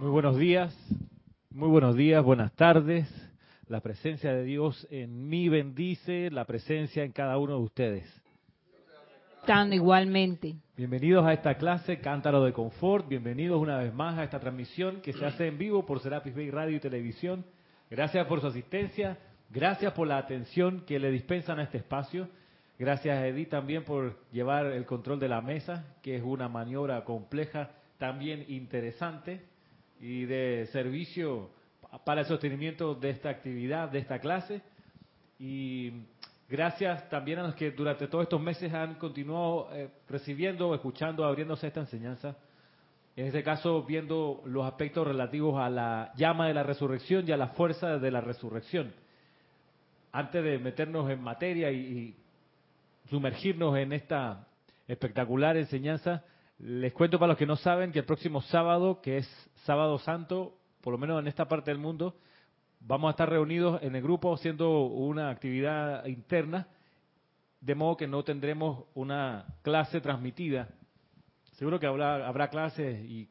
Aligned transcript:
Muy 0.00 0.10
buenos 0.10 0.38
días, 0.38 0.72
muy 1.50 1.68
buenos 1.68 1.96
días, 1.96 2.22
buenas 2.22 2.52
tardes. 2.52 3.08
La 3.66 3.80
presencia 3.80 4.32
de 4.32 4.44
Dios 4.44 4.86
en 4.92 5.28
mí 5.28 5.48
bendice, 5.48 6.30
la 6.30 6.44
presencia 6.44 7.02
en 7.02 7.10
cada 7.10 7.36
uno 7.36 7.54
de 7.54 7.64
ustedes. 7.64 8.22
Tan 9.44 9.72
igualmente. 9.72 10.54
Bienvenidos 10.76 11.26
a 11.26 11.32
esta 11.32 11.56
clase 11.56 11.98
Cántaro 11.98 12.44
de 12.44 12.52
Confort, 12.52 13.08
bienvenidos 13.08 13.60
una 13.60 13.78
vez 13.78 13.92
más 13.92 14.16
a 14.16 14.22
esta 14.22 14.38
transmisión 14.38 15.00
que 15.00 15.12
se 15.12 15.26
hace 15.26 15.48
en 15.48 15.58
vivo 15.58 15.84
por 15.84 15.98
Serapis 15.98 16.36
Bay 16.36 16.52
Radio 16.52 16.76
y 16.76 16.80
Televisión. 16.80 17.44
Gracias 17.90 18.24
por 18.28 18.40
su 18.40 18.46
asistencia, 18.46 19.18
gracias 19.50 19.94
por 19.94 20.06
la 20.06 20.18
atención 20.18 20.84
que 20.86 21.00
le 21.00 21.10
dispensan 21.10 21.58
a 21.58 21.64
este 21.64 21.78
espacio. 21.78 22.28
Gracias 22.78 23.20
Edith 23.24 23.48
también 23.48 23.82
por 23.82 24.16
llevar 24.30 24.66
el 24.66 24.86
control 24.86 25.18
de 25.18 25.28
la 25.28 25.40
mesa, 25.40 25.96
que 26.02 26.14
es 26.14 26.22
una 26.22 26.48
maniobra 26.48 27.02
compleja, 27.02 27.72
también 27.98 28.44
interesante 28.46 29.57
y 30.00 30.24
de 30.24 30.68
servicio 30.72 31.50
para 32.04 32.22
el 32.22 32.26
sostenimiento 32.26 32.94
de 32.94 33.10
esta 33.10 33.30
actividad, 33.30 33.88
de 33.88 33.98
esta 33.98 34.18
clase. 34.18 34.62
Y 35.38 35.92
gracias 36.48 37.08
también 37.08 37.38
a 37.38 37.44
los 37.44 37.54
que 37.54 37.70
durante 37.70 38.08
todos 38.08 38.24
estos 38.24 38.40
meses 38.40 38.72
han 38.72 38.94
continuado 38.94 39.68
eh, 39.72 39.88
recibiendo, 40.08 40.74
escuchando, 40.74 41.24
abriéndose 41.24 41.66
esta 41.66 41.80
enseñanza. 41.80 42.36
En 43.16 43.26
este 43.26 43.42
caso, 43.42 43.82
viendo 43.82 44.42
los 44.44 44.64
aspectos 44.64 45.06
relativos 45.06 45.60
a 45.60 45.68
la 45.68 46.12
llama 46.16 46.46
de 46.46 46.54
la 46.54 46.62
resurrección 46.62 47.26
y 47.26 47.32
a 47.32 47.36
la 47.36 47.48
fuerza 47.48 47.98
de 47.98 48.10
la 48.10 48.20
resurrección. 48.20 48.92
Antes 50.12 50.44
de 50.44 50.58
meternos 50.58 51.10
en 51.10 51.20
materia 51.20 51.70
y 51.72 52.14
sumergirnos 53.10 53.76
en 53.76 53.92
esta 53.92 54.46
espectacular 54.86 55.56
enseñanza, 55.56 56.24
les 56.58 56.92
cuento 56.92 57.18
para 57.18 57.28
los 57.30 57.38
que 57.38 57.46
no 57.46 57.56
saben 57.56 57.92
que 57.92 58.00
el 58.00 58.04
próximo 58.04 58.40
sábado, 58.42 59.00
que 59.00 59.18
es 59.18 59.50
sábado 59.64 59.98
santo, 59.98 60.58
por 60.80 60.92
lo 60.92 60.98
menos 60.98 61.20
en 61.20 61.28
esta 61.28 61.46
parte 61.46 61.70
del 61.70 61.78
mundo, 61.78 62.16
vamos 62.80 63.08
a 63.08 63.10
estar 63.12 63.28
reunidos 63.28 63.80
en 63.82 63.94
el 63.94 64.02
grupo 64.02 64.34
haciendo 64.34 64.86
una 64.86 65.30
actividad 65.30 66.04
interna, 66.06 66.68
de 67.60 67.74
modo 67.74 67.96
que 67.96 68.08
no 68.08 68.24
tendremos 68.24 68.84
una 68.94 69.46
clase 69.62 70.00
transmitida. 70.00 70.68
Seguro 71.52 71.78
que 71.78 71.86
habrá, 71.86 72.26
habrá 72.26 72.48
clases 72.48 73.04
y, 73.04 73.28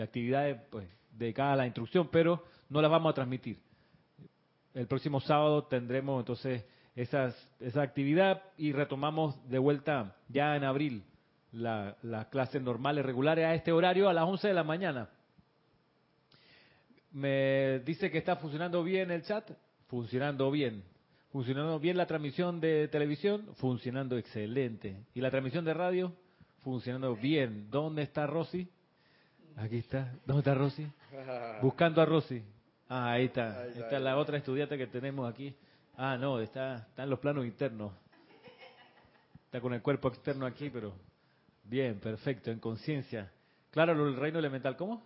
actividades 0.00 0.60
pues, 0.70 0.86
dedicadas 1.12 1.54
a 1.54 1.56
la 1.56 1.66
instrucción, 1.66 2.08
pero 2.12 2.44
no 2.68 2.82
las 2.82 2.90
vamos 2.90 3.10
a 3.10 3.14
transmitir. 3.14 3.58
El 4.74 4.86
próximo 4.86 5.20
sábado 5.20 5.64
tendremos 5.64 6.20
entonces 6.20 6.64
esas, 6.94 7.34
esa 7.58 7.82
actividad 7.82 8.42
y 8.56 8.72
retomamos 8.72 9.36
de 9.48 9.58
vuelta 9.58 10.16
ya 10.28 10.54
en 10.56 10.64
abril 10.64 11.04
las 11.58 12.26
clases 12.26 12.62
normales, 12.62 13.04
regulares 13.04 13.44
a 13.44 13.54
este 13.54 13.72
horario 13.72 14.08
a 14.08 14.12
las 14.12 14.24
11 14.24 14.48
de 14.48 14.54
la 14.54 14.64
mañana. 14.64 15.08
Me 17.12 17.80
dice 17.80 18.10
que 18.10 18.18
está 18.18 18.36
funcionando 18.36 18.82
bien 18.84 19.10
el 19.10 19.22
chat, 19.22 19.50
funcionando 19.86 20.50
bien. 20.50 20.84
Funcionando 21.30 21.78
bien 21.78 21.96
la 21.96 22.06
transmisión 22.06 22.60
de 22.60 22.88
televisión, 22.88 23.48
funcionando 23.56 24.16
excelente. 24.16 24.96
Y 25.14 25.20
la 25.20 25.30
transmisión 25.30 25.64
de 25.64 25.74
radio, 25.74 26.12
funcionando 26.62 27.14
bien. 27.16 27.70
¿Dónde 27.70 28.02
está 28.02 28.26
Rosy? 28.26 28.68
Aquí 29.56 29.78
está. 29.78 30.14
¿Dónde 30.24 30.40
está 30.40 30.54
Rosy? 30.54 30.86
Buscando 31.62 32.00
a 32.00 32.06
Rosy. 32.06 32.42
Ah, 32.88 33.12
ahí 33.12 33.26
está. 33.26 33.62
Ahí 33.62 33.72
está 33.76 33.98
la 33.98 34.16
otra 34.16 34.38
estudiante 34.38 34.78
que 34.78 34.86
tenemos 34.86 35.30
aquí. 35.30 35.54
Ah, 35.96 36.16
no, 36.16 36.40
está, 36.40 36.76
está 36.76 37.02
en 37.02 37.10
los 37.10 37.18
planos 37.18 37.44
internos. 37.44 37.92
Está 39.46 39.60
con 39.60 39.74
el 39.74 39.82
cuerpo 39.82 40.08
externo 40.08 40.46
aquí, 40.46 40.70
pero 40.70 40.92
bien, 41.68 42.00
perfecto, 42.00 42.50
en 42.50 42.58
conciencia. 42.58 43.30
Claro, 43.70 43.92
el 43.92 44.16
reino 44.16 44.38
elemental, 44.38 44.76
¿cómo? 44.76 45.02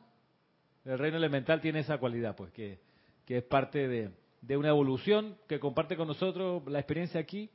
El 0.85 0.99
reino 0.99 1.17
elemental 1.17 1.61
tiene 1.61 1.81
esa 1.81 1.99
cualidad, 1.99 2.37
pues, 2.37 2.53
que, 2.53 2.81
es 3.27 3.43
parte 3.45 3.89
de, 3.89 4.57
una 4.57 4.69
evolución 4.69 5.37
que 5.49 5.59
comparte 5.59 5.97
con 5.97 6.09
nosotros 6.09 6.63
la 6.67 6.79
experiencia 6.79 7.21
aquí. 7.21 7.51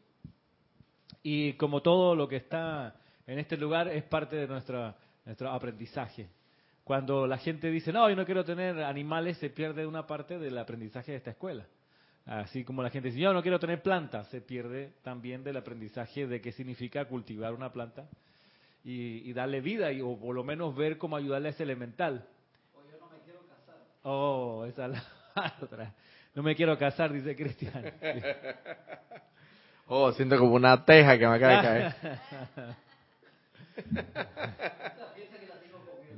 Y 1.23 1.53
como 1.53 1.81
todo 1.81 2.15
lo 2.15 2.27
que 2.27 2.37
está 2.37 2.95
en 3.25 3.39
este 3.39 3.57
lugar 3.57 3.87
es 3.89 4.03
parte 4.03 4.35
de 4.35 4.47
nuestra, 4.47 4.95
nuestro 5.25 5.51
aprendizaje. 5.51 6.29
Cuando 6.83 7.27
la 7.27 7.37
gente 7.37 7.69
dice, 7.69 7.91
no, 7.91 8.09
yo 8.09 8.15
no 8.15 8.25
quiero 8.25 8.45
tener 8.45 8.81
animales, 8.81 9.37
se 9.37 9.49
pierde 9.49 9.85
una 9.85 10.07
parte 10.07 10.39
del 10.39 10.57
aprendizaje 10.57 11.11
de 11.11 11.17
esta 11.17 11.31
escuela. 11.31 11.67
Así 12.25 12.63
como 12.63 12.81
la 12.81 12.89
gente 12.89 13.09
dice, 13.09 13.21
yo 13.21 13.33
no 13.33 13.41
quiero 13.41 13.59
tener 13.59 13.81
plantas, 13.81 14.27
se 14.29 14.41
pierde 14.41 14.93
también 15.03 15.43
del 15.43 15.57
aprendizaje 15.57 16.27
de 16.27 16.41
qué 16.41 16.51
significa 16.51 17.05
cultivar 17.05 17.53
una 17.53 17.71
planta 17.71 18.09
y, 18.89 19.33
darle 19.33 19.59
vida, 19.59 19.91
y, 19.91 19.99
o 19.99 20.17
por 20.17 20.33
lo 20.33 20.45
menos 20.45 20.73
ver 20.73 20.97
cómo 20.97 21.17
ayudarle 21.17 21.49
a 21.49 21.51
ese 21.51 21.63
elemental. 21.63 22.25
Oh, 24.03 24.63
esa 24.65 24.85
es 24.85 24.91
la 24.91 25.03
otra. 25.61 25.93
No 26.33 26.41
me 26.41 26.55
quiero 26.55 26.77
casar, 26.77 27.11
dice 27.11 27.35
Cristian. 27.35 27.93
Oh, 29.89 30.11
siento 30.11 30.37
como 30.37 30.53
una 30.53 30.83
teja 30.83 31.17
que 31.17 31.25
me 31.25 31.35
acaba 31.35 31.55
de 31.55 31.61
caer. 31.61 31.95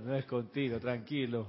No 0.03 0.15
es 0.15 0.25
contigo, 0.25 0.79
tranquilo. 0.79 1.47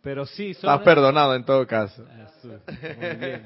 Pero 0.00 0.24
sí, 0.24 0.54
son... 0.54 0.70
Estás 0.70 0.84
perdonado 0.84 1.34
en 1.34 1.44
todo 1.44 1.66
caso. 1.66 2.06
muy 2.44 3.16
bien. 3.16 3.44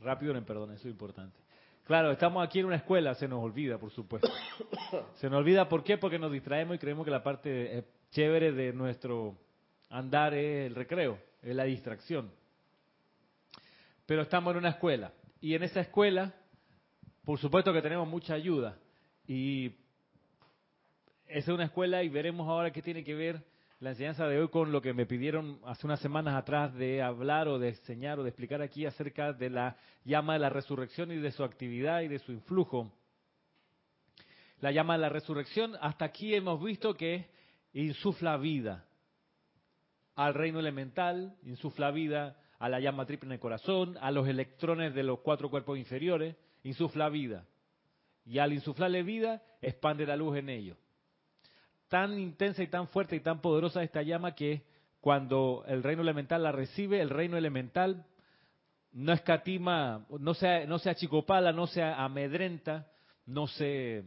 Rápido 0.00 0.36
en 0.36 0.44
perdón, 0.44 0.70
eso 0.70 0.86
es 0.86 0.92
importante. 0.92 1.36
Claro, 1.90 2.12
estamos 2.12 2.46
aquí 2.46 2.60
en 2.60 2.66
una 2.66 2.76
escuela, 2.76 3.16
se 3.16 3.26
nos 3.26 3.42
olvida, 3.42 3.76
por 3.76 3.90
supuesto. 3.90 4.30
Se 5.16 5.28
nos 5.28 5.40
olvida, 5.40 5.68
¿por 5.68 5.82
qué? 5.82 5.98
Porque 5.98 6.20
nos 6.20 6.30
distraemos 6.30 6.76
y 6.76 6.78
creemos 6.78 7.04
que 7.04 7.10
la 7.10 7.24
parte 7.24 7.84
chévere 8.12 8.52
de 8.52 8.72
nuestro 8.72 9.36
andar 9.88 10.32
es 10.32 10.68
el 10.68 10.76
recreo, 10.76 11.18
es 11.42 11.52
la 11.52 11.64
distracción. 11.64 12.30
Pero 14.06 14.22
estamos 14.22 14.52
en 14.52 14.58
una 14.58 14.68
escuela 14.68 15.12
y 15.40 15.56
en 15.56 15.64
esa 15.64 15.80
escuela, 15.80 16.32
por 17.24 17.40
supuesto 17.40 17.72
que 17.72 17.82
tenemos 17.82 18.06
mucha 18.06 18.34
ayuda 18.34 18.78
y 19.26 19.74
esa 21.26 21.50
es 21.50 21.54
una 21.56 21.64
escuela 21.64 22.04
y 22.04 22.08
veremos 22.08 22.46
ahora 22.46 22.70
qué 22.70 22.82
tiene 22.82 23.02
que 23.02 23.16
ver 23.16 23.42
la 23.80 23.90
enseñanza 23.90 24.28
de 24.28 24.38
hoy 24.38 24.48
con 24.48 24.72
lo 24.72 24.82
que 24.82 24.92
me 24.92 25.06
pidieron 25.06 25.58
hace 25.64 25.86
unas 25.86 26.00
semanas 26.00 26.34
atrás 26.34 26.74
de 26.74 27.00
hablar 27.00 27.48
o 27.48 27.58
de 27.58 27.70
enseñar 27.70 28.18
o 28.18 28.22
de 28.22 28.28
explicar 28.28 28.60
aquí 28.60 28.84
acerca 28.84 29.32
de 29.32 29.48
la 29.48 29.74
llama 30.04 30.34
de 30.34 30.38
la 30.38 30.50
resurrección 30.50 31.10
y 31.10 31.16
de 31.16 31.32
su 31.32 31.42
actividad 31.42 32.02
y 32.02 32.08
de 32.08 32.18
su 32.18 32.30
influjo. 32.30 32.92
La 34.60 34.70
llama 34.70 34.94
de 34.94 35.00
la 35.00 35.08
resurrección, 35.08 35.76
hasta 35.80 36.04
aquí 36.04 36.34
hemos 36.34 36.62
visto 36.62 36.92
que 36.92 37.30
insufla 37.72 38.36
vida 38.36 38.84
al 40.14 40.34
reino 40.34 40.60
elemental, 40.60 41.34
insufla 41.44 41.90
vida 41.90 42.36
a 42.58 42.68
la 42.68 42.80
llama 42.80 43.06
triple 43.06 43.28
en 43.28 43.32
el 43.32 43.40
corazón, 43.40 43.96
a 44.02 44.10
los 44.10 44.28
electrones 44.28 44.92
de 44.92 45.04
los 45.04 45.20
cuatro 45.20 45.48
cuerpos 45.48 45.78
inferiores, 45.78 46.36
insufla 46.64 47.08
vida. 47.08 47.46
Y 48.26 48.40
al 48.40 48.52
insuflarle 48.52 49.02
vida, 49.02 49.42
expande 49.62 50.04
la 50.04 50.16
luz 50.16 50.36
en 50.36 50.50
ellos. 50.50 50.76
Tan 51.90 52.20
intensa 52.20 52.62
y 52.62 52.68
tan 52.68 52.86
fuerte 52.86 53.16
y 53.16 53.20
tan 53.20 53.40
poderosa 53.40 53.82
esta 53.82 54.00
llama 54.02 54.36
que 54.36 54.62
cuando 55.00 55.64
el 55.66 55.82
reino 55.82 56.02
elemental 56.02 56.44
la 56.44 56.52
recibe, 56.52 57.00
el 57.00 57.10
reino 57.10 57.36
elemental 57.36 58.06
no 58.92 59.12
escatima, 59.12 60.06
no 60.20 60.34
se, 60.34 60.68
no 60.68 60.78
se 60.78 60.88
achicopala, 60.88 61.52
no 61.52 61.66
se 61.66 61.82
amedrenta, 61.82 62.86
no 63.26 63.48
se 63.48 64.04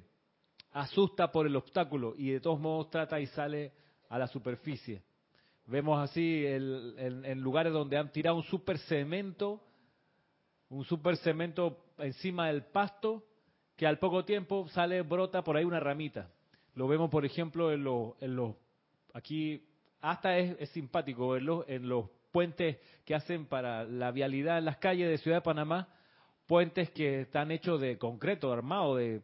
asusta 0.72 1.30
por 1.30 1.46
el 1.46 1.58
obstáculo 1.58 2.14
y 2.18 2.30
de 2.30 2.40
todos 2.40 2.58
modos 2.58 2.90
trata 2.90 3.20
y 3.20 3.28
sale 3.28 3.74
a 4.08 4.18
la 4.18 4.28
superficie. 4.28 5.04
Vemos 5.66 6.02
así 6.02 6.46
en 6.46 7.42
lugares 7.42 7.74
donde 7.74 7.98
han 7.98 8.14
tirado 8.14 8.38
un 8.38 8.44
super 8.44 8.78
cemento, 8.78 9.62
un 10.70 10.86
super 10.86 11.18
cemento 11.18 11.84
encima 11.98 12.48
del 12.48 12.64
pasto, 12.64 13.26
que 13.76 13.86
al 13.86 14.00
poco 14.00 14.24
tiempo 14.24 14.70
sale, 14.70 15.02
brota 15.02 15.44
por 15.44 15.58
ahí 15.58 15.66
una 15.66 15.82
ramita. 15.82 16.30
Lo 16.76 16.88
vemos, 16.88 17.10
por 17.10 17.26
ejemplo, 17.26 17.72
en 17.72 17.84
los, 17.84 18.14
en 18.22 18.56
aquí, 19.14 19.64
hasta 20.02 20.38
es, 20.38 20.70
simpático 20.70 21.30
verlo 21.30 21.66
en 21.68 21.88
los 21.88 22.10
puentes 22.32 22.78
que 23.06 23.16
hacen 23.16 23.46
para 23.46 23.84
la 23.84 24.12
vialidad 24.12 24.58
en 24.58 24.66
las 24.66 24.78
calles 24.78 25.10
de 25.10 25.18
Ciudad 25.20 25.38
de 25.38 25.42
Panamá, 25.42 25.88
puentes 26.48 26.90
que 26.92 27.22
están 27.22 27.52
hechos 27.52 27.80
de 27.80 27.98
concreto, 27.98 28.52
armado, 28.52 28.96
de, 28.96 29.22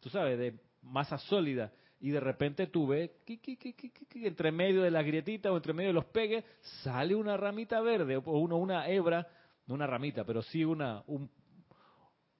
tú 0.00 0.08
sabes, 0.08 0.38
de 0.38 0.54
masa 0.82 1.18
sólida 1.18 1.72
y 2.00 2.10
de 2.10 2.20
repente 2.20 2.66
tú 2.66 2.86
ves 2.86 3.10
que, 3.24 3.40
entre 4.26 4.52
medio 4.52 4.82
de 4.82 4.90
las 4.90 5.04
grietitas 5.04 5.50
o 5.50 5.56
entre 5.56 5.72
medio 5.72 5.88
de 5.88 5.94
los 5.94 6.04
pegues 6.06 6.44
sale 6.82 7.14
una 7.14 7.36
ramita 7.36 7.80
verde 7.80 8.16
o 8.16 8.38
uno, 8.38 8.56
una 8.56 8.88
hebra, 8.88 9.26
no 9.66 9.74
una 9.74 9.86
ramita, 9.86 10.24
pero 10.24 10.42
sí 10.42 10.64
una, 10.64 11.02
un, 11.06 11.30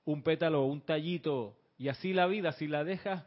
un 0.04 0.22
pétalo 0.22 0.64
un 0.64 0.82
tallito. 0.82 1.56
Y 1.78 1.88
así 1.88 2.12
la 2.12 2.26
vida, 2.26 2.52
si 2.52 2.68
la 2.68 2.84
dejas, 2.84 3.24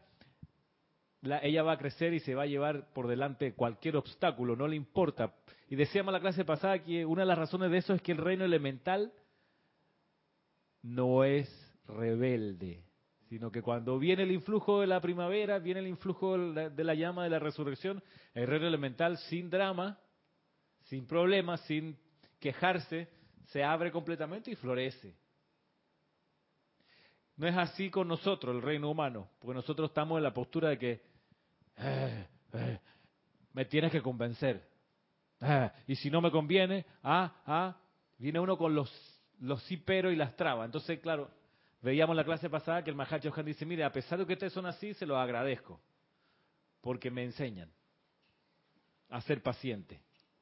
la, 1.22 1.40
ella 1.40 1.64
va 1.64 1.74
a 1.74 1.78
crecer 1.78 2.14
y 2.14 2.20
se 2.20 2.36
va 2.36 2.44
a 2.44 2.48
llevar 2.48 2.92
por 2.94 3.08
delante 3.08 3.54
cualquier 3.54 3.98
obstáculo, 3.98 4.56
no 4.56 4.68
le 4.68 4.76
importa. 4.76 5.34
Y 5.70 5.76
decíamos 5.76 6.14
la 6.14 6.22
clase 6.22 6.46
pasada 6.46 6.84
que 6.84 7.06
una 7.06 7.24
de 7.24 7.28
las 7.28 7.38
razones 7.38 7.72
de 7.72 7.78
eso 7.78 7.94
es 7.94 8.02
que 8.02 8.12
el 8.12 8.18
reino 8.18 8.46
elemental 8.46 9.12
no 10.82 11.24
es 11.24 11.50
rebelde 11.88 12.84
sino 13.30 13.52
que 13.52 13.62
cuando 13.62 14.00
viene 14.00 14.24
el 14.24 14.32
influjo 14.32 14.82
de 14.82 14.88
la 14.88 15.00
primavera, 15.00 15.60
viene 15.60 15.82
el 15.82 15.88
influjo 15.88 16.36
de 16.36 16.84
la, 16.84 16.96
llama 16.96 17.24
de 17.24 17.30
la 17.30 17.38
resurrección, 17.38 18.04
el 18.34 18.48
reino 18.48 18.66
elemental 18.66 19.20
sin 19.30 19.52
drama, 19.52 20.00
sin 20.86 21.06
problemas, 21.06 21.62
sin 21.62 21.96
quejarse, 22.40 23.08
se 23.46 23.64
abre 23.64 23.92
completamente 23.92 24.50
y 24.50 24.56
florece. 24.56 25.16
No 27.38 27.48
es 27.48 27.56
así 27.56 27.92
con 27.92 28.08
nosotros, 28.08 28.56
el 28.56 28.64
reino 28.64 28.90
humano, 28.90 29.30
porque 29.38 29.54
nosotros 29.54 29.92
estamos 29.92 30.18
en 30.18 30.24
la 30.24 30.34
postura 30.34 30.70
de 30.70 30.80
que 30.80 31.02
eh, 31.80 32.28
eh, 32.54 32.80
me 33.54 33.66
tienes 33.66 33.92
que 33.92 34.02
convencer. 34.02 34.68
Eh, 35.42 35.72
y 35.88 35.96
si 35.96 36.10
no 36.10 36.22
me 36.22 36.32
conviene, 36.32 36.86
ah, 37.04 37.42
ah, 37.46 37.78
viene 38.18 38.40
uno 38.40 38.58
con 38.58 38.76
los, 38.76 38.92
los 39.40 39.64
sí 39.64 39.78
pero 39.78 40.12
y 40.12 40.16
las 40.16 40.36
trabas. 40.36 40.66
Entonces, 40.66 41.00
claro, 41.00 41.30
veíamos 41.82 42.16
la 42.16 42.24
clase 42.24 42.50
pasada 42.50 42.84
que 42.84 42.90
el 42.90 42.96
Mahacho 42.96 43.34
Han 43.36 43.46
dice, 43.46 43.66
mire, 43.66 43.84
a 43.84 43.92
pesar 43.92 44.20
de 44.20 44.26
que 44.26 44.34
ustedes 44.34 44.54
son 44.54 44.66
así, 44.66 44.94
se 44.94 45.06
los 45.06 45.18
agradezco, 45.18 45.80
porque 46.82 47.10
me 47.10 47.24
enseñan 47.24 47.72
a 49.10 49.22
ser 49.22 49.42
paciente. 49.42 50.02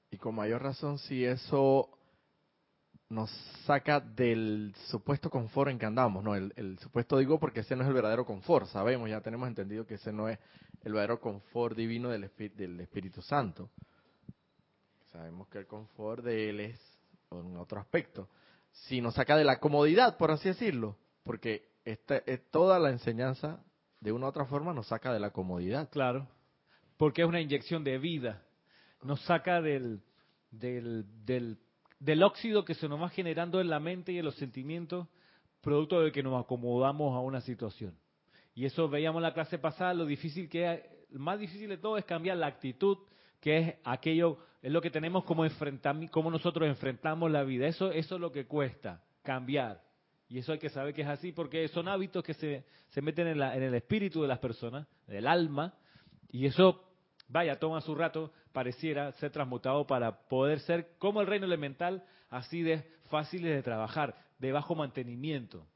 Y 0.09 0.17
con 0.17 0.35
mayor 0.35 0.61
razón 0.63 0.97
si 0.97 1.23
eso 1.25 1.97
nos 3.09 3.29
saca 3.65 3.99
del 3.99 4.73
supuesto 4.89 5.29
confort 5.29 5.71
en 5.71 5.79
que 5.79 5.85
andamos, 5.85 6.23
¿no? 6.23 6.35
El, 6.35 6.77
supuesto 6.79 7.17
digo 7.17 7.39
porque 7.39 7.61
ese 7.61 7.75
no 7.75 7.83
es 7.83 7.87
el 7.87 7.93
verdadero 7.93 8.25
confort, 8.25 8.67
sabemos, 8.67 9.09
ya 9.09 9.21
tenemos 9.21 9.47
entendido 9.47 9.85
que 9.85 9.95
ese 9.95 10.11
no 10.11 10.27
es 10.27 10.37
el 10.87 10.93
verdadero 10.93 11.19
confort 11.19 11.75
divino 11.75 12.09
del, 12.09 12.29
del 12.55 12.79
Espíritu 12.79 13.21
Santo. 13.21 13.69
Sabemos 15.11 15.47
que 15.49 15.59
el 15.59 15.67
confort 15.67 16.23
de 16.23 16.49
él 16.49 16.59
es 16.61 16.99
en 17.31 17.57
otro 17.57 17.79
aspecto. 17.79 18.29
Si 18.71 19.01
nos 19.01 19.15
saca 19.15 19.35
de 19.35 19.43
la 19.43 19.59
comodidad, 19.59 20.17
por 20.17 20.31
así 20.31 20.49
decirlo, 20.49 20.97
porque 21.23 21.67
esta, 21.83 22.17
es 22.25 22.49
toda 22.51 22.79
la 22.79 22.89
enseñanza 22.89 23.63
de 23.99 24.11
una 24.11 24.27
u 24.27 24.29
otra 24.29 24.45
forma 24.45 24.73
nos 24.73 24.87
saca 24.87 25.11
de 25.11 25.19
la 25.19 25.31
comodidad. 25.31 25.89
Claro, 25.89 26.27
porque 26.97 27.21
es 27.21 27.27
una 27.27 27.41
inyección 27.41 27.83
de 27.83 27.97
vida, 27.97 28.43
nos 29.03 29.21
saca 29.21 29.61
del, 29.61 30.01
del, 30.51 31.05
del 31.25 31.57
del 31.99 32.23
óxido 32.23 32.63
que 32.63 32.75
se 32.75 32.87
nos 32.87 33.01
va 33.01 33.09
generando 33.09 33.59
en 33.59 33.69
la 33.69 33.79
mente 33.79 34.11
y 34.11 34.19
en 34.19 34.25
los 34.25 34.35
sentimientos, 34.35 35.07
producto 35.61 36.01
de 36.01 36.11
que 36.11 36.23
nos 36.23 36.39
acomodamos 36.43 37.15
a 37.15 37.19
una 37.19 37.41
situación. 37.41 37.97
Y 38.57 38.65
eso 38.65 38.89
veíamos 38.89 39.19
en 39.19 39.23
la 39.23 39.35
clase 39.35 39.59
pasada, 39.59 39.93
lo 39.93 40.07
difícil 40.07 40.49
que 40.49 40.73
es, 40.73 40.81
más 41.11 41.37
difícil 41.37 41.69
de 41.69 41.77
todo 41.77 41.95
es 41.95 42.05
cambiar 42.05 42.37
la 42.37 42.47
actitud, 42.47 42.97
que 43.39 43.57
es 43.59 43.75
aquello, 43.83 44.39
es 44.63 44.71
lo 44.71 44.81
que 44.81 44.89
tenemos 44.89 45.25
como 45.25 45.45
enfrentar, 45.45 45.95
como 46.09 46.31
nosotros 46.31 46.67
enfrentamos 46.67 47.29
la 47.29 47.43
vida. 47.43 47.67
Eso, 47.67 47.91
eso 47.91 48.15
es 48.15 48.21
lo 48.21 48.31
que 48.31 48.47
cuesta, 48.47 49.03
cambiar. 49.21 49.83
Y 50.27 50.39
eso 50.39 50.53
hay 50.53 50.57
que 50.57 50.69
saber 50.69 50.95
que 50.95 51.03
es 51.03 51.07
así, 51.07 51.31
porque 51.33 51.67
son 51.67 51.87
hábitos 51.87 52.23
que 52.23 52.33
se, 52.33 52.65
se 52.89 52.99
meten 52.99 53.27
en, 53.27 53.37
la, 53.37 53.55
en 53.55 53.61
el 53.61 53.75
espíritu 53.75 54.23
de 54.23 54.27
las 54.27 54.39
personas, 54.39 54.87
del 55.05 55.27
alma, 55.27 55.75
y 56.31 56.47
eso, 56.47 56.83
vaya, 57.27 57.59
toma 57.59 57.79
su 57.81 57.93
rato, 57.93 58.31
pareciera 58.53 59.11
ser 59.11 59.29
transmutado 59.29 59.85
para 59.85 60.27
poder 60.27 60.61
ser 60.61 60.97
como 60.97 61.21
el 61.21 61.27
reino 61.27 61.45
elemental, 61.45 62.03
así 62.31 62.63
de 62.63 62.89
fáciles 63.11 63.55
de 63.55 63.61
trabajar, 63.61 64.15
de 64.39 64.51
bajo 64.51 64.73
mantenimiento. 64.73 65.67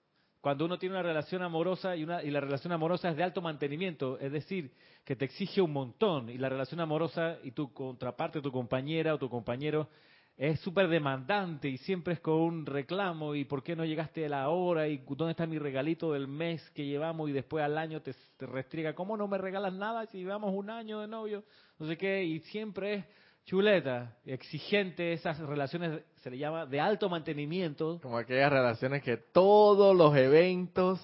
Cuando 0.42 0.66
uno 0.66 0.80
tiene 0.80 0.96
una 0.96 1.04
relación 1.04 1.44
amorosa 1.44 1.96
y, 1.96 2.04
una, 2.04 2.24
y 2.24 2.32
la 2.32 2.42
relación 2.42 2.74
amorosa 2.74 3.10
es 3.10 3.16
de 3.16 3.24
alto 3.24 3.42
mantenimiento, 3.42 4.18
es 4.20 4.32
decir, 4.32 4.74
que 5.06 5.16
te 5.16 5.26
exige 5.26 5.62
un 5.62 5.72
montón 5.72 6.30
y 6.30 6.38
la 6.40 6.50
relación 6.50 6.80
amorosa 6.80 7.38
y 7.44 7.52
tu 7.52 7.72
contraparte, 7.72 8.42
tu 8.42 8.52
compañera 8.52 9.14
o 9.14 9.20
tu 9.20 9.30
compañero 9.30 9.88
es 10.36 10.60
súper 10.62 10.88
demandante 10.88 11.70
y 11.70 11.78
siempre 11.78 12.16
es 12.16 12.20
con 12.20 12.34
un 12.34 12.66
reclamo 12.66 13.36
y 13.36 13.46
por 13.46 13.62
qué 13.62 13.76
no 13.76 13.86
llegaste 13.86 14.26
a 14.26 14.30
la 14.30 14.50
hora 14.50 14.88
y 14.88 14.98
dónde 15.10 15.32
está 15.32 15.46
mi 15.46 15.60
regalito 15.60 16.14
del 16.14 16.28
mes 16.28 16.68
que 16.72 16.88
llevamos 16.88 17.30
y 17.30 17.34
después 17.34 17.64
al 17.64 17.78
año 17.78 18.02
te, 18.02 18.16
te 18.38 18.94
¿cómo 18.96 19.18
no 19.18 19.28
me 19.28 19.38
regalas 19.38 19.74
nada 19.74 20.08
si 20.08 20.18
llevamos 20.18 20.56
un 20.56 20.72
año 20.72 21.02
de 21.02 21.08
novio? 21.08 21.44
No 21.78 21.86
sé 21.86 21.98
qué, 21.98 22.24
y 22.24 22.40
siempre 22.40 22.94
es 22.96 23.06
chuleta, 23.46 24.18
exigente, 24.26 25.14
esas 25.14 25.40
relaciones 25.40 26.02
se 26.18 26.30
le 26.30 26.38
llama 26.38 26.66
de 26.66 26.80
alto 26.80 27.10
mantenimiento. 27.10 28.00
Como 28.02 28.18
aquellas 28.18 28.52
relaciones 28.52 29.04
que 29.04 29.18
todos 29.18 29.96
los 29.96 30.16
eventos 30.16 31.00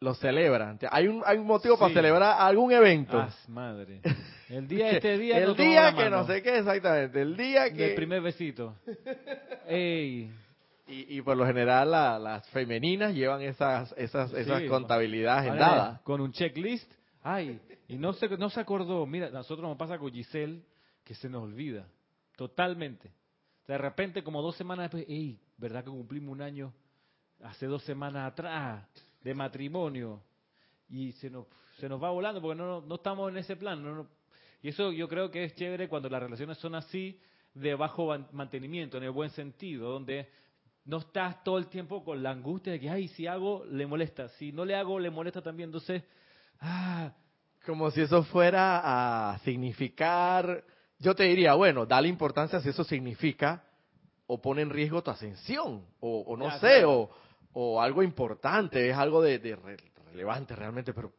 lo 0.00 0.14
celebran. 0.14 0.78
Hay 0.90 1.08
un, 1.08 1.22
hay 1.26 1.38
un 1.38 1.46
motivo 1.46 1.78
para 1.78 1.92
celebrar 1.92 2.36
algún 2.40 2.72
evento. 2.72 3.18
Ah, 3.18 3.30
madre. 3.48 4.00
El 4.48 4.68
día, 4.68 4.90
este 4.90 5.18
día. 5.18 5.38
el 5.38 5.56
día 5.56 5.94
que 5.94 6.08
no 6.08 6.26
sé 6.26 6.42
qué 6.42 6.58
exactamente. 6.58 7.20
El 7.20 7.36
día 7.36 7.72
que. 7.72 7.90
El 7.90 7.94
primer 7.94 8.22
besito. 8.22 8.76
Ey. 9.66 10.30
Y, 10.86 11.18
y 11.18 11.22
por 11.22 11.36
lo 11.36 11.44
general 11.44 11.90
las 11.90 12.48
femeninas 12.48 13.12
llevan 13.12 13.42
esas 13.42 13.92
esas 13.98 14.32
esas 14.32 14.62
contabilidades 14.62 15.48
agendadas. 15.48 16.00
Con 16.02 16.20
un 16.20 16.32
checklist. 16.32 16.90
Ay, 17.22 17.60
y 17.88 17.96
no 17.96 18.14
se, 18.14 18.28
no 18.38 18.48
se 18.48 18.60
acordó. 18.60 19.04
Mira, 19.04 19.28
nosotros 19.30 19.68
nos 19.68 19.76
pasa 19.76 19.98
con 19.98 20.10
Giselle 20.10 20.62
que 21.08 21.14
se 21.14 21.30
nos 21.30 21.42
olvida. 21.42 21.88
Totalmente. 22.36 23.10
De 23.66 23.78
repente, 23.78 24.22
como 24.22 24.42
dos 24.42 24.56
semanas 24.56 24.84
después, 24.84 25.06
ey, 25.08 25.40
¿verdad 25.56 25.82
que 25.82 25.90
cumplimos 25.90 26.30
un 26.32 26.42
año 26.42 26.72
hace 27.40 27.66
dos 27.66 27.82
semanas 27.82 28.30
atrás? 28.30 28.86
de 29.22 29.34
matrimonio 29.34 30.22
y 30.88 31.12
se 31.12 31.30
nos, 31.30 31.46
se 31.78 31.88
nos 31.88 32.02
va 32.02 32.10
volando 32.10 32.40
porque 32.40 32.56
no, 32.56 32.80
no 32.80 32.94
estamos 32.94 33.30
en 33.30 33.38
ese 33.38 33.56
plan. 33.56 34.06
Y 34.62 34.68
eso 34.68 34.92
yo 34.92 35.08
creo 35.08 35.30
que 35.30 35.44
es 35.44 35.54
chévere 35.54 35.88
cuando 35.88 36.08
las 36.08 36.22
relaciones 36.22 36.58
son 36.58 36.74
así, 36.74 37.20
de 37.54 37.74
bajo 37.74 38.16
mantenimiento, 38.32 38.96
en 38.96 39.04
el 39.04 39.10
buen 39.10 39.30
sentido, 39.30 39.90
donde 39.90 40.28
no 40.84 40.98
estás 40.98 41.42
todo 41.44 41.58
el 41.58 41.66
tiempo 41.66 42.04
con 42.04 42.22
la 42.22 42.30
angustia 42.30 42.72
de 42.72 42.80
que, 42.80 42.88
ay, 42.88 43.08
si 43.08 43.26
hago, 43.26 43.64
le 43.66 43.86
molesta, 43.86 44.28
si 44.30 44.52
no 44.52 44.64
le 44.64 44.74
hago, 44.74 44.98
le 44.98 45.10
molesta 45.10 45.42
también. 45.42 45.68
Entonces, 45.68 46.02
ah. 46.60 47.12
Como 47.66 47.90
si 47.90 48.00
eso 48.00 48.22
fuera 48.22 49.32
a 49.32 49.38
significar, 49.40 50.64
yo 50.98 51.14
te 51.14 51.24
diría, 51.24 51.54
bueno, 51.54 51.86
dale 51.86 52.08
importancia 52.08 52.60
si 52.60 52.68
eso 52.68 52.84
significa 52.84 53.64
o 54.26 54.40
pone 54.40 54.62
en 54.62 54.70
riesgo 54.70 55.02
tu 55.02 55.10
ascensión, 55.10 55.86
o, 56.00 56.20
o 56.20 56.36
no 56.36 56.58
sé, 56.58 56.84
o 56.84 57.10
o 57.60 57.80
algo 57.80 58.02
importante, 58.02 58.88
es 58.88 58.96
algo 58.96 59.22
de, 59.22 59.58
relevante 60.12 60.54
realmente, 60.54 60.92
pero 60.92 61.12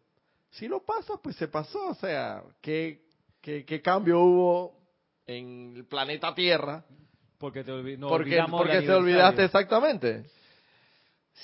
si 0.52 0.68
lo 0.68 0.84
pasa, 0.84 1.16
pues 1.22 1.36
se 1.36 1.48
pasó. 1.48 1.90
O 1.90 1.96
sea, 1.96 2.44
¿qué, 2.62 3.04
qué, 3.42 3.82
cambio 3.82 4.20
hubo 4.22 4.80
en 5.26 5.74
el 5.76 5.86
planeta 5.86 6.34
Tierra? 6.34 6.86
Porque 7.38 7.64
te 7.64 7.72
porque, 7.98 8.44
porque 8.50 8.82
te 8.82 8.92
olvidaste 8.92 9.46
exactamente. 9.46 10.26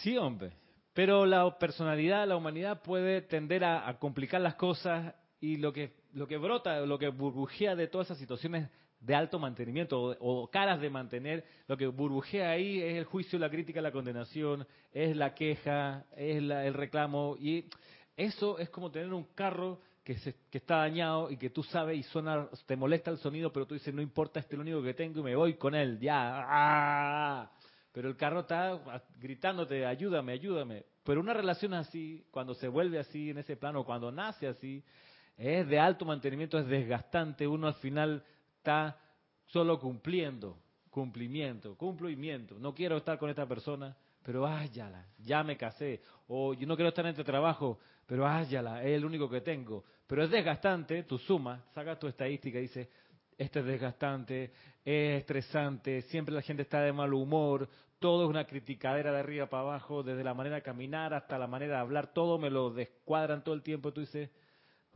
Sí, 0.02 0.18
hombre. 0.18 0.54
Pero 0.94 1.26
la 1.26 1.58
personalidad, 1.58 2.26
la 2.26 2.38
humanidad 2.38 2.82
puede 2.82 3.22
tender 3.22 3.66
a, 3.66 3.88
a 3.88 4.00
complicar 4.00 4.40
las 4.40 4.56
cosas 4.56 5.14
y 5.42 5.58
lo 5.58 5.74
que, 5.74 5.94
lo 6.16 6.28
que 6.28 6.38
brota, 6.38 6.80
lo 6.82 6.98
que 6.98 7.10
burbujea 7.10 7.76
de 7.76 7.88
todas 7.88 8.08
esas 8.08 8.18
situaciones 8.18 8.70
de 9.00 9.14
alto 9.14 9.38
mantenimiento 9.38 10.16
o, 10.20 10.48
caras 10.48 10.80
de 10.80 10.90
mantener, 10.90 11.46
lo 11.68 11.78
que 11.78 11.88
burbujea 11.88 12.50
ahí 12.50 12.82
es 12.82 12.96
el 12.96 13.04
juicio, 13.04 13.38
la 13.38 13.50
crítica, 13.50 13.82
la 13.82 13.92
condenación, 13.92 14.66
es 14.92 15.16
la 15.16 15.36
queja, 15.36 16.06
es 16.16 16.38
el 16.38 16.74
reclamo 16.74 17.36
y 17.40 17.70
eso 18.16 18.58
es 18.58 18.70
como 18.70 18.90
tener 18.90 19.14
un 19.14 19.26
carro 19.36 19.82
que, 20.06 20.18
se, 20.20 20.36
que 20.50 20.60
está 20.60 20.78
dañado 20.78 21.30
y 21.30 21.38
que 21.38 21.50
tú 21.50 21.64
sabes 21.64 21.98
y 21.98 22.04
suena, 22.04 22.48
te 22.66 22.78
molesta 22.78 23.12
el 23.12 23.18
sonido, 23.18 23.52
pero 23.52 23.68
tú 23.68 23.74
dices, 23.74 23.94
no 23.94 24.02
importa, 24.02 24.40
este 24.40 24.56
es 24.56 24.58
lo 24.58 24.62
único 24.62 24.82
que 24.82 24.94
tengo 24.94 25.20
y 25.20 25.24
me 25.24 25.36
voy 25.36 25.56
con 25.56 25.76
él, 25.76 26.00
ya. 26.00 26.46
¡ah! 26.48 27.52
Pero 27.92 28.08
el 28.08 28.16
carro 28.16 28.42
está 28.42 29.04
gritándote, 29.20 29.86
ayúdame, 29.86 30.34
ayúdame. 30.34 30.86
Pero 31.04 31.20
una 31.20 31.34
relación 31.34 31.74
así, 31.74 32.26
cuando 32.32 32.54
se 32.54 32.68
vuelve 32.68 33.00
así 33.00 33.32
en 33.32 33.40
ese 33.40 33.58
plano, 33.58 33.84
cuando 33.84 34.12
nace 34.12 34.48
así, 34.48 34.84
es 35.38 35.68
de 35.68 35.80
alto 35.80 36.06
mantenimiento, 36.06 36.58
es 36.58 36.68
desgastante, 36.68 37.48
uno 37.48 37.68
al 37.68 37.74
final 37.76 38.24
está 38.58 38.98
solo 39.46 39.80
cumpliendo, 39.80 40.58
cumplimiento, 40.90 41.76
cumplimiento. 41.76 42.58
No 42.58 42.74
quiero 42.74 42.98
estar 42.98 43.18
con 43.18 43.30
esta 43.30 43.46
persona, 43.46 43.96
pero 44.24 44.48
háyala, 44.48 45.06
ya 45.20 45.44
me 45.44 45.58
casé. 45.58 46.02
O 46.28 46.54
yo 46.54 46.66
no 46.66 46.76
quiero 46.76 46.90
estar 46.90 47.06
en 47.06 47.12
este 47.12 47.24
trabajo, 47.24 47.80
pero 48.06 48.26
háyala, 48.26 48.84
es 48.84 48.96
el 48.96 49.06
único 49.06 49.30
que 49.30 49.42
tengo. 49.42 49.84
Pero 50.08 50.24
es 50.24 50.32
desgastante, 50.32 51.04
tu 51.04 51.18
suma, 51.18 51.64
saca 51.74 52.00
tu 52.00 52.08
estadística 52.08 52.58
y 52.58 52.64
dice, 52.64 52.90
este 53.38 53.60
es 53.60 53.66
desgastante, 53.66 54.52
es 54.84 55.20
estresante, 55.20 56.02
siempre 56.04 56.34
la 56.34 56.42
gente 56.42 56.62
está 56.62 56.80
de 56.82 56.94
mal 56.94 57.14
humor, 57.14 57.68
todo 58.00 58.24
es 58.24 58.30
una 58.30 58.46
criticadera 58.46 59.12
de 59.12 59.20
arriba 59.20 59.48
para 59.48 59.64
abajo, 59.64 60.04
desde 60.04 60.24
la 60.24 60.34
manera 60.34 60.56
de 60.58 60.62
caminar 60.62 61.14
hasta 61.14 61.38
la 61.38 61.48
manera 61.48 61.76
de 61.76 61.82
hablar, 61.82 62.14
todo 62.14 62.38
me 62.38 62.50
lo 62.50 62.70
descuadran 62.70 63.44
todo 63.44 63.56
el 63.56 63.64
tiempo. 63.64 63.92
Tú 63.92 64.02
dices, 64.02 64.30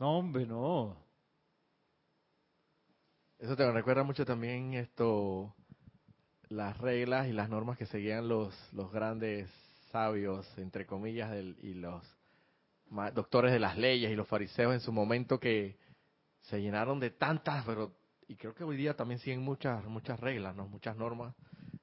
no, 0.00 0.18
hombre, 0.18 0.46
no, 0.46 0.96
eso 3.38 3.54
te 3.54 3.70
recuerda 3.70 4.02
mucho 4.02 4.24
también 4.24 4.74
esto, 4.74 5.54
las 6.48 6.76
reglas 6.78 7.28
y 7.28 7.32
las 7.32 7.50
normas 7.50 7.76
que 7.76 7.84
seguían 7.84 8.26
los, 8.26 8.54
los 8.72 8.90
grandes 8.90 9.50
sabios, 9.92 10.46
entre 10.56 10.86
comillas, 10.86 11.30
y 11.62 11.74
los 11.74 12.02
doctores 13.14 13.52
de 13.52 13.60
las 13.60 13.76
leyes 13.76 14.10
y 14.10 14.16
los 14.16 14.26
fariseos 14.26 14.72
en 14.72 14.80
su 14.80 14.90
momento 14.90 15.38
que 15.38 15.78
se 16.42 16.62
llenaron 16.62 16.98
de 16.98 17.10
tantas, 17.10 17.64
pero 17.66 17.94
y 18.26 18.36
creo 18.36 18.54
que 18.54 18.64
hoy 18.64 18.76
día 18.76 18.96
también 18.96 19.20
siguen 19.20 19.42
muchas 19.42 19.84
muchas 19.84 20.18
reglas, 20.18 20.56
no, 20.56 20.66
muchas 20.66 20.96
normas 20.96 21.34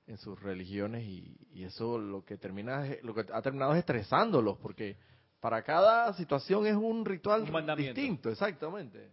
en 0.07 0.17
sus 0.17 0.41
religiones 0.41 1.03
y, 1.03 1.37
eso 1.63 1.97
lo 1.97 2.23
que 2.23 2.37
termina 2.37 2.85
lo 3.03 3.13
que 3.13 3.25
ha 3.33 3.41
terminado 3.41 3.73
es 3.73 3.79
estresándolos 3.79 4.57
porque 4.59 4.97
para 5.39 5.63
cada 5.63 6.13
situación 6.13 6.65
es 6.65 6.75
un 6.75 7.05
ritual 7.05 7.45
distinto, 7.75 8.29
exactamente. 8.29 9.11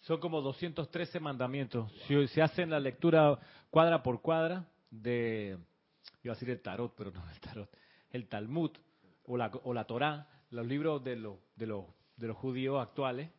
Son 0.00 0.20
como 0.20 0.40
213 0.40 1.20
mandamientos. 1.20 1.90
Si 2.06 2.26
se 2.28 2.42
hacen 2.42 2.70
la 2.70 2.80
lectura 2.80 3.38
cuadra 3.70 4.02
por 4.02 4.20
cuadra 4.22 4.66
de, 4.90 5.58
iba 6.22 6.32
a 6.32 6.36
decir 6.36 6.50
el 6.50 6.60
tarot, 6.60 6.94
pero 6.96 7.10
no 7.10 7.22
el 7.28 7.40
tarot, 7.40 7.70
el 8.10 8.28
Talmud 8.28 8.70
o 9.24 9.36
la, 9.36 9.50
o 9.64 9.74
la 9.74 9.84
Torá, 9.84 10.28
los 10.50 10.66
libros 10.66 11.02
de, 11.02 11.16
los 11.16 11.38
de, 11.56 11.66
los 11.66 11.84
de 12.16 12.28
los 12.28 12.36
judíos 12.36 12.80
actuales, 12.80 13.30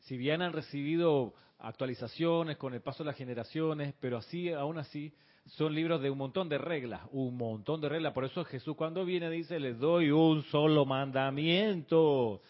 si 0.00 0.16
bien 0.16 0.42
han 0.42 0.52
recibido 0.52 1.34
actualizaciones 1.58 2.56
con 2.56 2.74
el 2.74 2.82
paso 2.82 3.04
de 3.04 3.08
las 3.08 3.16
generaciones, 3.16 3.94
pero 4.00 4.18
así, 4.18 4.52
aún 4.52 4.78
así, 4.78 5.14
son 5.46 5.74
libros 5.74 6.00
de 6.00 6.10
un 6.10 6.18
montón 6.18 6.48
de 6.48 6.58
reglas, 6.58 7.02
un 7.10 7.36
montón 7.36 7.80
de 7.80 7.88
reglas. 7.88 8.12
Por 8.12 8.24
eso 8.24 8.44
Jesús 8.44 8.76
cuando 8.76 9.04
viene 9.04 9.28
dice, 9.30 9.58
les 9.58 9.78
doy 9.78 10.10
un 10.10 10.42
solo 10.44 10.84
mandamiento. 10.84 12.42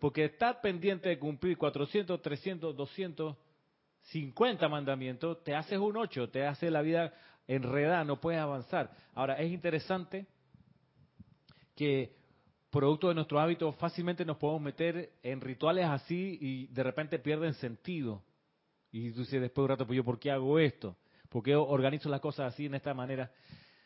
Porque 0.00 0.26
estar 0.26 0.60
pendiente 0.60 1.08
de 1.08 1.18
cumplir 1.18 1.58
400, 1.58 2.22
300, 2.22 2.76
200, 2.76 3.36
50 4.02 4.68
mandamientos, 4.68 5.42
te 5.44 5.54
haces 5.54 5.78
un 5.78 5.96
8, 5.96 6.30
te 6.30 6.46
hace 6.46 6.70
la 6.70 6.82
vida 6.82 7.12
enredada, 7.46 8.04
no 8.04 8.20
puedes 8.20 8.40
avanzar. 8.40 8.90
Ahora, 9.14 9.34
es 9.34 9.50
interesante 9.52 10.26
que 11.74 12.16
producto 12.70 13.08
de 13.08 13.14
nuestros 13.14 13.40
hábitos 13.40 13.74
fácilmente 13.76 14.24
nos 14.24 14.36
podemos 14.36 14.62
meter 14.62 15.12
en 15.22 15.40
rituales 15.40 15.86
así 15.86 16.38
y 16.40 16.66
de 16.68 16.82
repente 16.82 17.18
pierden 17.18 17.54
sentido. 17.54 18.22
Y 18.90 19.10
tú 19.12 19.20
dices 19.20 19.40
después 19.40 19.56
de 19.56 19.62
un 19.64 19.68
rato, 19.68 19.86
pues 19.86 19.96
yo, 19.96 20.04
¿por 20.04 20.18
qué 20.18 20.30
hago 20.30 20.58
esto? 20.58 20.96
¿Por 21.28 21.42
qué 21.42 21.54
organizo 21.54 22.08
las 22.08 22.20
cosas 22.20 22.52
así, 22.52 22.66
en 22.66 22.74
esta 22.74 22.94
manera? 22.94 23.30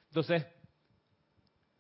Entonces, 0.08 0.46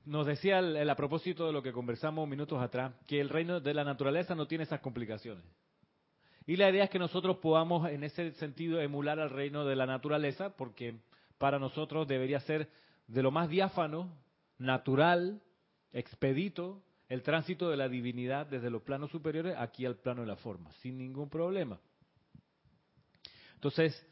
nos 0.04 0.26
decía 0.26 0.58
el, 0.58 0.88
a 0.88 0.96
propósito 0.96 1.46
de 1.46 1.52
lo 1.52 1.62
que 1.62 1.72
conversamos 1.72 2.28
minutos 2.28 2.60
atrás, 2.60 2.94
que 3.06 3.20
el 3.20 3.28
reino 3.28 3.60
de 3.60 3.74
la 3.74 3.84
naturaleza 3.84 4.34
no 4.34 4.46
tiene 4.46 4.64
esas 4.64 4.80
complicaciones. 4.80 5.44
Y 6.46 6.56
la 6.56 6.70
idea 6.70 6.84
es 6.84 6.90
que 6.90 6.98
nosotros 6.98 7.36
podamos, 7.36 7.88
en 7.88 8.02
ese 8.02 8.32
sentido, 8.32 8.80
emular 8.80 9.20
al 9.20 9.30
reino 9.30 9.64
de 9.64 9.76
la 9.76 9.86
naturaleza, 9.86 10.56
porque 10.56 10.96
para 11.38 11.58
nosotros 11.58 12.08
debería 12.08 12.40
ser 12.40 12.68
de 13.06 13.22
lo 13.22 13.30
más 13.30 13.48
diáfano, 13.48 14.12
natural, 14.58 15.40
expedito, 15.92 16.82
el 17.08 17.22
tránsito 17.22 17.70
de 17.70 17.76
la 17.76 17.88
divinidad 17.88 18.46
desde 18.46 18.70
los 18.70 18.82
planos 18.82 19.10
superiores 19.10 19.54
aquí 19.58 19.84
al 19.86 19.96
plano 19.96 20.22
de 20.22 20.28
la 20.28 20.36
forma, 20.36 20.72
sin 20.80 20.98
ningún 20.98 21.28
problema. 21.28 21.78
Entonces, 23.54 24.04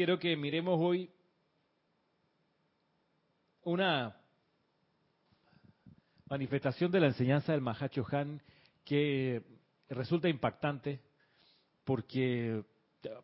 quiero 0.00 0.18
que 0.18 0.34
miremos 0.34 0.80
hoy 0.80 1.10
una 3.64 4.16
manifestación 6.24 6.90
de 6.90 7.00
la 7.00 7.08
enseñanza 7.08 7.52
del 7.52 7.60
Mahacho 7.60 8.06
Han 8.10 8.40
que 8.82 9.42
resulta 9.90 10.26
impactante 10.30 11.02
porque, 11.84 12.64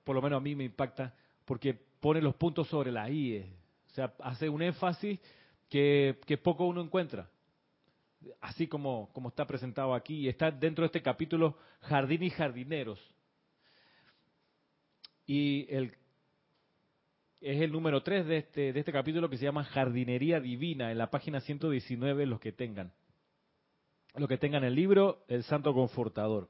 por 0.05 0.17
lo 0.17 0.21
menos 0.21 0.37
a 0.37 0.41
mí 0.43 0.55
me 0.55 0.65
impacta, 0.65 1.15
porque 1.47 1.73
pone 1.73 2.21
los 2.21 2.35
puntos 2.35 2.69
sobre 2.69 2.93
la 2.93 3.09
IE. 3.09 3.51
O 3.93 3.95
sea, 3.95 4.13
hace 4.19 4.51
un 4.51 4.61
énfasis 4.61 5.19
que, 5.71 6.21
que 6.27 6.37
poco 6.37 6.67
uno 6.67 6.83
encuentra 6.83 7.27
así 8.43 8.67
como, 8.67 9.09
como 9.15 9.31
está 9.31 9.47
presentado 9.47 9.95
aquí, 9.95 10.29
está 10.29 10.51
dentro 10.51 10.83
de 10.83 10.89
este 10.89 11.01
capítulo 11.01 11.57
Jardín 11.81 12.23
y 12.23 12.29
Jardineros. 12.29 13.01
Y 15.25 15.67
el, 15.75 15.97
es 17.41 17.61
el 17.61 17.73
número 17.73 18.03
3 18.03 18.27
de 18.27 18.37
este, 18.39 18.73
de 18.73 18.81
este 18.81 18.93
capítulo 18.93 19.29
que 19.29 19.37
se 19.37 19.45
llama 19.45 19.65
Jardinería 19.65 20.41
Divina, 20.41 20.91
en 20.91 20.99
la 20.99 21.11
página 21.11 21.41
119, 21.41 22.27
los 22.27 22.41
que 22.41 22.53
tengan. 22.53 22.93
Los 24.15 24.29
que 24.29 24.39
tengan 24.39 24.65
el 24.65 24.75
libro, 24.75 25.25
El 25.29 25.43
Santo 25.43 25.75
Confortador. 25.75 26.49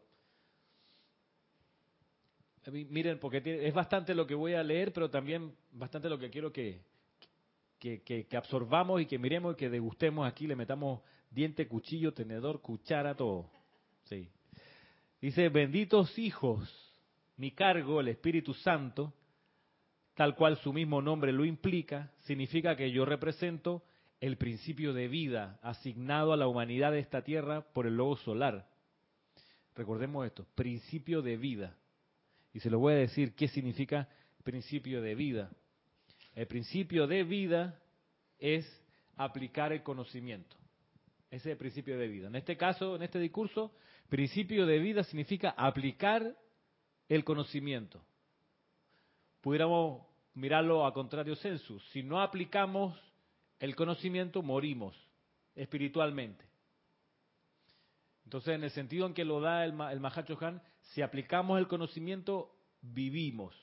Miren, 2.71 3.19
porque 3.21 3.43
es 3.45 3.75
bastante 3.75 4.15
lo 4.15 4.27
que 4.27 4.35
voy 4.35 4.55
a 4.55 4.63
leer, 4.63 4.93
pero 4.93 5.09
también 5.09 5.55
bastante 5.73 6.09
lo 6.09 6.19
que 6.19 6.31
quiero 6.31 6.53
que, 6.53 6.81
que, 7.79 8.03
que 8.03 8.37
absorbamos 8.37 9.01
y 9.01 9.07
que 9.07 9.19
miremos 9.19 9.55
y 9.55 9.57
que 9.57 9.71
degustemos 9.71 10.27
aquí, 10.27 10.47
le 10.47 10.57
metamos 10.57 11.01
diente, 11.31 11.69
cuchillo, 11.69 12.13
tenedor, 12.13 12.61
cuchara, 12.61 13.15
todo. 13.15 13.51
Sí. 14.05 14.29
Dice, 15.21 15.49
benditos 15.49 16.19
hijos, 16.19 16.69
mi 17.37 17.53
cargo, 17.53 18.01
el 18.01 18.09
Espíritu 18.09 18.55
Santo, 18.55 19.13
tal 20.17 20.35
cual 20.35 20.57
su 20.57 20.73
mismo 20.73 21.03
nombre 21.03 21.31
lo 21.31 21.45
implica, 21.45 22.11
significa 22.21 22.75
que 22.75 22.91
yo 22.91 23.05
represento 23.05 23.85
el 24.19 24.39
principio 24.39 24.95
de 24.95 25.09
vida 25.09 25.61
asignado 25.63 26.33
a 26.33 26.39
la 26.39 26.49
humanidad 26.49 26.93
de 26.93 27.01
esta 27.01 27.23
tierra 27.23 27.61
por 27.75 27.87
el 27.87 27.97
lobo 27.97 28.17
solar. 28.17 28.67
Recordemos 29.75 30.27
esto, 30.27 30.47
principio 30.55 31.21
de 31.21 31.37
vida. 31.37 31.77
Y 32.55 32.61
se 32.61 32.71
lo 32.71 32.79
voy 32.79 32.95
a 32.95 32.97
decir 32.97 33.35
qué 33.35 33.47
significa 33.49 34.09
principio 34.43 35.03
de 35.03 35.15
vida. 35.15 35.51
El 36.35 36.47
principio 36.47 37.07
de 37.07 37.23
vida 37.23 37.79
es 38.39 38.67
aplicar 39.17 39.71
el 39.75 39.83
conocimiento. 39.83 40.57
Ese 41.31 41.51
es 41.51 41.53
el 41.53 41.59
principio 41.59 41.99
de 41.99 42.09
vida. 42.09 42.29
En 42.29 42.37
este 42.37 42.57
caso, 42.57 42.97
en 42.97 43.03
este 43.03 43.19
discurso, 43.19 43.75
principio 44.09 44.65
de 44.65 44.79
vida 44.79 45.05
significa 45.05 45.51
aplicar 45.51 46.35
el 47.07 47.23
conocimiento. 47.23 48.03
Pudiéramos 49.47 50.03
mirarlo 50.35 50.85
a 50.85 50.93
contrario 50.93 51.37
sensu. 51.37 51.79
Si 51.93 52.03
no 52.03 52.21
aplicamos 52.21 52.99
el 53.61 53.77
conocimiento, 53.77 54.43
morimos 54.43 54.97
espiritualmente. 55.55 56.45
Entonces, 58.25 58.57
en 58.57 58.65
el 58.65 58.71
sentido 58.71 59.07
en 59.07 59.15
que 59.15 59.25
lo 59.25 59.41
da 59.41 59.65
el, 59.65 59.81
el 59.93 60.01
Mahacho 60.01 60.37
Han, 60.41 60.61
si 60.81 61.01
aplicamos 61.01 61.61
el 61.61 61.69
conocimiento, 61.69 62.57
vivimos. 62.83 63.55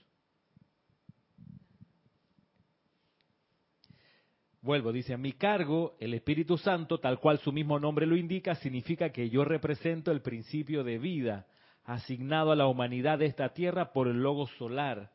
Vuelvo, 4.62 4.94
dice, 4.94 5.18
mi 5.18 5.34
cargo, 5.34 5.98
el 6.00 6.14
Espíritu 6.14 6.58
Santo, 6.58 7.02
tal 7.02 7.20
cual 7.20 7.40
su 7.40 7.52
mismo 7.52 7.78
nombre 7.78 8.06
lo 8.06 8.16
indica, 8.16 8.56
significa 8.56 9.10
que 9.10 9.30
yo 9.30 9.44
represento 9.44 10.14
el 10.14 10.22
principio 10.22 10.86
de 10.86 10.98
vida 10.98 11.46
asignado 11.84 12.54
a 12.54 12.56
la 12.56 12.68
humanidad 12.68 13.20
de 13.20 13.26
esta 13.26 13.50
tierra 13.50 13.92
por 13.92 14.08
el 14.08 14.24
Logo 14.24 14.48
Solar, 14.48 15.12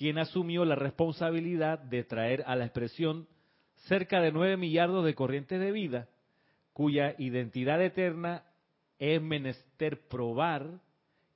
quien 0.00 0.16
asumió 0.16 0.64
la 0.64 0.76
responsabilidad 0.76 1.78
de 1.78 2.04
traer 2.04 2.42
a 2.46 2.56
la 2.56 2.64
expresión 2.64 3.28
cerca 3.86 4.22
de 4.22 4.32
nueve 4.32 4.56
millardos 4.56 5.04
de 5.04 5.14
corrientes 5.14 5.60
de 5.60 5.72
vida, 5.72 6.08
cuya 6.72 7.14
identidad 7.18 7.82
eterna 7.82 8.46
es 8.98 9.20
menester 9.20 10.00
probar 10.08 10.80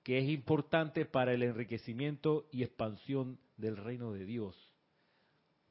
que 0.02 0.16
es 0.16 0.30
importante 0.30 1.04
para 1.04 1.34
el 1.34 1.42
enriquecimiento 1.42 2.48
y 2.52 2.62
expansión 2.62 3.38
del 3.58 3.76
reino 3.76 4.14
de 4.14 4.24
Dios. 4.24 4.56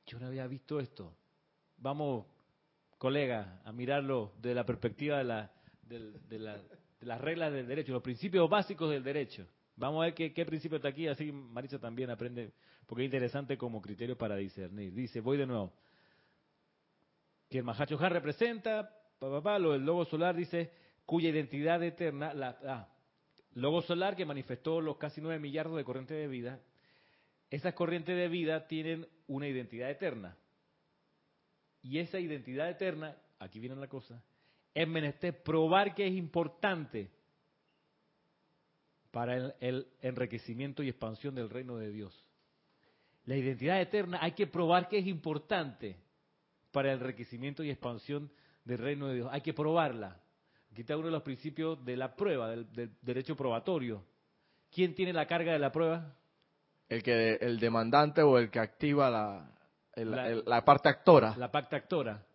Yo 0.06 0.20
no 0.20 0.28
había 0.28 0.46
visto 0.46 0.80
esto 0.80 1.16
vamos, 1.80 2.28
colega, 3.00 3.60
a 3.66 3.72
mirarlo 3.72 4.34
de 4.40 4.54
la 4.54 4.68
perspectiva 4.68 5.18
de, 5.18 5.24
la, 5.24 5.52
de, 5.88 6.40
las 7.02 7.22
reglas 7.22 7.52
del 7.52 7.66
derecho, 7.66 7.92
los 7.92 8.04
principios 8.04 8.48
básicos 8.48 8.92
del 8.92 9.04
derecho. 9.04 9.48
Vamos 9.76 10.02
a 10.02 10.06
ver 10.06 10.14
qué, 10.14 10.46
principio 10.46 10.78
está 10.78 10.90
aquí, 10.90 11.08
así 11.08 11.32
Marisa 11.32 11.80
también 11.80 12.10
aprende, 12.10 12.54
porque 12.86 13.04
es 13.04 13.06
interesante 13.06 13.58
como 13.58 13.82
criterio 13.82 14.18
para 14.18 14.36
discernir. 14.36 14.94
Dice, 14.94 15.20
voy 15.20 15.38
de 15.38 15.48
nuevo, 15.48 15.74
que 17.50 17.58
el 17.60 17.64
Mahacho 17.64 17.98
representa, 17.98 18.96
papá, 19.20 19.58
lo 19.58 19.72
del 19.72 19.84
logo 19.84 20.06
solar 20.06 20.36
dice, 20.36 20.72
cuya 21.06 21.30
identidad 21.30 21.82
eterna, 21.82 22.34
la, 22.34 22.58
ah, 22.66 22.90
logo 23.54 23.82
solar 23.82 24.16
que 24.16 24.26
manifestó 24.26 24.80
los 24.80 24.98
casi 24.98 25.22
nueve 25.22 25.40
millardos 25.40 25.76
de 25.76 25.84
corrientes 25.84 26.18
de 26.18 26.28
vida, 26.28 26.60
esas 27.50 27.74
corrientes 27.74 28.16
de 28.16 28.28
vida 28.28 28.68
tienen 28.68 29.08
una 29.28 29.48
identidad 29.48 29.90
eterna. 29.90 30.38
Y 31.82 32.00
esa 32.00 32.20
identidad 32.20 32.70
eterna, 32.70 33.18
aquí 33.40 33.60
viene 33.60 33.76
la 33.76 33.88
cosa, 33.88 34.24
es 34.74 34.88
menester 34.88 35.44
probar 35.44 35.94
que 35.94 36.08
es 36.08 36.14
importante 36.14 37.12
para 39.14 39.54
el, 39.60 39.86
enriquecimiento 40.02 40.82
y 40.82 40.90
expansión 40.90 41.36
del 41.36 41.52
reino 41.52 41.78
de 41.78 41.92
Dios. 41.92 42.26
La 43.26 43.36
identidad 43.36 43.80
eterna 43.80 44.18
hay 44.20 44.32
que 44.32 44.48
probar 44.48 44.90
que 44.90 44.98
es 44.98 45.06
importante 45.06 45.98
para 46.72 46.92
el 46.92 47.00
enriquecimiento 47.00 47.64
y 47.64 47.70
expansión 47.70 48.32
del 48.66 48.80
reino 48.80 49.08
de 49.08 49.16
Dios. 49.18 49.30
Hay 49.32 49.42
que 49.42 49.54
probarla. 49.54 50.20
Aquí 50.72 50.82
está 50.82 50.98
uno 50.98 51.06
de 51.06 51.12
los 51.12 51.22
principios 51.22 51.86
de 51.86 51.96
la 51.96 52.16
prueba, 52.16 52.50
del, 52.50 52.90
derecho 53.04 53.36
probatorio. 53.36 54.04
¿Quién 54.72 54.96
tiene 54.96 55.14
la 55.14 55.28
carga 55.28 55.54
de 55.54 55.60
la 55.60 55.72
prueba? 55.72 56.16
El 56.90 57.04
que 57.04 57.36
el 57.36 57.60
demandante 57.60 58.24
o 58.24 58.40
el 58.40 58.50
que 58.50 58.60
activa 58.60 59.12
la, 59.12 59.52
la, 59.96 60.66
parte 60.66 60.90
actora. 60.90 61.36
La 61.38 61.52
parte 61.52 61.76
actora. 61.76 62.26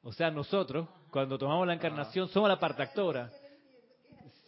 O 0.00 0.12
sea, 0.14 0.30
nosotros, 0.30 0.88
cuando 1.10 1.36
tomamos 1.36 1.66
la 1.66 1.74
encarnación, 1.74 2.28
somos 2.28 2.48
la 2.48 2.58
parte 2.58 2.82
actora. 2.82 3.30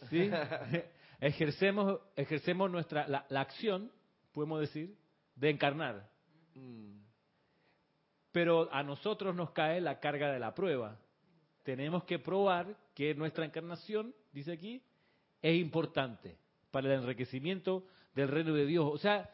¿Sí? 0.09 0.27
ejercemos, 1.21 2.01
ejercemos 2.15 2.69
nuestra, 2.69 3.07
la, 3.07 3.41
acción, 3.41 3.91
podemos 4.33 4.59
decir, 4.59 4.97
de 5.35 5.51
encarnar. 5.51 6.09
Mm. 6.55 6.97
Pero 8.31 8.73
a 8.73 8.83
nosotros 8.83 9.35
nos 9.35 9.51
cae 9.51 9.79
la 9.79 9.99
carga 9.99 10.31
de 10.31 10.39
la 10.39 10.53
prueba. 10.53 10.99
tenemos 11.63 12.03
que 12.05 12.17
probar 12.17 12.75
que 12.95 13.13
nuestra 13.13 13.45
encarnación, 13.45 14.15
dice 14.31 14.51
aquí, 14.51 14.83
es 15.41 15.55
importante 15.61 16.37
para 16.71 16.87
el 16.87 17.03
enriquecimiento 17.03 17.85
del 18.15 18.27
reino 18.27 18.53
de 18.53 18.65
Dios. 18.65 18.89
O 18.91 18.97
sea, 18.97 19.29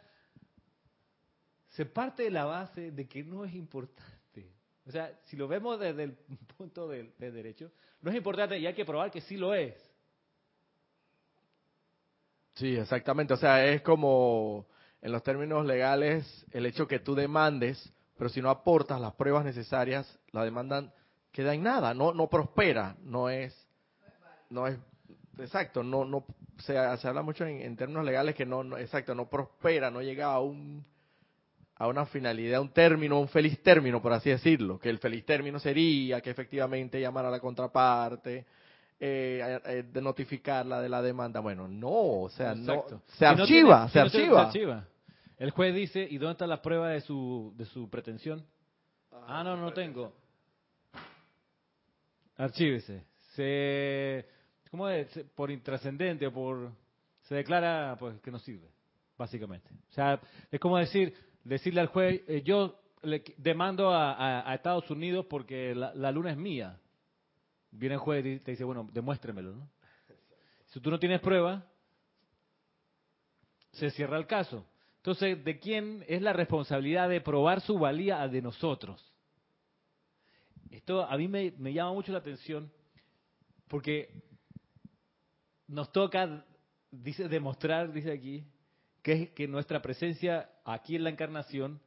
se 1.70 1.86
parte 1.86 2.24
de 2.24 2.32
la 2.32 2.44
base 2.44 2.92
de 2.92 3.08
que 3.08 3.24
no 3.24 3.46
es 3.46 3.54
importante. 3.54 4.52
O 4.86 4.92
sea, 4.92 5.18
si 5.26 5.38
lo 5.38 5.48
vemos 5.48 5.80
desde 5.80 6.04
el 6.04 6.14
punto 6.58 6.90
del 6.90 7.14
derecho, 7.18 7.72
no 8.02 8.12
es 8.12 8.18
importante 8.18 8.58
y 8.58 8.68
hay 8.68 8.74
que 8.74 8.86
probar 8.86 9.10
que 9.10 9.22
sí 9.22 9.38
lo 9.38 9.54
es. 9.54 9.87
Sí, 12.58 12.76
exactamente. 12.76 13.34
O 13.34 13.38
sea, 13.38 13.66
es 13.66 13.82
como 13.82 14.66
en 15.02 15.12
los 15.12 15.24
términos 15.24 15.66
legales 15.66 16.46
el 16.52 16.66
hecho 16.66 16.88
que 16.88 17.00
tú 17.00 17.14
demandes, 17.14 17.94
pero 18.18 18.30
si 18.30 18.42
no 18.42 18.50
aportas 18.50 19.00
las 19.00 19.14
pruebas 19.14 19.46
necesarias, 19.46 20.20
la 20.32 20.44
demanda 20.44 20.92
queda 21.32 21.54
en 21.54 21.62
nada, 21.62 21.94
no 21.94 22.14
no 22.14 22.28
prospera, 22.28 22.96
no 23.04 23.30
es 23.30 23.56
no 24.50 24.66
es 24.66 24.78
exacto, 25.38 25.84
no 25.84 26.04
no 26.04 26.26
se, 26.58 26.74
se 26.98 27.08
habla 27.08 27.22
mucho 27.22 27.46
en, 27.46 27.76
términos 27.76 28.04
legales 28.04 28.34
que 28.34 28.46
no, 28.46 28.64
no 28.64 28.78
exacto, 28.80 29.14
no 29.14 29.30
prospera, 29.30 29.92
no 29.92 30.02
llega 30.02 30.26
a 30.26 30.40
un 30.40 30.84
a 31.76 31.88
una 31.88 32.08
finalidad, 32.08 32.60
un 32.60 32.74
término, 32.74 33.20
un 33.20 33.28
feliz 33.28 33.62
término, 33.62 34.02
por 34.02 34.14
así 34.14 34.32
decirlo, 34.32 34.80
que 34.80 34.90
el 34.90 34.98
feliz 34.98 35.24
término 35.26 35.60
sería 35.60 36.22
que 36.22 36.32
efectivamente 36.32 37.00
llamara 37.00 37.28
a 37.28 37.32
la 37.32 37.40
contraparte, 37.40 38.48
eh, 39.00 39.60
eh, 39.66 39.84
de 39.92 40.02
notificarla 40.02 40.82
de 40.82 40.90
la 40.90 41.02
demanda. 41.02 41.40
Bueno, 41.40 41.68
no, 41.68 42.22
o 42.22 42.30
sea, 42.30 42.56
no, 42.56 42.86
se 43.06 43.26
archiva, 43.26 43.88
se, 43.90 44.00
archiva. 44.00 44.88
El 45.38 45.52
juez 45.52 45.76
dice, 45.76 46.08
¿y 46.10 46.18
dónde 46.18 46.34
está 46.34 46.48
la 46.48 46.62
prueba 46.62 46.90
de 46.90 47.02
su, 47.02 47.54
de 47.56 47.66
su 47.66 47.90
pretensión? 47.90 48.44
Ah, 49.28 49.44
no, 49.44 49.56
no 49.56 49.72
tengo. 49.72 50.14
Archívese. 52.38 53.04
Se, 53.34 54.26
¿cómo 54.72 54.90
es? 54.90 55.08
Por 55.36 55.52
intrascendente 55.52 56.28
o 56.28 56.34
por, 56.34 56.72
se 57.24 57.36
declara 57.36 57.96
pues 58.00 58.20
que 58.22 58.32
no 58.32 58.40
sirve, 58.40 58.68
básicamente. 59.18 59.70
O 59.90 59.94
sea, 59.94 60.20
es 60.52 60.60
como 60.60 60.78
decir, 60.78 61.14
decirle 61.44 61.82
al 61.82 61.88
juez, 61.88 62.22
eh, 62.28 62.42
yo 62.44 62.80
le 63.04 63.24
demando 63.38 63.92
a, 63.94 64.54
Estados 64.54 64.90
Unidos 64.90 65.26
porque 65.30 65.76
la, 65.76 66.12
luna 66.12 66.32
es 66.32 66.38
mía. 66.38 66.80
Viene 67.72 67.96
el 67.96 68.02
juez 68.02 68.26
y 68.26 68.40
te 68.40 68.52
dice, 68.52 68.64
bueno, 68.64 68.88
demuéstremelo, 68.92 69.54
¿no? 69.54 69.70
Si 70.68 70.80
tú 70.80 70.90
no 70.92 71.00
tienes 71.00 71.22
prueba, 71.22 71.66
se 73.72 73.90
cierra 73.92 74.18
el 74.18 74.28
caso. 74.28 74.66
Entonces, 74.98 75.44
¿de 75.44 75.60
quién 75.60 76.04
es 76.08 76.22
la 76.22 76.34
responsabilidad 76.34 77.08
de 77.08 77.22
probar 77.22 77.62
su 77.62 77.78
valía 77.78 78.28
de 78.28 78.42
nosotros? 78.42 79.14
Esto 80.70 81.04
a 81.04 81.16
mí 81.18 81.28
me, 81.28 81.52
me 81.58 81.72
llama 81.72 81.94
mucho 81.94 82.12
la 82.12 82.18
atención 82.18 82.72
porque 83.68 84.24
nos 85.68 85.92
toca, 85.92 86.46
dice, 86.92 87.28
demostrar, 87.30 87.92
dice 87.92 88.12
aquí, 88.12 88.46
que, 89.02 89.34
que 89.34 89.48
nuestra 89.48 89.82
presencia 89.82 90.50
aquí 90.66 90.96
en 90.96 91.04
la 91.04 91.10
encarnación 91.10 91.80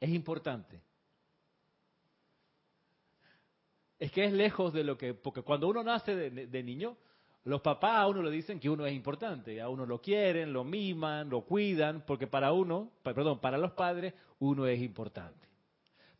es 0.00 0.10
importante. 0.10 0.80
Es 3.98 4.12
que 4.12 4.24
es 4.24 4.32
lejos 4.32 4.72
de 4.72 4.84
lo 4.84 4.98
que, 4.98 5.14
porque 5.14 5.42
cuando 5.42 5.68
uno 5.68 5.82
nace 5.82 6.14
de, 6.14 6.62
niño, 6.62 6.96
los 7.44 7.60
papás 7.60 7.96
a 7.96 8.06
uno 8.06 8.22
le 8.22 8.30
dicen 8.30 8.60
que 8.60 8.68
uno 8.68 8.84
es 8.84 8.94
importante, 8.94 9.60
a 9.60 9.68
uno 9.68 9.86
lo 9.86 10.00
quieren, 10.00 10.52
lo 10.52 10.64
miman, 10.64 11.30
lo 11.30 11.42
cuidan, 11.42 12.04
porque 12.06 12.26
para 12.26 12.52
uno, 12.52 12.90
perdón, 13.02 13.40
para 13.40 13.56
los 13.56 13.72
padres, 13.72 14.14
uno 14.40 14.66
es 14.66 14.80
importante. 14.80 15.46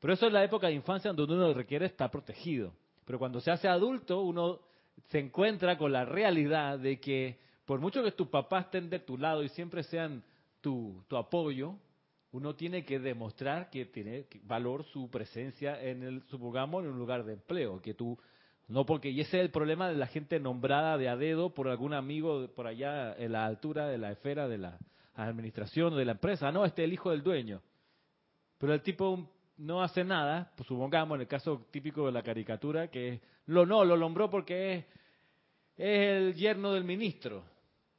Pero 0.01 0.15
eso 0.15 0.27
es 0.27 0.33
la 0.33 0.45
época 0.45 0.69
de 0.69 0.75
infancia 0.75 1.13
donde 1.13 1.35
uno 1.35 1.53
requiere 1.53 1.87
estar 1.87 2.11
protegido. 2.11 2.73
Pero 3.05 3.19
cuando 3.19 3.41
se 3.41 3.51
hace 3.51 3.69
adulto, 3.69 4.23
uno 4.23 4.61
se 5.09 5.19
encuentra 5.19 5.77
con 5.77 5.93
la 5.93 6.05
realidad 6.05 6.79
de 6.79 6.99
que 6.99 7.39
por 7.67 7.81
mucho 7.81 8.03
que 8.03 8.13
tus 8.13 8.29
papás 8.29 8.67
estén 8.67 8.89
de 8.89 9.01
tu 9.01 9.19
lado 9.19 9.43
y 9.43 9.49
siempre 9.51 9.83
sean 9.83 10.23
tu, 10.61 11.05
apoyo, 11.11 11.75
uno 12.37 12.55
tiene 12.55 12.85
que 12.85 12.99
demostrar 12.99 13.71
que 13.71 13.87
tiene 13.87 14.27
valor 14.43 14.85
su 14.85 15.09
presencia 15.11 15.83
en 15.83 16.03
el, 16.03 16.23
supongamos, 16.29 16.85
en 16.85 16.91
un 16.91 16.99
lugar 16.99 17.25
de 17.25 17.33
empleo, 17.33 17.81
que 17.81 17.95
tú, 17.95 18.19
no 18.69 18.85
porque, 18.85 19.09
y 19.09 19.23
ese 19.23 19.39
es 19.39 19.45
el 19.45 19.51
problema 19.51 19.89
de 19.89 19.95
la 19.95 20.07
gente 20.07 20.39
nombrada 20.39 20.99
de 20.99 21.09
a 21.09 21.17
dedo 21.17 21.55
por 21.55 21.67
algún 21.69 21.95
amigo 21.95 22.47
por 22.55 22.67
allá 22.67 23.15
en 23.15 23.33
la 23.33 23.47
altura 23.47 23.87
de 23.89 23.97
la 23.97 24.13
esfera 24.13 24.49
de 24.49 24.59
la 24.59 24.79
administración 25.15 25.95
o 25.95 25.97
de 25.97 26.05
la 26.05 26.13
empresa, 26.13 26.53
no, 26.53 26.67
este 26.67 26.83
es 26.83 26.89
el 26.89 26.93
hijo 26.93 27.11
del 27.11 27.23
dueño. 27.23 27.63
Pero 28.59 28.75
el 28.75 28.83
tipo 28.83 29.31
no 29.57 29.83
hace 29.83 30.05
nada, 30.05 30.53
pues 30.57 30.67
supongamos 30.67 31.17
en 31.17 31.23
el 31.23 31.29
caso 31.29 31.67
típico 31.71 32.05
de 32.05 32.13
la 32.13 32.23
caricatura, 32.23 32.89
que 32.89 33.23
lo 33.47 33.65
no, 33.65 33.83
lo 33.83 33.97
nombró 33.97 34.29
porque 34.29 34.75
es, 34.75 34.85
es 35.79 36.11
el 36.11 36.35
yerno 36.35 36.75
del 36.75 36.85
ministro 36.85 37.56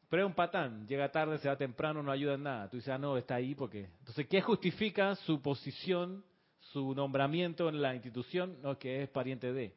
pero 0.09 0.23
es 0.23 0.27
un 0.27 0.35
patán, 0.35 0.87
llega 0.87 1.11
tarde, 1.11 1.37
se 1.37 1.49
va 1.49 1.57
temprano, 1.57 2.01
no 2.01 2.11
ayuda 2.11 2.35
en 2.35 2.43
nada. 2.43 2.69
Tú 2.69 2.77
dices, 2.77 2.93
ah, 2.93 2.97
no, 2.97 3.17
está 3.17 3.35
ahí 3.35 3.55
porque... 3.55 3.89
Entonces, 3.99 4.25
¿qué 4.27 4.41
justifica 4.41 5.15
su 5.15 5.41
posición, 5.41 6.23
su 6.59 6.95
nombramiento 6.95 7.67
en 7.67 7.81
la 7.81 7.93
institución? 7.93 8.57
No, 8.61 8.77
que 8.79 9.03
es 9.03 9.09
pariente 9.09 9.51
de. 9.51 9.75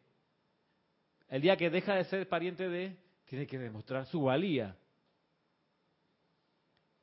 El 1.29 1.43
día 1.43 1.57
que 1.57 1.69
deja 1.69 1.95
de 1.95 2.05
ser 2.05 2.29
pariente 2.29 2.69
de, 2.69 2.97
tiene 3.25 3.47
que 3.47 3.59
demostrar 3.59 4.07
su 4.07 4.23
valía. 4.23 4.77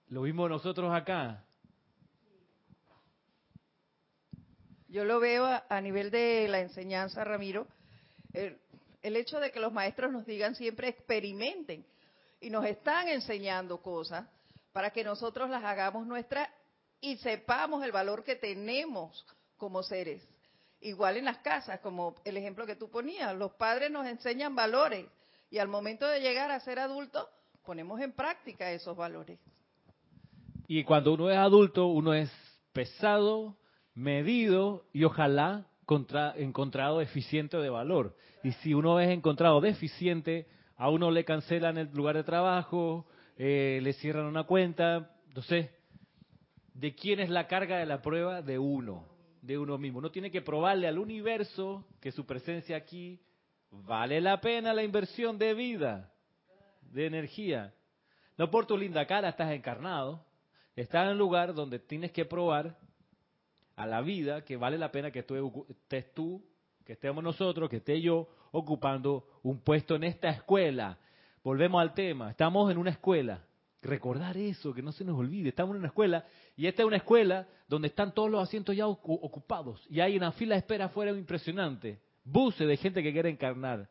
Lo 0.07 0.21
mismo 0.21 0.47
nosotros 0.47 0.93
acá. 0.93 1.43
Yo 4.87 5.03
lo 5.03 5.19
veo 5.19 5.45
a, 5.45 5.81
nivel 5.81 6.11
de 6.11 6.47
la 6.47 6.61
enseñanza, 6.61 7.25
Ramiro. 7.25 7.67
el 8.31 9.15
hecho 9.17 9.41
de 9.41 9.51
que 9.51 9.59
los 9.59 9.73
maestros 9.73 10.13
nos 10.13 10.25
digan 10.25 10.55
siempre 10.55 10.87
experimenten 10.87 11.85
y 12.39 12.49
nos 12.49 12.65
están 12.65 13.07
enseñando 13.07 13.81
cosas 13.81 14.27
para 14.71 14.91
que 14.91 15.03
nosotros 15.03 15.49
las 15.49 15.63
hagamos 15.63 16.05
nuestras 16.05 16.49
y 17.01 17.17
sepamos 17.17 17.83
el 17.83 17.91
valor 17.91 18.23
que 18.23 18.35
tenemos 18.35 19.25
como 19.57 19.83
seres. 19.83 20.27
Igual 20.81 21.17
en 21.17 21.25
las 21.25 21.39
casas, 21.39 21.79
como 21.79 22.15
el 22.23 22.37
ejemplo 22.37 22.65
que 22.65 22.75
tú 22.75 22.89
ponías, 22.89 23.35
los 23.35 23.53
padres 23.53 23.89
nos 23.89 24.05
enseñan 24.05 24.55
valores 24.55 25.07
y 25.49 25.57
al 25.57 25.67
momento 25.67 26.07
de 26.07 26.19
llegar 26.19 26.51
a 26.51 26.59
ser 26.59 26.79
adultos 26.79 27.27
ponemos 27.65 27.99
en 28.01 28.13
práctica 28.13 28.71
esos 28.71 28.95
valores. 28.95 29.39
Y 30.67 30.83
cuando 30.83 31.13
uno 31.13 31.31
es 31.31 31.37
adulto, 31.37 31.87
uno 31.87 32.13
es 32.13 32.31
pesado, 32.73 33.57
medido 33.93 34.85
y 34.93 35.03
ojalá 35.05 35.65
encontrado 36.35 37.01
eficiente 37.01 37.57
de 37.57 37.69
valor. 37.69 38.15
Y 38.43 38.51
si 38.51 38.73
uno 38.73 38.99
es 38.99 39.09
encontrado 39.09 39.61
deficiente, 39.61 40.47
a 40.77 40.89
uno 40.89 41.09
le 41.09 41.25
cancelan 41.25 41.77
el 41.77 41.91
lugar 41.91 42.15
de 42.15 42.23
trabajo, 42.23 43.07
eh, 43.35 43.79
le 43.81 43.93
cierran 43.93 44.25
una 44.25 44.43
cuenta. 44.43 45.11
Entonces, 45.27 45.71
¿de 46.73 46.95
quién 46.95 47.19
es 47.19 47.29
la 47.29 47.47
carga 47.47 47.77
de 47.77 47.87
la 47.87 48.01
prueba? 48.01 48.43
De 48.43 48.59
uno, 48.59 49.07
de 49.41 49.57
uno 49.57 49.79
mismo. 49.79 49.99
Uno 49.99 50.11
tiene 50.11 50.29
que 50.29 50.43
probarle 50.43 50.87
al 50.87 50.99
universo 50.99 51.87
que 51.99 52.11
su 52.11 52.25
presencia 52.27 52.77
aquí 52.77 53.19
vale 53.71 54.21
la 54.21 54.39
pena 54.39 54.73
la 54.73 54.83
inversión 54.83 55.39
de 55.39 55.55
vida, 55.55 56.13
de 56.81 57.07
energía. 57.07 57.73
No 58.37 58.51
por 58.51 58.67
tu 58.67 58.77
linda 58.77 59.07
cara 59.07 59.29
estás 59.29 59.51
encarnado, 59.51 60.23
estás 60.75 61.05
en 61.05 61.13
un 61.13 61.17
lugar 61.17 61.55
donde 61.55 61.79
tienes 61.79 62.11
que 62.11 62.25
probar 62.25 62.77
a 63.75 63.87
la 63.87 64.01
vida 64.01 64.45
que 64.45 64.57
vale 64.57 64.77
la 64.77 64.91
pena 64.91 65.09
que 65.09 65.25
estés 65.69 66.13
tú, 66.13 66.45
que 66.87 66.93
estemos 66.93 67.21
nosotros, 67.21 67.69
que 67.69 67.77
esté 67.77 67.99
yo, 67.99 68.29
ocupando 68.51 69.25
un 69.43 69.59
puesto 69.59 69.95
en 69.95 70.05
esta 70.05 70.29
escuela. 70.29 70.97
Volvemos 71.43 71.81
al 71.81 71.93
tema, 71.93 72.31
estamos 72.31 72.71
en 72.71 72.77
una 72.77 72.91
escuela. 72.91 73.43
Recordar 73.81 74.37
eso, 74.37 74.73
que 74.73 74.81
no 74.81 74.93
se 74.93 75.03
nos 75.03 75.19
olvide, 75.19 75.49
estamos 75.49 75.73
en 75.75 75.79
una 75.79 75.89
escuela 75.89 76.25
y 76.55 76.65
esta 76.65 76.83
es 76.83 76.87
una 76.87 76.95
escuela 76.95 77.45
donde 77.67 77.89
están 77.89 78.13
todos 78.13 78.31
los 78.31 78.41
asientos 78.41 78.73
ya 78.73 78.87
ocupados 78.87 79.85
y 79.89 79.99
hay 79.99 80.15
una 80.15 80.31
fila 80.31 80.55
de 80.55 80.59
espera 80.59 80.85
afuera 80.85 81.11
impresionante, 81.11 81.99
buses 82.23 82.65
de 82.65 82.77
gente 82.77 83.03
que 83.03 83.11
quiere 83.11 83.29
encarnar. 83.29 83.89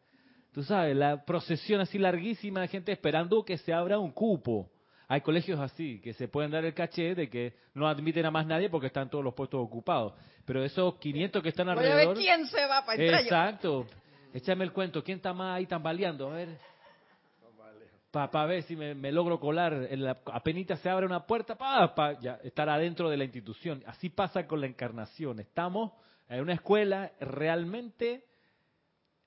Tú 0.52 0.62
sabes, 0.62 0.96
la 0.96 1.22
procesión 1.22 1.82
así 1.82 1.98
larguísima 1.98 2.62
de 2.62 2.68
gente 2.68 2.92
esperando 2.92 3.44
que 3.44 3.58
se 3.58 3.74
abra 3.74 3.98
un 3.98 4.10
cupo. 4.10 4.70
Hay 5.08 5.20
colegios 5.20 5.60
así, 5.60 6.00
que 6.00 6.14
se 6.14 6.26
pueden 6.26 6.50
dar 6.50 6.64
el 6.64 6.74
caché 6.74 7.14
de 7.14 7.28
que 7.28 7.54
no 7.74 7.86
admiten 7.86 8.26
a 8.26 8.30
más 8.30 8.44
nadie 8.46 8.68
porque 8.68 8.88
están 8.88 9.08
todos 9.08 9.22
los 9.22 9.34
puestos 9.34 9.60
ocupados. 9.60 10.14
Pero 10.44 10.64
esos 10.64 10.96
500 10.96 11.42
que 11.42 11.48
están 11.48 11.68
alrededor... 11.68 11.94
Voy 11.94 12.04
a 12.04 12.08
ver 12.08 12.16
quién 12.16 12.46
se 12.46 12.66
va 12.66 12.84
para 12.84 13.00
entrar. 13.00 13.22
Exacto. 13.22 13.86
Échame 14.34 14.64
el 14.64 14.72
cuento, 14.72 15.04
¿quién 15.04 15.18
está 15.18 15.32
más 15.32 15.56
ahí 15.56 15.66
tambaleando? 15.66 16.30
A 16.30 16.34
ver. 16.34 16.48
Para 18.10 18.46
ver 18.46 18.62
si 18.62 18.74
me, 18.74 19.12
logro 19.12 19.38
colar. 19.38 19.88
En 19.90 20.02
la, 20.02 20.18
apenas 20.32 20.80
se 20.80 20.88
abre 20.88 21.06
una 21.06 21.26
puerta, 21.26 21.54
para 21.54 22.18
ya, 22.20 22.40
estar 22.42 22.68
adentro 22.68 23.08
de 23.08 23.16
la 23.16 23.24
institución. 23.24 23.84
Así 23.86 24.08
pasa 24.08 24.46
con 24.46 24.60
la 24.60 24.66
encarnación. 24.66 25.38
Estamos 25.38 25.92
en 26.28 26.40
una 26.40 26.54
escuela 26.54 27.12
realmente 27.20 28.24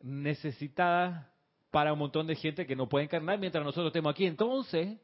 necesitada 0.01 1.31
para 1.71 1.93
un 1.93 1.99
montón 1.99 2.27
de 2.27 2.35
gente 2.35 2.65
que 2.65 2.75
no 2.75 2.89
puede 2.89 3.05
encarnar 3.05 3.37
mientras 3.37 3.63
nosotros 3.63 3.87
estemos 3.87 4.11
aquí. 4.11 4.25
Entonces, 4.25 4.97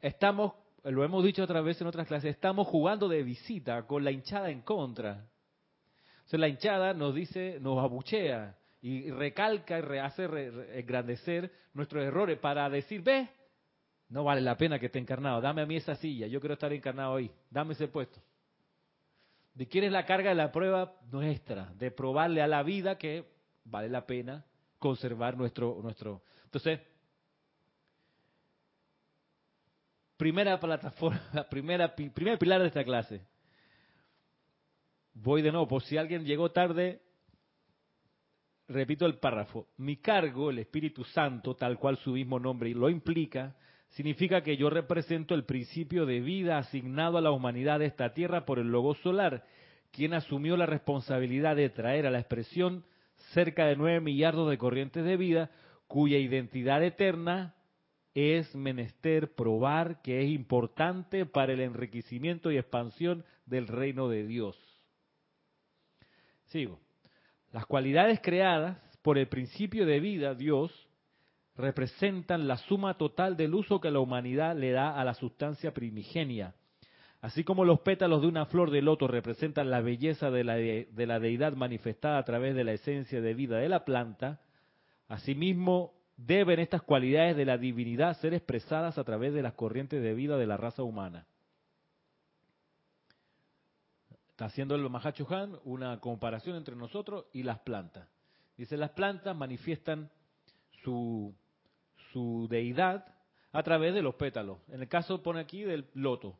estamos, 0.00 0.54
lo 0.84 1.04
hemos 1.04 1.24
dicho 1.24 1.42
otra 1.42 1.60
vez 1.60 1.80
en 1.80 1.86
otras 1.86 2.06
clases, 2.06 2.34
estamos 2.34 2.66
jugando 2.66 3.08
de 3.08 3.22
visita 3.22 3.86
con 3.86 4.04
la 4.04 4.10
hinchada 4.10 4.50
en 4.50 4.62
contra. 4.62 5.26
O 6.26 6.28
sea, 6.28 6.38
la 6.38 6.48
hinchada 6.48 6.94
nos 6.94 7.14
dice, 7.14 7.58
nos 7.60 7.78
abuchea 7.78 8.56
y 8.82 9.10
recalca 9.10 9.78
y 9.78 9.98
hace 9.98 10.24
engrandecer 10.74 11.52
nuestros 11.74 12.04
errores 12.04 12.38
para 12.38 12.68
decir, 12.70 13.02
ve, 13.02 13.28
no 14.08 14.24
vale 14.24 14.40
la 14.40 14.56
pena 14.56 14.78
que 14.78 14.86
esté 14.86 14.98
encarnado, 14.98 15.40
dame 15.40 15.62
a 15.62 15.66
mí 15.66 15.76
esa 15.76 15.94
silla, 15.96 16.26
yo 16.26 16.40
quiero 16.40 16.54
estar 16.54 16.72
encarnado 16.72 17.16
ahí, 17.16 17.30
dame 17.50 17.74
ese 17.74 17.88
puesto. 17.88 18.20
¿De 19.54 19.66
quién 19.66 19.84
es 19.84 19.92
la 19.92 20.06
carga 20.06 20.30
de 20.30 20.36
la 20.36 20.52
prueba 20.52 20.94
nuestra? 21.10 21.72
De 21.74 21.90
probarle 21.90 22.40
a 22.40 22.46
la 22.46 22.62
vida 22.62 22.96
que 22.96 23.24
vale 23.64 23.88
la 23.88 24.06
pena 24.06 24.44
conservar 24.78 25.36
nuestro... 25.36 25.80
nuestro. 25.82 26.22
Entonces, 26.44 26.80
primera 30.20 30.60
plataforma, 30.60 31.18
primera, 31.50 31.94
primer 31.96 32.38
pilar 32.38 32.60
de 32.60 32.66
esta 32.66 32.84
clase. 32.84 33.22
Voy 35.14 35.40
de 35.40 35.50
nuevo, 35.50 35.66
por 35.66 35.82
si 35.82 35.96
alguien 35.96 36.26
llegó 36.26 36.50
tarde, 36.50 37.00
repito 38.68 39.06
el 39.06 39.14
párrafo. 39.18 39.68
Mi 39.78 39.96
cargo, 39.96 40.50
el 40.50 40.58
Espíritu 40.58 41.04
Santo, 41.04 41.56
tal 41.56 41.78
cual 41.78 41.96
su 41.96 42.10
mismo 42.10 42.38
nombre 42.38 42.68
lo 42.74 42.90
implica, 42.90 43.56
significa 43.88 44.42
que 44.42 44.58
yo 44.58 44.68
represento 44.68 45.34
el 45.34 45.46
principio 45.46 46.04
de 46.04 46.20
vida 46.20 46.58
asignado 46.58 47.16
a 47.16 47.22
la 47.22 47.30
humanidad 47.30 47.78
de 47.78 47.86
esta 47.86 48.12
tierra 48.12 48.44
por 48.44 48.58
el 48.58 48.70
Logo 48.70 48.94
Solar, 48.96 49.46
quien 49.90 50.12
asumió 50.12 50.54
la 50.58 50.66
responsabilidad 50.66 51.56
de 51.56 51.70
traer 51.70 52.06
a 52.06 52.10
la 52.10 52.18
expresión 52.18 52.84
cerca 53.32 53.64
de 53.64 53.76
nueve 53.76 54.00
millardos 54.00 54.50
de 54.50 54.58
corrientes 54.58 55.02
de 55.02 55.16
vida, 55.16 55.50
cuya 55.86 56.18
identidad 56.18 56.84
eterna 56.84 57.54
es 58.14 58.54
menester 58.54 59.34
probar 59.34 60.02
que 60.02 60.22
es 60.22 60.30
importante 60.30 61.26
para 61.26 61.52
el 61.52 61.60
enriquecimiento 61.60 62.50
y 62.50 62.58
expansión 62.58 63.24
del 63.46 63.68
reino 63.68 64.08
de 64.08 64.26
Dios. 64.26 64.58
Sigo. 66.46 66.80
Las 67.52 67.66
cualidades 67.66 68.20
creadas 68.20 68.78
por 69.02 69.18
el 69.18 69.28
principio 69.28 69.86
de 69.86 70.00
vida, 70.00 70.34
Dios, 70.34 70.88
representan 71.56 72.48
la 72.48 72.56
suma 72.56 72.96
total 72.96 73.36
del 73.36 73.54
uso 73.54 73.80
que 73.80 73.90
la 73.90 74.00
humanidad 74.00 74.56
le 74.56 74.72
da 74.72 74.98
a 74.98 75.04
la 75.04 75.14
sustancia 75.14 75.72
primigenia. 75.72 76.54
Así 77.20 77.44
como 77.44 77.64
los 77.64 77.80
pétalos 77.80 78.22
de 78.22 78.28
una 78.28 78.46
flor 78.46 78.70
de 78.70 78.82
loto 78.82 79.06
representan 79.06 79.70
la 79.70 79.80
belleza 79.80 80.30
de 80.30 80.42
la, 80.42 80.54
de 80.54 81.06
la 81.06 81.20
deidad 81.20 81.52
manifestada 81.52 82.18
a 82.18 82.24
través 82.24 82.54
de 82.54 82.64
la 82.64 82.72
esencia 82.72 83.20
de 83.20 83.34
vida 83.34 83.58
de 83.58 83.68
la 83.68 83.84
planta, 83.84 84.40
asimismo 85.06 85.99
deben 86.26 86.60
estas 86.60 86.82
cualidades 86.82 87.36
de 87.36 87.44
la 87.44 87.56
divinidad 87.56 88.18
ser 88.18 88.34
expresadas 88.34 88.98
a 88.98 89.04
través 89.04 89.32
de 89.32 89.42
las 89.42 89.54
corrientes 89.54 90.02
de 90.02 90.14
vida 90.14 90.36
de 90.36 90.46
la 90.46 90.56
raza 90.56 90.82
humana. 90.82 91.26
Está 94.30 94.46
haciendo 94.46 94.74
el 94.74 94.88
Mahacho 94.88 95.26
Han 95.30 95.58
una 95.64 95.98
comparación 96.00 96.56
entre 96.56 96.76
nosotros 96.76 97.26
y 97.32 97.42
las 97.42 97.58
plantas. 97.60 98.08
Dice, 98.56 98.76
las 98.76 98.90
plantas 98.90 99.34
manifiestan 99.34 100.10
su, 100.82 101.34
su 102.12 102.46
deidad 102.50 103.06
a 103.52 103.62
través 103.62 103.94
de 103.94 104.02
los 104.02 104.14
pétalos. 104.14 104.58
En 104.68 104.82
el 104.82 104.88
caso 104.88 105.22
pone 105.22 105.40
aquí 105.40 105.62
del 105.62 105.88
loto. 105.94 106.38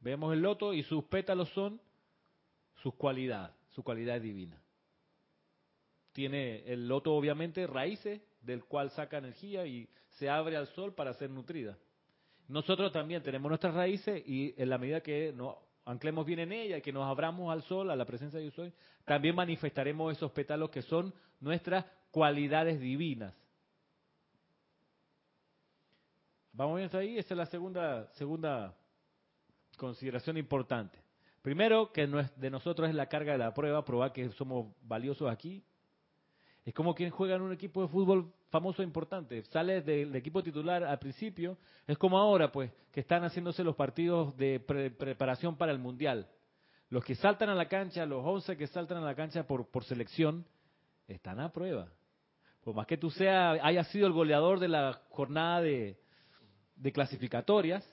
Vemos 0.00 0.32
el 0.34 0.40
loto 0.40 0.74
y 0.74 0.82
sus 0.82 1.04
pétalos 1.04 1.48
son 1.50 1.80
sus 2.82 2.94
cualidades, 2.94 3.54
su 3.70 3.82
cualidad 3.82 4.20
divina. 4.20 4.60
Tiene 6.12 6.64
el 6.66 6.86
loto 6.86 7.14
obviamente 7.14 7.66
raíces 7.66 8.20
del 8.44 8.64
cual 8.64 8.90
saca 8.90 9.18
energía 9.18 9.66
y 9.66 9.88
se 10.10 10.28
abre 10.28 10.56
al 10.56 10.66
sol 10.68 10.94
para 10.94 11.14
ser 11.14 11.30
nutrida. 11.30 11.76
Nosotros 12.48 12.92
también 12.92 13.22
tenemos 13.22 13.48
nuestras 13.48 13.74
raíces 13.74 14.22
y 14.26 14.54
en 14.56 14.68
la 14.68 14.78
medida 14.78 15.00
que 15.00 15.32
nos 15.32 15.56
anclemos 15.84 16.24
bien 16.26 16.40
en 16.40 16.52
ella 16.52 16.80
que 16.80 16.92
nos 16.92 17.06
abramos 17.06 17.52
al 17.52 17.62
sol, 17.62 17.90
a 17.90 17.96
la 17.96 18.04
presencia 18.04 18.38
de 18.38 18.50
Dios 18.50 18.72
también 19.04 19.34
manifestaremos 19.34 20.16
esos 20.16 20.32
pétalos 20.32 20.70
que 20.70 20.82
son 20.82 21.12
nuestras 21.40 21.84
cualidades 22.10 22.80
divinas. 22.80 23.34
Vamos 26.52 26.76
bien 26.76 26.86
hasta 26.86 26.98
ahí, 26.98 27.18
esa 27.18 27.34
es 27.34 27.38
la 27.38 27.46
segunda, 27.46 28.06
segunda 28.12 28.76
consideración 29.76 30.36
importante. 30.38 30.98
Primero, 31.42 31.92
que 31.92 32.06
de 32.06 32.50
nosotros 32.50 32.88
es 32.88 32.94
la 32.94 33.08
carga 33.08 33.32
de 33.32 33.38
la 33.38 33.52
prueba, 33.52 33.84
probar 33.84 34.12
que 34.12 34.30
somos 34.30 34.72
valiosos 34.80 35.30
aquí. 35.30 35.62
Es 36.64 36.72
como 36.72 36.94
quien 36.94 37.10
juega 37.10 37.36
en 37.36 37.42
un 37.42 37.52
equipo 37.52 37.82
de 37.82 37.88
fútbol 37.88 38.32
famoso 38.48 38.80
e 38.80 38.84
importante. 38.86 39.42
Sale 39.44 39.82
del 39.82 40.14
equipo 40.16 40.42
titular 40.42 40.82
al 40.82 40.98
principio. 40.98 41.58
Es 41.86 41.98
como 41.98 42.18
ahora, 42.18 42.50
pues, 42.50 42.72
que 42.90 43.00
están 43.00 43.22
haciéndose 43.22 43.62
los 43.62 43.76
partidos 43.76 44.34
de 44.38 44.60
preparación 44.60 45.56
para 45.56 45.72
el 45.72 45.78
Mundial. 45.78 46.26
Los 46.88 47.04
que 47.04 47.16
saltan 47.16 47.50
a 47.50 47.54
la 47.54 47.68
cancha, 47.68 48.06
los 48.06 48.24
11 48.24 48.56
que 48.56 48.66
saltan 48.66 48.98
a 48.98 49.02
la 49.02 49.14
cancha 49.14 49.46
por, 49.46 49.66
por 49.66 49.84
selección, 49.84 50.46
están 51.06 51.38
a 51.40 51.52
prueba. 51.52 51.88
Por 52.62 52.74
más 52.74 52.86
que 52.86 52.96
tú 52.96 53.10
sea, 53.10 53.52
hayas 53.52 53.88
sido 53.88 54.06
el 54.06 54.14
goleador 54.14 54.58
de 54.58 54.68
la 54.68 55.02
jornada 55.10 55.60
de, 55.60 55.98
de 56.76 56.92
clasificatorias, 56.92 57.86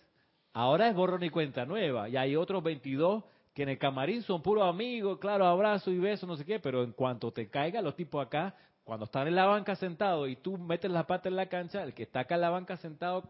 ahora 0.53 0.88
es 0.88 0.95
borrón 0.95 1.23
y 1.23 1.29
cuenta 1.29 1.65
nueva. 1.65 2.07
Y 2.07 2.15
hay 2.15 2.38
otros 2.38 2.63
22 2.63 3.23
que 3.53 3.63
en 3.63 3.69
el 3.69 3.77
camarín 3.77 4.21
son 4.23 4.41
puros 4.41 4.67
amigos, 4.67 5.19
claro, 5.19 5.45
abrazo 5.45 5.91
y 5.91 5.99
beso, 5.99 6.25
no 6.25 6.37
sé 6.37 6.45
qué, 6.45 6.59
pero 6.59 6.83
en 6.83 6.93
cuanto 6.93 7.31
te 7.31 7.49
caiga, 7.49 7.81
los 7.81 7.95
tipos 7.95 8.25
acá, 8.25 8.55
cuando 8.83 9.05
están 9.05 9.27
en 9.27 9.35
la 9.35 9.45
banca 9.45 9.75
sentado 9.75 10.27
y 10.27 10.37
tú 10.37 10.57
metes 10.57 10.89
la 10.89 11.05
pata 11.05 11.29
en 11.29 11.35
la 11.35 11.47
cancha, 11.47 11.83
el 11.83 11.93
que 11.93 12.03
está 12.03 12.21
acá 12.21 12.35
en 12.35 12.41
la 12.41 12.49
banca 12.49 12.77
sentado, 12.77 13.29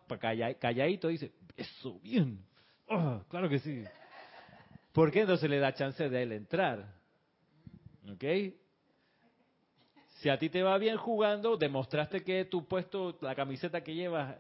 calladito, 0.60 1.08
dice, 1.08 1.32
eso, 1.58 2.00
bien, 2.02 2.44
oh, 2.88 3.22
claro 3.30 3.50
que 3.50 3.60
sí. 3.60 3.84
¿Por 4.92 5.12
qué 5.12 5.22
entonces 5.22 5.50
le 5.50 5.60
da 5.60 5.74
chance 5.74 6.10
de 6.10 6.24
él 6.24 6.34
entrar? 6.34 6.94
¿Ok? 8.12 8.24
Si 10.20 10.30
a 10.30 10.38
ti 10.38 10.50
te 10.50 10.62
va 10.62 10.78
bien 10.78 10.98
jugando, 10.98 11.58
demostraste 11.58 12.24
que 12.24 12.46
tu 12.46 12.68
puesto, 12.68 13.18
la 13.22 13.34
camiseta 13.34 13.82
que 13.82 13.96
llevas, 13.96 14.38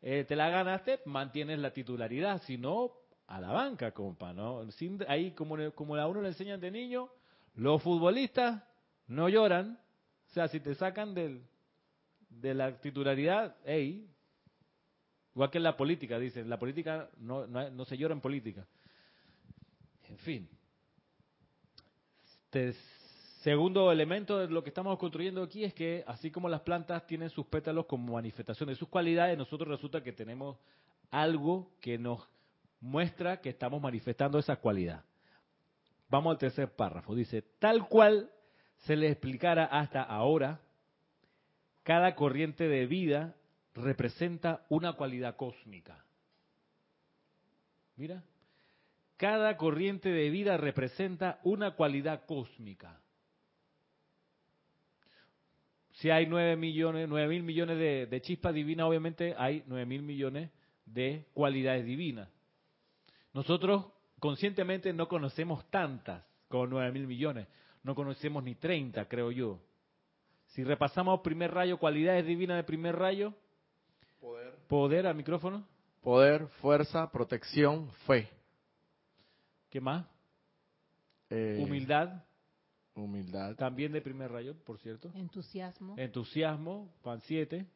eh, 0.00 0.24
te 0.28 0.36
la 0.36 0.48
ganaste, 0.48 1.00
mantienes 1.06 1.58
la 1.58 1.72
titularidad. 1.72 2.40
Si 2.42 2.56
no, 2.56 2.92
a 3.28 3.40
la 3.40 3.52
banca, 3.52 3.92
compa, 3.92 4.32
¿no? 4.32 4.70
Sin, 4.72 4.98
ahí, 5.08 5.30
como, 5.32 5.56
como 5.72 5.94
a 5.96 6.06
uno 6.06 6.22
le 6.22 6.28
enseñan 6.28 6.60
de 6.60 6.70
niño, 6.70 7.08
los 7.54 7.82
futbolistas 7.82 8.62
no 9.06 9.28
lloran. 9.28 9.78
O 10.28 10.32
sea, 10.32 10.48
si 10.48 10.60
te 10.60 10.74
sacan 10.74 11.14
del, 11.14 11.42
de 12.28 12.54
la 12.54 12.80
titularidad, 12.80 13.56
hey, 13.64 14.08
igual 15.34 15.50
que 15.50 15.58
en 15.58 15.64
la 15.64 15.76
política, 15.76 16.18
dicen, 16.18 16.48
la 16.50 16.58
política 16.58 17.08
no, 17.18 17.46
no, 17.46 17.70
no 17.70 17.84
se 17.84 17.96
llora 17.96 18.14
en 18.14 18.20
política. 18.20 18.66
En 20.08 20.18
fin. 20.18 20.48
Este, 22.50 22.72
segundo 23.42 23.92
elemento 23.92 24.38
de 24.38 24.48
lo 24.48 24.62
que 24.62 24.70
estamos 24.70 24.98
construyendo 24.98 25.42
aquí 25.42 25.64
es 25.64 25.74
que 25.74 26.02
así 26.06 26.30
como 26.30 26.48
las 26.48 26.62
plantas 26.62 27.06
tienen 27.06 27.28
sus 27.28 27.44
pétalos 27.44 27.84
como 27.84 28.14
manifestación 28.14 28.70
de 28.70 28.74
sus 28.74 28.88
cualidades, 28.88 29.36
nosotros 29.36 29.68
resulta 29.68 30.02
que 30.02 30.12
tenemos 30.12 30.56
algo 31.10 31.70
que 31.82 31.98
nos 31.98 32.26
muestra 32.80 33.40
que 33.40 33.50
estamos 33.50 33.80
manifestando 33.80 34.38
esa 34.38 34.56
cualidad. 34.56 35.04
Vamos 36.08 36.32
al 36.32 36.38
tercer 36.38 36.74
párrafo. 36.74 37.14
Dice, 37.14 37.42
tal 37.58 37.88
cual 37.88 38.30
se 38.78 38.96
le 38.96 39.08
explicara 39.08 39.64
hasta 39.64 40.02
ahora, 40.02 40.60
cada 41.82 42.14
corriente 42.14 42.68
de 42.68 42.86
vida 42.86 43.34
representa 43.74 44.64
una 44.68 44.94
cualidad 44.94 45.36
cósmica. 45.36 46.04
Mira, 47.96 48.22
cada 49.16 49.56
corriente 49.56 50.10
de 50.10 50.30
vida 50.30 50.56
representa 50.56 51.40
una 51.42 51.72
cualidad 51.72 52.24
cósmica. 52.26 53.00
Si 55.94 56.10
hay 56.10 56.26
nueve 56.26 56.54
millones, 56.54 57.08
nueve 57.08 57.28
mil 57.28 57.42
millones 57.42 57.76
de, 57.76 58.06
de 58.06 58.20
chispas 58.20 58.54
divinas, 58.54 58.86
obviamente 58.86 59.34
hay 59.36 59.64
nueve 59.66 59.84
mil 59.84 60.02
millones 60.02 60.50
de 60.86 61.26
cualidades 61.34 61.84
divinas. 61.84 62.28
Nosotros 63.32 63.86
conscientemente 64.18 64.92
no 64.92 65.08
conocemos 65.08 65.68
tantas 65.70 66.24
como 66.48 66.66
9 66.66 66.92
mil 66.92 67.06
millones. 67.06 67.46
No 67.82 67.94
conocemos 67.94 68.42
ni 68.42 68.54
30, 68.54 69.06
creo 69.08 69.30
yo. 69.30 69.60
Si 70.46 70.64
repasamos 70.64 71.20
primer 71.20 71.52
rayo, 71.52 71.78
cualidades 71.78 72.26
divinas 72.26 72.56
de 72.56 72.64
primer 72.64 72.96
rayo. 72.96 73.34
Poder. 74.20 74.54
Poder 74.66 75.06
al 75.06 75.14
micrófono. 75.14 75.66
Poder, 76.02 76.46
fuerza, 76.60 77.10
protección, 77.10 77.90
fe. 78.06 78.28
¿Qué 79.70 79.80
más? 79.80 80.06
Eh, 81.30 81.58
humildad. 81.60 82.24
Humildad. 82.94 83.56
También 83.56 83.92
de 83.92 84.00
primer 84.00 84.32
rayo, 84.32 84.56
por 84.64 84.78
cierto. 84.78 85.10
Entusiasmo. 85.14 85.94
Entusiasmo, 85.98 86.92
pan 87.02 87.20
7. 87.20 87.66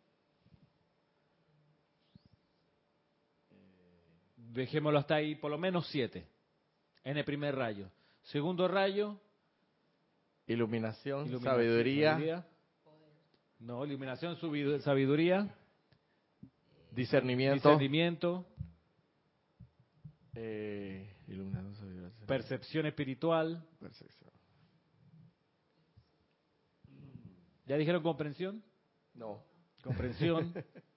Dejémoslo 4.53 4.99
hasta 4.99 5.17
ahí, 5.17 5.35
por 5.35 5.51
lo 5.51 5.59
menos 5.59 5.87
siete, 5.89 6.27
en 7.05 7.17
el 7.17 7.25
primer 7.25 7.55
rayo. 7.55 7.91
Segundo 8.23 8.69
rayo. 8.69 9.19
Iluminación, 10.47 11.41
sabiduría. 11.41 12.45
No, 13.59 13.85
iluminación, 13.85 14.37
sabiduría. 14.81 15.55
Discernimiento. 16.91 17.71
Discernimiento. 17.71 18.47
Eh, 20.35 21.15
percepción 22.27 22.87
espiritual. 22.87 23.65
Percepción. 23.79 24.31
¿Ya 27.67 27.77
dijeron 27.77 28.03
comprensión? 28.03 28.63
No. 29.15 29.43
Comprensión. 29.83 30.53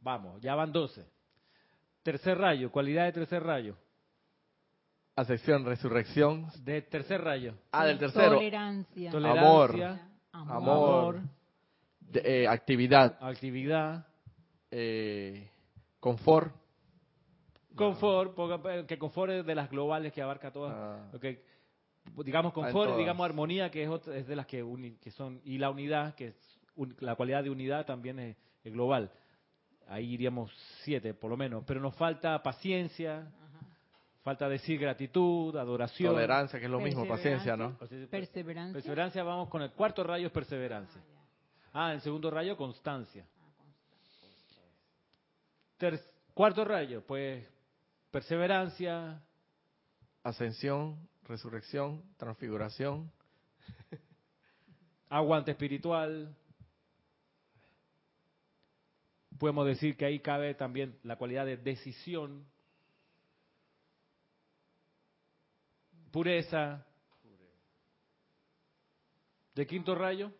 Vamos, 0.00 0.40
ya 0.40 0.54
van 0.54 0.72
12. 0.72 1.04
Tercer 2.02 2.38
rayo, 2.38 2.70
cualidad 2.70 3.04
de 3.04 3.12
tercer 3.12 3.42
rayo. 3.42 3.76
Acepción, 5.16 5.64
resurrección. 5.66 6.46
De 6.64 6.82
tercer 6.82 7.20
rayo. 7.22 7.54
Ah, 7.72 7.84
del 7.84 7.98
tercero. 7.98 8.36
Tolerancia. 8.36 9.10
Tolerancia, 9.10 10.08
Amor. 10.32 10.56
Amor. 10.56 11.20
De- 12.00 12.42
eh, 12.42 12.48
actividad. 12.48 13.18
actividad, 13.20 14.06
eh, 14.70 15.50
confort. 15.98 16.54
confort, 17.76 18.34
poca- 18.34 18.86
que 18.86 18.98
confort 18.98 19.32
es 19.32 19.46
de 19.46 19.54
las 19.54 19.70
globales 19.70 20.12
que 20.12 20.20
abarca 20.22 20.50
todas. 20.52 20.74
Ah. 20.74 21.18
Digamos 22.24 22.50
Ah, 22.52 22.54
confort, 22.54 22.96
digamos 22.98 23.24
armonía, 23.24 23.70
que 23.70 23.82
es, 23.84 23.88
otra- 23.88 24.16
es 24.16 24.26
de 24.26 24.36
las 24.36 24.46
que, 24.46 24.62
uni- 24.62 24.96
que 24.96 25.10
son, 25.10 25.40
y 25.44 25.58
la 25.58 25.70
unidad, 25.70 26.14
que 26.14 26.28
es 26.28 26.60
un- 26.74 26.94
la 27.00 27.14
cualidad 27.14 27.42
de 27.44 27.50
unidad 27.50 27.86
también 27.86 28.18
es, 28.18 28.36
es 28.64 28.72
global. 28.72 29.10
Ahí 29.90 30.14
iríamos 30.14 30.52
siete, 30.84 31.14
por 31.14 31.30
lo 31.30 31.36
menos. 31.36 31.64
Pero 31.66 31.80
nos 31.80 31.96
falta 31.96 32.40
paciencia, 32.42 33.26
falta 34.22 34.48
decir 34.48 34.78
gratitud, 34.78 35.56
adoración. 35.56 36.12
Tolerancia, 36.12 36.60
que 36.60 36.66
es 36.66 36.70
lo 36.70 36.78
mismo, 36.78 37.06
paciencia, 37.08 37.56
¿no? 37.56 37.76
Perseverancia. 37.76 38.72
Perseverancia, 38.72 39.22
vamos 39.24 39.48
con 39.48 39.62
el 39.62 39.72
cuarto 39.72 40.04
rayo 40.04 40.28
es 40.28 40.32
perseverancia. 40.32 41.02
Ah, 41.72 41.92
el 41.92 42.00
segundo 42.02 42.30
rayo, 42.30 42.56
constancia. 42.56 43.26
Ter- 45.76 46.00
cuarto 46.34 46.64
rayo, 46.64 47.02
pues 47.04 47.44
perseverancia, 48.12 49.20
Ascensión, 50.22 51.08
resurrección, 51.24 52.02
transfiguración. 52.16 53.10
aguante 55.08 55.50
espiritual. 55.50 56.36
Podemos 59.40 59.66
decir 59.66 59.96
que 59.96 60.04
ahí 60.04 60.20
cabe 60.20 60.54
también 60.54 60.98
la 61.02 61.16
cualidad 61.16 61.46
de 61.46 61.56
decisión, 61.56 62.44
pureza. 66.10 66.84
De 69.54 69.66
quinto 69.66 69.94
rayo, 69.94 70.30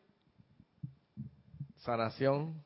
Sanación. 1.78 2.62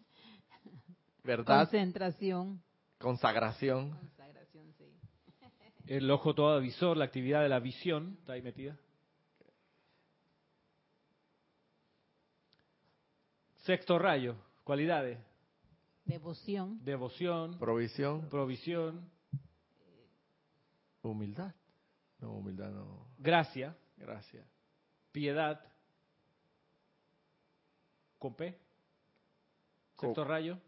Verdad. 1.22 1.68
Concentración. 1.68 2.60
Consagración. 2.98 3.90
Consagración, 3.92 4.74
sí. 4.76 4.92
el 5.86 6.10
ojo 6.10 6.34
todo 6.34 6.60
visor, 6.60 6.96
la 6.96 7.04
actividad 7.04 7.42
de 7.42 7.48
la 7.48 7.60
visión, 7.60 8.16
está 8.18 8.32
ahí 8.32 8.42
metida. 8.42 8.76
Sexto 13.58 14.00
rayo, 14.00 14.34
cualidades, 14.64 15.18
Devoción. 16.04 16.78
devoción, 16.84 17.58
Provisión. 17.58 18.28
provisión, 18.28 19.10
Humildad. 21.02 21.54
No, 22.20 22.32
humildad 22.32 22.70
no. 22.70 23.06
gracia, 23.18 23.76
Gracias. 23.96 24.46
piedad, 25.12 25.60
con 28.18 28.34
P. 28.34 28.58
Co- 29.96 30.06
Sexto 30.08 30.24
rayo, 30.24 30.58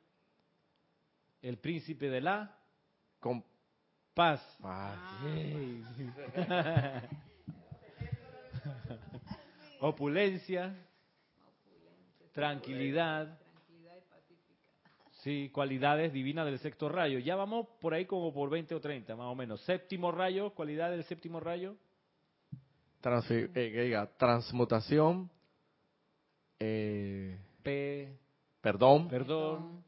el 1.43 1.59
príncipe 1.59 2.09
de 2.11 2.21
la 2.21 2.57
Com- 3.21 3.43
paz. 4.15 4.41
Ah, 4.63 5.21
Yay. 5.25 5.85
Opulencia, 9.81 10.75
tranquilidad. 12.33 13.39
Sí, 15.27 15.51
cualidades 15.53 16.13
divinas 16.13 16.47
del 16.47 16.61
sexto 16.61 16.89
rayo. 16.89 17.19
Ya 17.19 17.35
vamos 17.35 17.67
por 17.81 17.93
ahí 17.95 18.05
como 18.07 18.33
por 18.33 18.49
20 18.49 18.77
o 18.77 18.81
30, 18.81 19.17
más 19.17 19.27
o 19.27 19.35
menos. 19.35 19.61
Séptimo 19.63 20.13
rayo, 20.13 20.51
cualidad 20.51 20.89
del 20.89 21.03
séptimo 21.03 21.41
rayo. 21.41 21.75
eh, 23.53 23.73
que 23.73 23.81
diga, 23.83 24.07
transmutación. 24.19 25.29
eh, 26.61 27.41
P, 27.65 28.17
perdón. 28.61 29.09
perdón, 29.09 29.83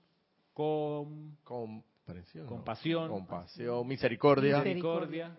com, 0.52 1.36
comprensión, 1.44 2.44
compasión, 2.48 3.08
Compasión. 3.08 3.86
Misericordia. 3.86 4.56
misericordia, 4.58 5.36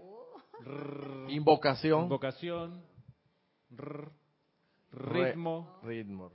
rrr, 0.62 1.30
Invocación. 1.30 2.04
invocación, 2.04 2.82
rrr, 3.72 4.10
Re- 4.94 5.26
ritmo, 5.32 5.78
Ritmo. 5.84 6.32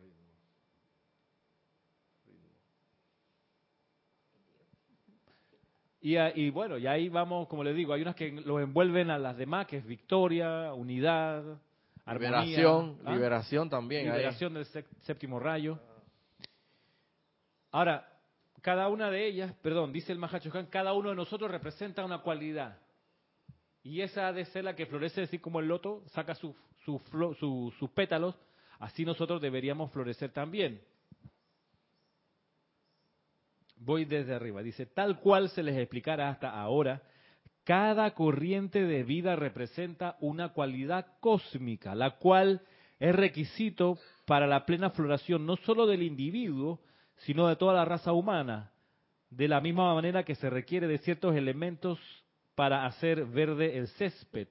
Y, 6.05 6.17
a- 6.17 6.37
y 6.37 6.51
bueno, 6.51 6.77
y 6.77 6.87
ahí 6.87 7.09
vamos, 7.09 7.49
como 7.49 7.65
les 7.65 7.75
digo, 7.75 7.95
hay 7.95 8.03
unas 8.03 8.15
que 8.15 8.31
los 8.31 8.61
envuelven 8.61 9.09
a 9.11 9.19
las 9.19 9.39
demás, 9.39 9.67
que 9.67 9.79
es 9.79 9.87
victoria, 9.87 10.75
unidad, 10.75 11.43
armonía, 12.05 12.41
Liberación. 12.43 12.99
¿ah? 13.07 13.13
Liberación 13.15 13.71
también. 13.71 14.09
ahí. 14.11 14.17
liberación 14.19 14.53
del 14.53 14.67
séptimo 15.01 15.41
rayo. 15.41 15.79
Ahora, 17.73 18.07
cada 18.61 18.89
una 18.89 19.11
de 19.11 19.27
ellas, 19.27 19.55
perdón, 19.63 19.93
dice 19.93 20.13
el 20.13 20.19
Mahachohan, 20.19 20.67
cada 20.67 20.93
uno 20.93 21.09
de 21.11 21.17
nosotros 21.17 21.51
representa 21.51 22.05
una 22.05 22.19
cualidad. 22.19 22.79
Y 23.83 24.01
esa 24.03 24.29
ha 24.29 24.33
de 24.35 24.45
ser 24.47 24.65
la 24.65 24.75
que 24.77 24.87
florece, 24.87 25.23
así 25.23 25.39
como 25.39 25.61
el 25.61 25.69
loto 25.69 26.03
saca 26.09 26.35
su- 26.35 26.55
su 26.85 27.01
su- 27.39 27.73
sus 27.79 27.91
pétalos, 27.91 28.35
así 28.79 29.07
nosotros 29.07 29.41
deberíamos 29.41 29.91
florecer 29.91 30.31
también. 30.33 30.83
Voy 33.77 34.05
desde 34.05 34.35
arriba. 34.35 34.63
Dice, 34.63 34.87
tal 34.87 35.21
cual 35.21 35.49
se 35.51 35.63
les 35.63 35.77
explicara 35.77 36.29
hasta 36.29 36.51
ahora, 36.51 37.03
cada 37.65 38.13
corriente 38.13 38.85
de 38.85 39.03
vida 39.03 39.37
representa 39.37 40.17
una 40.21 40.51
cualidad 40.51 41.07
cósmica, 41.21 41.95
la 41.95 42.19
cual 42.19 42.61
es 43.01 43.15
requisito 43.15 43.99
para 44.27 44.47
la 44.47 44.67
plena 44.67 44.91
floración 44.91 45.47
no 45.47 45.57
solo 45.57 45.87
del 45.87 46.03
individuo, 46.03 46.81
sino 47.17 47.49
de 47.49 47.57
toda 47.57 47.75
la 47.75 47.85
raza 47.85 48.13
humana, 48.13 48.73
de 49.31 49.49
la 49.49 49.61
misma 49.61 49.95
manera 49.95 50.25
que 50.25 50.35
se 50.35 50.51
requiere 50.51 50.87
de 50.87 50.99
ciertos 50.99 51.35
elementos 51.35 51.99
para 52.55 52.87
hacer 52.87 53.25
verde 53.27 53.79
el 53.79 53.89
césped, 53.89 54.49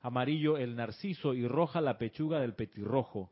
amarillo 0.00 0.58
el 0.58 0.76
narciso 0.76 1.34
y 1.34 1.46
roja 1.46 1.80
la 1.80 1.98
pechuga 1.98 2.40
del 2.40 2.54
petirrojo. 2.54 3.31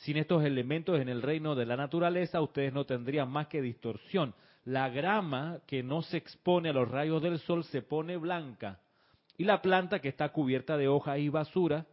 Sin 0.00 0.18
estos 0.18 0.44
elementos 0.44 1.00
en 1.00 1.08
el 1.08 1.22
reino 1.22 1.54
de 1.54 1.66
la 1.66 1.76
naturaleza, 1.76 2.40
ustedes 2.40 2.72
no 2.72 2.84
tendrían 2.84 3.30
más 3.30 3.48
que 3.48 3.62
distorsión. 3.62 4.34
La 4.64 4.88
grama 4.88 5.60
que 5.66 5.82
no 5.82 6.02
se 6.02 6.18
expone 6.18 6.68
a 6.68 6.72
los 6.72 6.90
rayos 6.90 7.22
del 7.22 7.38
sol 7.38 7.64
se 7.64 7.82
pone 7.82 8.16
blanca, 8.16 8.80
y 9.38 9.44
la 9.44 9.62
planta 9.62 10.00
que 10.00 10.08
está 10.08 10.30
cubierta 10.30 10.76
de 10.76 10.88
hojas 10.88 11.18
y 11.18 11.28
basura, 11.28 11.86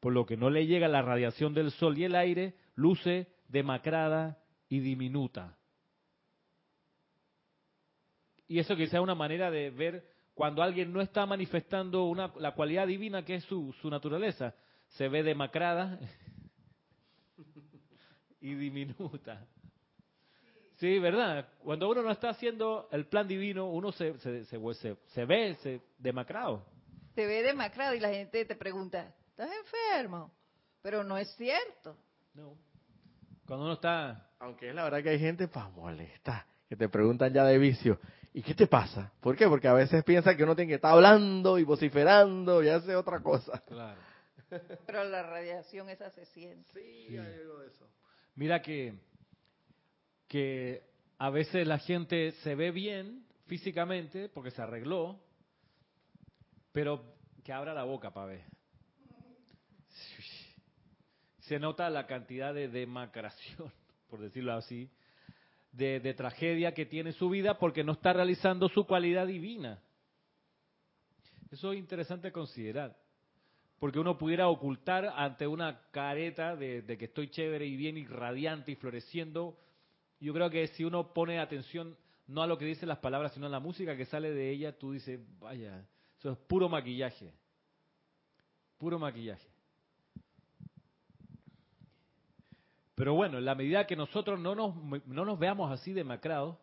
por 0.00 0.12
lo 0.12 0.26
que 0.26 0.36
no 0.36 0.50
le 0.50 0.66
llega 0.66 0.88
la 0.88 1.02
radiación 1.02 1.54
del 1.54 1.70
sol 1.70 1.96
y 1.96 2.04
el 2.04 2.16
aire, 2.16 2.54
luce 2.74 3.28
demacrada 3.48 4.38
y 4.68 4.80
diminuta. 4.80 5.56
Y 8.48 8.58
eso 8.58 8.76
quizá 8.76 8.98
es 8.98 9.02
una 9.02 9.14
manera 9.14 9.50
de 9.50 9.70
ver 9.70 10.04
cuando 10.34 10.62
alguien 10.62 10.92
no 10.92 11.00
está 11.00 11.24
manifestando 11.24 12.04
una, 12.04 12.32
la 12.38 12.52
cualidad 12.52 12.86
divina 12.86 13.24
que 13.24 13.36
es 13.36 13.44
su, 13.44 13.72
su 13.80 13.88
naturaleza, 13.88 14.54
se 14.88 15.08
ve 15.08 15.22
demacrada 15.22 15.98
y 18.42 18.54
diminuta. 18.54 19.46
Sí, 20.76 20.98
¿verdad? 20.98 21.48
Cuando 21.62 21.88
uno 21.88 22.02
no 22.02 22.10
está 22.10 22.30
haciendo 22.30 22.88
el 22.90 23.06
plan 23.06 23.28
divino, 23.28 23.70
uno 23.70 23.92
se, 23.92 24.18
se, 24.18 24.44
se, 24.46 24.74
se- 24.74 24.96
se 25.06 25.24
ve 25.24 25.54
se, 25.62 25.80
demacrado. 25.98 26.66
Te 27.14 27.24
ve 27.24 27.42
demacrado 27.42 27.94
y 27.94 28.00
la 28.00 28.08
gente 28.08 28.44
te 28.44 28.56
pregunta, 28.56 29.14
¿estás 29.30 29.48
enfermo? 29.52 30.32
Pero 30.82 31.04
no 31.04 31.16
es 31.16 31.28
cierto. 31.36 31.96
No. 32.34 32.56
Cuando 33.46 33.64
uno 33.66 33.74
está... 33.74 34.28
Aunque 34.40 34.70
es 34.70 34.74
la 34.74 34.82
verdad 34.84 35.02
que 35.04 35.10
hay 35.10 35.20
gente 35.20 35.46
para 35.46 35.68
molestar, 35.68 36.44
que 36.68 36.74
te 36.74 36.88
preguntan 36.88 37.32
ya 37.32 37.44
de 37.44 37.58
vicio. 37.58 38.00
¿Y 38.34 38.42
qué 38.42 38.54
te 38.54 38.66
pasa? 38.66 39.12
¿Por 39.20 39.36
qué? 39.36 39.46
Porque 39.46 39.68
a 39.68 39.74
veces 39.74 40.02
piensan 40.02 40.36
que 40.36 40.42
uno 40.42 40.56
tiene 40.56 40.70
que 40.70 40.76
estar 40.76 40.92
hablando 40.92 41.58
y 41.58 41.64
vociferando 41.64 42.62
y 42.62 42.68
hace 42.70 42.96
otra 42.96 43.22
cosa. 43.22 43.62
Claro. 43.66 44.00
Pero 44.86 45.04
la 45.04 45.22
radiación 45.22 45.88
esa 45.90 46.10
se 46.10 46.24
siente. 46.26 46.72
Sí, 46.72 47.16
hay 47.16 47.34
algo 47.40 47.60
de 47.60 47.68
eso. 47.68 47.86
Mira 48.34 48.62
que, 48.62 48.94
que 50.28 50.82
a 51.18 51.30
veces 51.30 51.66
la 51.66 51.78
gente 51.78 52.32
se 52.42 52.54
ve 52.54 52.70
bien 52.70 53.26
físicamente 53.46 54.28
porque 54.28 54.50
se 54.50 54.62
arregló, 54.62 55.20
pero 56.72 57.04
que 57.44 57.52
abra 57.52 57.74
la 57.74 57.84
boca 57.84 58.12
para 58.12 58.26
ver. 58.26 58.44
Se 61.40 61.58
nota 61.58 61.90
la 61.90 62.06
cantidad 62.06 62.54
de 62.54 62.68
demacración, 62.68 63.72
por 64.08 64.20
decirlo 64.20 64.52
así, 64.54 64.88
de, 65.72 66.00
de 66.00 66.14
tragedia 66.14 66.72
que 66.72 66.86
tiene 66.86 67.12
su 67.12 67.28
vida 67.28 67.58
porque 67.58 67.82
no 67.82 67.92
está 67.92 68.12
realizando 68.12 68.68
su 68.68 68.86
cualidad 68.86 69.26
divina. 69.26 69.82
Eso 71.50 71.72
es 71.72 71.78
interesante 71.78 72.32
considerar. 72.32 72.96
Porque 73.82 73.98
uno 73.98 74.16
pudiera 74.16 74.46
ocultar 74.46 75.12
ante 75.16 75.44
una 75.44 75.80
careta 75.90 76.54
de, 76.54 76.84
que 76.86 77.06
estoy 77.06 77.30
chévere 77.30 77.66
y 77.66 77.74
bien 77.74 77.98
y 77.98 78.06
radiante 78.06 78.70
y 78.70 78.76
floreciendo. 78.76 79.58
Yo 80.20 80.32
creo 80.32 80.48
que 80.50 80.68
si 80.68 80.84
uno 80.84 81.12
pone 81.12 81.40
atención 81.40 81.96
no 82.28 82.42
a 82.42 82.46
lo 82.46 82.58
que 82.58 82.64
dicen 82.64 82.88
las 82.88 82.98
palabras, 82.98 83.32
sino 83.32 83.46
a 83.46 83.50
la 83.50 83.58
música 83.58 83.96
que 83.96 84.04
sale 84.04 84.30
de 84.30 84.50
ella, 84.50 84.78
tú 84.78 84.92
dices, 84.92 85.18
vaya, 85.40 85.84
eso 86.16 86.30
es 86.30 86.38
puro 86.38 86.68
maquillaje. 86.68 87.34
Puro 88.78 89.00
maquillaje. 89.00 89.48
Pero 92.94 93.14
bueno, 93.14 93.38
en 93.38 93.44
la 93.44 93.56
medida 93.56 93.84
que 93.88 93.96
nosotros 93.96 94.38
no 94.38 94.54
nos, 94.54 94.76
no 95.08 95.24
nos 95.24 95.38
veamos 95.40 95.72
así 95.72 95.92
demacrados, 95.92 96.56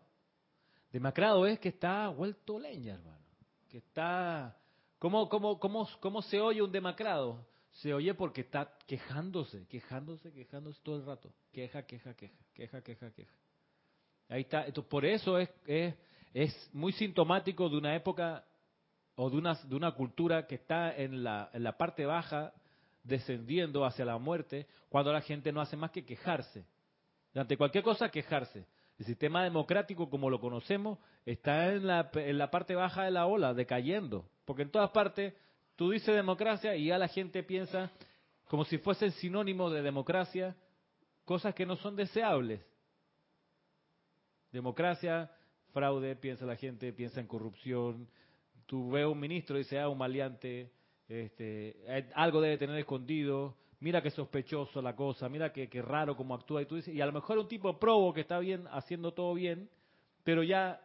demacrado 0.90 1.46
es 1.48 1.60
que 1.60 1.68
está 1.68 2.08
vuelto 2.08 2.58
leña, 2.58 2.94
hermano. 2.94 3.26
Que 3.68 3.80
está... 3.80 4.56
¿Cómo, 5.00 5.30
cómo, 5.30 5.60
cómo, 5.60 5.88
¿Cómo 6.02 6.22
se 6.22 6.40
oye 6.42 6.62
un 6.62 6.72
demacrado? 6.72 7.46
Se 7.72 7.94
oye 7.94 8.14
porque 8.14 8.42
está 8.42 8.78
quejándose, 8.86 9.66
quejándose, 9.68 10.32
quejándose 10.34 10.80
todo 10.84 10.98
el 10.98 11.06
rato. 11.06 11.32
Queja, 11.54 11.84
queja, 11.84 12.14
queja, 12.14 12.36
queja, 12.54 12.82
queja, 12.82 13.12
queja. 13.12 13.34
Ahí 14.28 14.42
está. 14.42 14.66
Entonces, 14.66 14.90
por 14.90 15.06
eso 15.06 15.38
es, 15.38 15.50
es, 15.66 15.96
es 16.34 16.70
muy 16.74 16.92
sintomático 16.92 17.70
de 17.70 17.78
una 17.78 17.96
época 17.96 18.44
o 19.16 19.30
de 19.30 19.38
una, 19.38 19.54
de 19.56 19.76
una 19.76 19.92
cultura 19.94 20.46
que 20.46 20.56
está 20.56 20.96
en 20.96 21.24
la, 21.24 21.50
en 21.54 21.64
la 21.64 21.78
parte 21.78 22.06
baja 22.06 22.54
descendiendo 23.04 23.86
hacia 23.86 24.04
la 24.04 24.18
muerte 24.18 24.68
cuando 24.90 25.14
la 25.14 25.22
gente 25.22 25.52
no 25.54 25.62
hace 25.62 25.78
más 25.78 25.92
que 25.92 26.06
quejarse. 26.06 26.66
Ante 27.34 27.56
cualquier 27.56 27.84
cosa, 27.84 28.10
quejarse. 28.10 28.66
El 28.98 29.06
sistema 29.06 29.46
democrático, 29.46 30.10
como 30.10 30.30
lo 30.30 30.42
conocemos, 30.42 31.00
está 31.26 31.72
en 31.72 31.88
la, 31.88 32.12
en 32.14 32.38
la 32.38 32.52
parte 32.52 32.76
baja 32.76 33.04
de 33.04 33.12
la 33.12 33.28
ola, 33.28 33.54
decayendo. 33.54 34.26
Porque 34.50 34.64
en 34.64 34.72
todas 34.72 34.90
partes 34.90 35.36
tú 35.76 35.92
dices 35.92 36.16
democracia 36.16 36.76
y 36.76 36.86
ya 36.86 36.98
la 36.98 37.08
gente 37.08 37.44
piensa 37.44 37.92
como 38.48 38.66
si 38.66 38.80
fuesen 38.80 39.12
sinónimo 39.12 39.70
de 39.70 39.84
democracia 39.84 40.56
cosas 41.24 41.54
que 41.54 41.68
no 41.68 41.76
son 41.76 41.96
deseables. 41.96 42.60
Democracia, 44.52 45.30
fraude, 45.72 46.16
piensa 46.16 46.48
la 46.48 46.56
gente, 46.56 46.92
piensa 46.94 47.20
en 47.20 47.28
corrupción. 47.28 48.08
Tú 48.66 48.90
ves 48.90 49.06
un 49.06 49.20
ministro 49.20 49.56
y 49.56 49.60
dice, 49.60 49.80
ah, 49.80 49.88
un 49.88 50.00
maleante, 50.00 50.72
este, 51.08 51.76
eh, 51.86 52.10
algo 52.16 52.42
debe 52.42 52.58
tener 52.58 52.76
escondido, 52.80 53.56
mira 53.82 54.02
qué 54.02 54.10
sospechoso 54.10 54.82
la 54.82 54.96
cosa, 54.96 55.30
mira 55.30 55.54
qué, 55.54 55.70
qué 55.70 55.84
raro 55.84 56.18
cómo 56.18 56.34
actúa. 56.34 56.64
Y 56.64 56.66
tú 56.66 56.78
dices, 56.78 56.96
y 56.96 57.02
a 57.02 57.06
lo 57.06 57.12
mejor 57.12 57.38
un 57.38 57.48
tipo 57.48 57.78
probo 57.78 58.16
que 58.16 58.22
está 58.22 58.40
bien, 58.40 58.66
haciendo 58.72 59.14
todo 59.14 59.36
bien, 59.36 59.70
pero 60.24 60.42
ya 60.42 60.82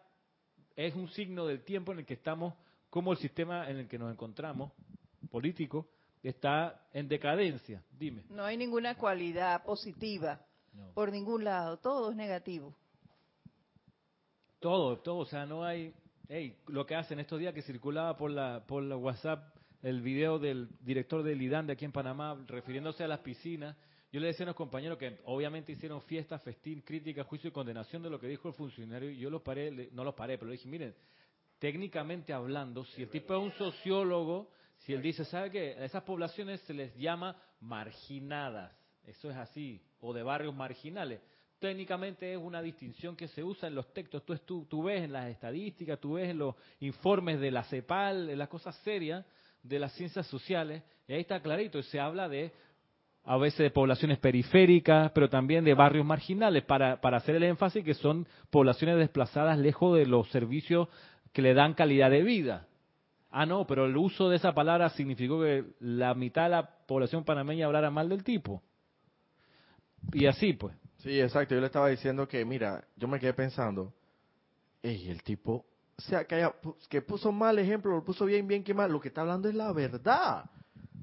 es 0.77 0.95
un 0.95 1.09
signo 1.09 1.47
del 1.47 1.65
tiempo 1.65 1.93
en 1.93 2.01
el 2.01 2.05
que 2.05 2.13
estamos, 2.13 2.53
como 2.95 3.11
el 3.11 3.19
sistema 3.19 3.69
en 3.69 3.79
el 3.79 3.89
que 3.89 3.99
nos 3.99 4.13
encontramos, 4.13 4.71
político, 5.29 5.89
está 6.23 6.87
en 6.93 7.09
decadencia. 7.09 7.83
Dime. 7.91 8.23
No 8.31 8.45
hay 8.45 8.57
ninguna 8.57 8.95
cualidad 8.95 9.65
positiva 9.65 10.41
No. 10.73 10.93
por 10.95 11.11
ningún 11.11 11.43
lado, 11.43 11.77
todo 11.79 12.11
es 12.11 12.17
negativo. 12.17 12.73
Todo, 14.61 15.01
todo, 15.01 15.17
o 15.19 15.27
sea, 15.27 15.45
no 15.45 15.65
hay... 15.65 15.93
Hey, 16.29 16.57
lo 16.69 16.87
que 16.87 16.95
hacen 16.95 17.19
estos 17.19 17.41
días 17.41 17.53
que 17.53 17.63
circulaba 17.63 18.17
por 18.17 18.31
la, 18.31 18.65
por 18.65 18.81
la 18.85 18.97
WhatsApp 18.97 19.43
el 19.83 20.01
video 20.01 20.39
del 20.39 20.69
director 20.79 21.25
del 21.25 21.43
IDAN 21.43 21.67
de 21.67 21.73
aquí 21.73 21.85
en 21.85 21.91
Panamá 21.91 22.45
refiriéndose 22.47 23.03
a 23.03 23.09
las 23.09 23.19
piscinas. 23.19 23.77
Yo 24.13 24.21
le 24.21 24.29
decía 24.29 24.45
a 24.45 24.47
unos 24.51 24.57
compañeros 24.57 24.99
que 24.99 25.19
obviamente 25.25 25.73
hicieron 25.73 26.01
fiesta, 26.03 26.39
festín, 26.39 26.81
crítica, 26.83 27.25
juicio 27.25 27.49
y 27.49 27.53
condenación 27.53 28.05
de 28.05 28.11
lo 28.11 28.21
que 28.21 28.29
dijo 28.29 28.47
el 28.47 28.55
funcionario 28.55 29.11
y 29.11 29.19
yo 29.19 29.31
los 29.31 29.43
paré, 29.43 29.91
no 29.91 30.05
los 30.05 30.15
paré, 30.15 30.39
pero 30.39 30.51
le 30.51 30.59
dije, 30.59 30.69
miren, 30.69 30.95
técnicamente 31.59 32.33
hablando, 32.33 32.85
si 32.85 33.03
el 33.03 33.09
tipo 33.09 33.35
es 33.35 33.41
un 33.41 33.53
sociólogo, 33.53 34.51
si 34.79 34.93
él 34.93 35.03
dice, 35.03 35.25
¿sabe 35.25 35.51
qué? 35.51 35.77
A 35.79 35.85
esas 35.85 36.03
poblaciones 36.03 36.61
se 36.63 36.75
les 36.75 36.95
llama 36.97 37.37
marginadas, 37.61 38.73
eso 39.05 39.31
es 39.31 39.37
así, 39.37 39.83
o 40.01 40.13
de 40.13 40.23
barrios 40.23 40.55
marginales. 40.55 41.21
Técnicamente 41.59 42.33
es 42.33 42.39
una 42.39 42.61
distinción 42.61 43.17
que 43.17 43.29
se 43.29 43.43
usa 43.43 43.69
en 43.69 43.75
los 43.75 43.91
textos. 43.95 44.25
Tú, 44.27 44.37
tú, 44.39 44.67
tú 44.67 44.83
ves 44.83 45.03
en 45.03 45.13
las 45.13 45.31
estadísticas, 45.31 45.99
tú 45.99 46.15
ves 46.15 46.29
en 46.29 46.39
los 46.39 46.55
informes 46.81 47.41
de 47.41 47.51
la 47.51 47.65
CEPAL, 47.65 48.29
en 48.29 48.39
las 48.39 48.49
cosas 48.49 48.77
serias 48.85 49.25
de 49.63 49.79
las 49.79 49.93
ciencias 49.95 50.27
sociales, 50.27 50.83
y 51.09 51.15
ahí 51.15 51.21
está 51.23 51.41
clarito, 51.41 51.83
se 51.83 51.99
habla 51.99 52.29
de 52.29 52.53
a 53.27 53.39
veces 53.39 53.61
de 53.61 53.71
poblaciones 53.71 54.19
periféricas, 54.19 55.11
pero 55.13 55.31
también 55.31 55.65
de 55.65 55.73
barrios 55.73 56.05
marginales, 56.05 56.63
para, 56.65 57.01
para 57.01 57.17
hacer 57.17 57.37
el 57.37 57.45
énfasis 57.45 57.83
que 57.83 57.95
son 57.95 58.29
poblaciones 58.51 58.99
desplazadas 58.99 59.59
lejos 59.59 59.97
de 59.97 60.05
los 60.05 60.29
servicios 60.29 60.89
que 61.35 61.43
le 61.43 61.53
dan 61.53 61.75
calidad 61.75 62.11
de 62.11 62.23
vida. 62.23 62.69
Ah, 63.31 63.45
no, 63.45 63.67
pero 63.67 63.87
el 63.87 63.97
uso 63.97 64.31
de 64.31 64.37
esa 64.37 64.55
palabra 64.55 64.89
significó 64.91 65.41
que 65.41 65.65
la 65.81 66.15
mitad 66.15 66.45
de 66.45 66.51
la 66.51 66.71
población 66.87 67.25
panameña 67.25 67.67
hablara 67.67 67.91
mal 67.91 68.09
del 68.09 68.23
tipo. 68.23 68.63
Y 70.13 70.27
así, 70.27 70.53
pues. 70.53 70.77
Sí, 70.99 71.21
exacto. 71.21 71.57
Yo 71.57 71.61
le 71.61 71.67
estaba 71.67 71.89
diciendo 71.89 72.29
que, 72.29 72.45
mira, 72.45 72.85
yo 72.97 73.09
me 73.09 73.19
quedé 73.19 73.35
pensando, 73.35 73.93
ey, 74.81 75.11
el 75.11 75.25
tipo, 75.25 75.67
o 75.99 76.03
sea, 76.03 76.25
que, 76.25 76.37
haya 76.37 76.55
que 76.89 77.03
puso 77.03 77.33
mal 77.33 77.59
ejemplo, 77.59 77.91
lo 77.91 78.05
puso 78.05 78.25
bien, 78.25 78.47
bien, 78.47 78.63
que 78.63 78.73
mal, 78.73 78.93
lo 78.93 79.01
que 79.01 79.09
está 79.09 79.23
hablando 79.23 79.49
es 79.49 79.57
la 79.57 79.73
verdad. 79.73 80.49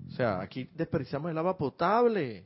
O 0.07 0.11
sea, 0.11 0.39
aquí 0.39 0.69
desperdiciamos 0.73 1.29
el 1.29 1.37
agua 1.37 1.57
potable. 1.57 2.45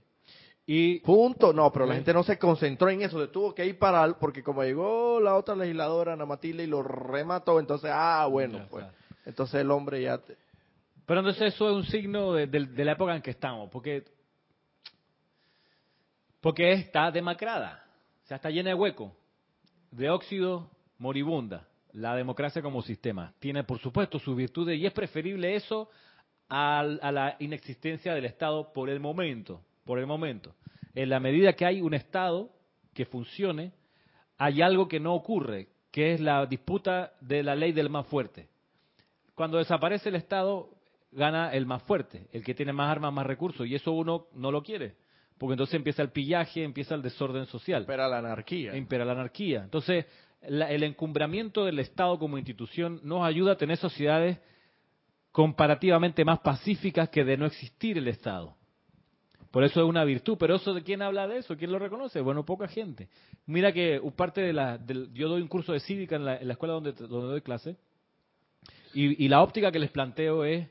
Y 0.67 0.99
Punto. 1.01 1.53
No, 1.53 1.71
pero 1.71 1.85
la 1.85 1.93
gente 1.95 2.11
no 2.13 2.23
se 2.23 2.39
concentró 2.39 2.89
en 2.89 3.03
eso, 3.03 3.19
se 3.21 3.27
tuvo 3.31 3.53
que 3.53 3.65
ir 3.65 3.77
para, 3.77 4.17
porque 4.17 4.41
como 4.41 4.63
llegó 4.63 5.19
la 5.19 5.35
otra 5.35 5.55
legisladora, 5.55 6.13
Ana 6.13 6.25
Matilde, 6.25 6.63
y 6.63 6.67
lo 6.67 6.81
remató, 6.81 7.59
entonces, 7.59 7.91
ah, 7.93 8.25
bueno, 8.29 8.65
pues. 8.69 8.85
Entonces 9.25 9.61
el 9.61 9.69
hombre 9.71 10.01
ya... 10.01 10.17
te- 10.17 10.37
Pero 11.05 11.19
entonces 11.19 11.53
eso 11.53 11.69
es 11.69 11.75
un 11.75 11.83
signo 11.85 12.33
de, 12.33 12.47
de- 12.47 12.65
de 12.65 12.85
la 12.85 12.93
época 12.93 13.15
en 13.15 13.21
que 13.21 13.31
estamos, 13.31 13.69
porque 13.69 14.03
porque 16.41 16.73
está 16.73 17.09
demacrada, 17.11 17.83
o 18.23 18.27
sea, 18.27 18.37
está 18.37 18.49
llena 18.49 18.69
de 18.69 18.75
hueco, 18.75 19.15
de 19.91 20.09
óxido 20.09 20.69
moribunda. 20.99 21.67
La 21.93 22.15
democracia 22.15 22.61
como 22.61 22.81
sistema 22.81 23.33
tiene, 23.39 23.63
por 23.63 23.79
supuesto, 23.79 24.19
sus 24.19 24.35
virtudes 24.35 24.77
y 24.77 24.85
es 24.85 24.93
preferible 24.93 25.55
eso 25.55 25.89
al- 26.49 26.99
a, 27.01 27.11
la 27.11 27.35
inexistencia 27.39 28.13
del 28.13 28.25
Estado 28.25 28.71
por 28.73 28.89
el 28.89 28.99
momento, 28.99 29.61
por 29.85 29.99
el 29.99 30.05
momento. 30.07 30.53
En 30.93 31.09
la 31.09 31.19
medida 31.19 31.53
que 31.53 31.65
hay 31.65 31.81
un 31.81 31.93
Estado 31.93 32.49
que 32.93 33.05
funcione, 33.05 33.71
hay 34.37 34.61
algo 34.61 34.87
que 34.87 34.99
no 34.99 35.13
ocurre, 35.13 35.67
que 35.91 36.13
es 36.13 36.19
la 36.21 36.45
disputa 36.45 37.13
de 37.21 37.43
la 37.43 37.55
ley 37.55 37.71
del 37.71 37.89
más 37.89 38.05
fuerte. 38.07 38.47
Cuando 39.35 39.57
desaparece 39.57 40.09
el 40.09 40.15
Estado, 40.15 40.69
gana 41.11 41.53
el 41.53 41.65
más 41.65 41.83
fuerte, 41.83 42.27
el 42.31 42.43
que 42.43 42.53
tiene 42.53 42.73
más 42.73 42.89
armas, 42.91 43.13
más 43.13 43.25
recursos, 43.25 43.67
y 43.67 43.75
eso 43.75 43.91
uno 43.91 44.27
no 44.33 44.51
lo 44.51 44.61
quiere, 44.63 44.95
porque 45.37 45.53
entonces 45.53 45.75
empieza 45.75 46.01
el 46.01 46.09
pillaje, 46.11 46.63
empieza 46.63 46.95
el 46.95 47.01
desorden 47.01 47.45
social, 47.45 47.81
Espera 47.83 48.07
la 48.07 48.17
anarquía. 48.19 48.75
impera 48.75 49.05
la 49.05 49.13
anarquía. 49.13 49.63
Entonces, 49.63 50.05
la- 50.47 50.71
el 50.71 50.83
encumbramiento 50.83 51.65
del 51.65 51.79
Estado 51.79 52.17
como 52.19 52.37
institución 52.37 52.99
nos 53.03 53.23
ayuda 53.25 53.53
a 53.53 53.57
tener 53.57 53.77
sociedades 53.77 54.39
comparativamente 55.31 56.23
más 56.23 56.39
pacíficas 56.39 57.09
que 57.09 57.23
de 57.25 57.37
no 57.37 57.45
existir 57.45 57.97
el 57.97 58.07
Estado. 58.07 58.55
Por 59.55 59.63
eso 59.63 59.79
es 59.81 59.87
una 59.87 60.03
virtud, 60.03 60.35
pero 60.37 60.55
eso 60.57 60.73
de 60.73 60.83
quién 60.83 61.01
habla 61.01 61.29
de 61.29 61.37
eso, 61.37 61.55
quién 61.55 61.71
lo 61.71 61.79
reconoce, 61.79 62.19
bueno, 62.19 62.43
poca 62.43 62.67
gente. 62.67 63.07
Mira 63.45 63.71
que 63.71 64.01
parte 64.13 64.41
de 64.41 64.51
la, 64.51 64.77
yo 65.13 65.29
doy 65.29 65.41
un 65.41 65.47
curso 65.47 65.71
de 65.71 65.79
cívica 65.79 66.17
en 66.17 66.25
la, 66.25 66.35
en 66.35 66.47
la 66.47 66.53
escuela 66.55 66.73
donde, 66.73 66.91
donde 66.91 67.27
doy 67.27 67.39
clase, 67.39 67.77
y, 68.93 69.23
y 69.23 69.29
la 69.29 69.41
óptica 69.41 69.71
que 69.71 69.79
les 69.79 69.91
planteo 69.91 70.43
es 70.43 70.67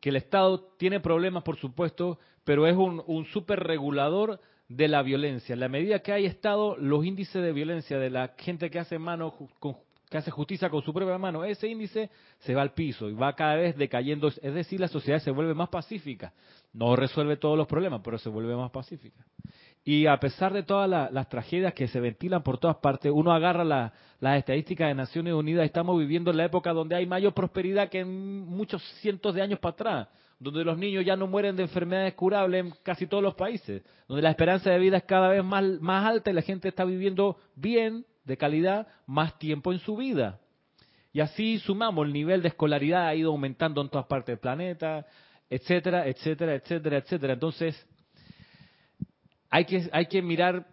que 0.00 0.08
el 0.08 0.16
Estado 0.16 0.58
tiene 0.78 1.00
problemas, 1.00 1.42
por 1.42 1.58
supuesto, 1.58 2.18
pero 2.44 2.66
es 2.66 2.74
un, 2.74 3.02
un 3.06 3.26
superregulador 3.26 4.40
de 4.68 4.88
la 4.88 5.02
violencia. 5.02 5.52
En 5.52 5.60
la 5.60 5.68
medida 5.68 5.98
que 5.98 6.12
hay 6.12 6.24
Estado, 6.24 6.78
los 6.78 7.04
índices 7.04 7.42
de 7.42 7.52
violencia 7.52 7.98
de 7.98 8.08
la 8.08 8.34
gente 8.38 8.70
que 8.70 8.78
hace 8.78 8.98
mano 8.98 9.34
con- 9.58 9.76
que 10.14 10.18
hace 10.18 10.30
justicia 10.30 10.70
con 10.70 10.80
su 10.80 10.94
propia 10.94 11.18
mano, 11.18 11.42
ese 11.44 11.66
índice 11.66 12.08
se 12.38 12.54
va 12.54 12.62
al 12.62 12.72
piso 12.72 13.10
y 13.10 13.14
va 13.14 13.34
cada 13.34 13.56
vez 13.56 13.76
decayendo. 13.76 14.28
Es 14.28 14.54
decir, 14.54 14.78
la 14.78 14.86
sociedad 14.86 15.18
se 15.18 15.32
vuelve 15.32 15.54
más 15.54 15.70
pacífica. 15.70 16.32
No 16.72 16.94
resuelve 16.94 17.36
todos 17.36 17.58
los 17.58 17.66
problemas, 17.66 18.00
pero 18.04 18.16
se 18.18 18.28
vuelve 18.28 18.54
más 18.54 18.70
pacífica. 18.70 19.24
Y 19.82 20.06
a 20.06 20.16
pesar 20.20 20.52
de 20.52 20.62
todas 20.62 20.88
la- 20.88 21.10
las 21.10 21.28
tragedias 21.28 21.74
que 21.74 21.88
se 21.88 21.98
ventilan 21.98 22.44
por 22.44 22.58
todas 22.58 22.76
partes, 22.76 23.10
uno 23.12 23.32
agarra 23.32 23.64
la- 23.64 23.92
las 24.20 24.38
estadísticas 24.38 24.86
de 24.86 24.94
Naciones 24.94 25.34
Unidas, 25.34 25.64
estamos 25.64 25.98
viviendo 25.98 26.30
en 26.30 26.36
la 26.36 26.44
época 26.44 26.72
donde 26.72 26.94
hay 26.94 27.06
mayor 27.06 27.34
prosperidad 27.34 27.88
que 27.88 27.98
en 27.98 28.46
muchos 28.46 28.84
cientos 29.00 29.34
de 29.34 29.42
años 29.42 29.58
para 29.58 29.72
atrás, 29.72 30.08
donde 30.38 30.64
los 30.64 30.78
niños 30.78 31.04
ya 31.04 31.16
no 31.16 31.26
mueren 31.26 31.56
de 31.56 31.64
enfermedades 31.64 32.14
curables 32.14 32.66
en 32.66 32.72
casi 32.84 33.08
todos 33.08 33.22
los 33.24 33.34
países, 33.34 33.82
donde 34.06 34.22
la 34.22 34.30
esperanza 34.30 34.70
de 34.70 34.78
vida 34.78 34.98
es 34.98 35.02
cada 35.02 35.26
vez 35.26 35.42
más 35.42 36.06
alta 36.06 36.30
y 36.30 36.34
la 36.34 36.42
gente 36.42 36.68
está 36.68 36.84
viviendo 36.84 37.36
bien, 37.56 38.06
de 38.24 38.36
calidad, 38.36 38.86
más 39.06 39.38
tiempo 39.38 39.72
en 39.72 39.78
su 39.80 39.96
vida. 39.96 40.40
Y 41.12 41.20
así 41.20 41.58
sumamos, 41.60 42.06
el 42.06 42.12
nivel 42.12 42.42
de 42.42 42.48
escolaridad 42.48 43.06
ha 43.06 43.14
ido 43.14 43.30
aumentando 43.30 43.80
en 43.80 43.88
todas 43.88 44.06
partes 44.06 44.32
del 44.34 44.38
planeta, 44.40 45.06
etcétera, 45.48 46.06
etcétera, 46.08 46.54
etcétera, 46.54 46.98
etcétera. 46.98 47.32
Entonces, 47.34 47.86
hay 49.50 49.64
que, 49.64 49.88
hay 49.92 50.06
que 50.06 50.22
mirar 50.22 50.66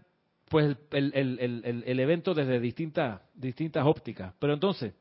pues 0.49 0.76
el, 0.91 1.12
el- 1.16 1.39
el- 1.39 1.84
el- 1.86 1.99
evento 1.99 2.34
desde 2.34 2.60
distintas, 2.60 3.22
distintas 3.36 3.86
ópticas. 3.86 4.34
Pero 4.39 4.54
entonces, 4.54 4.93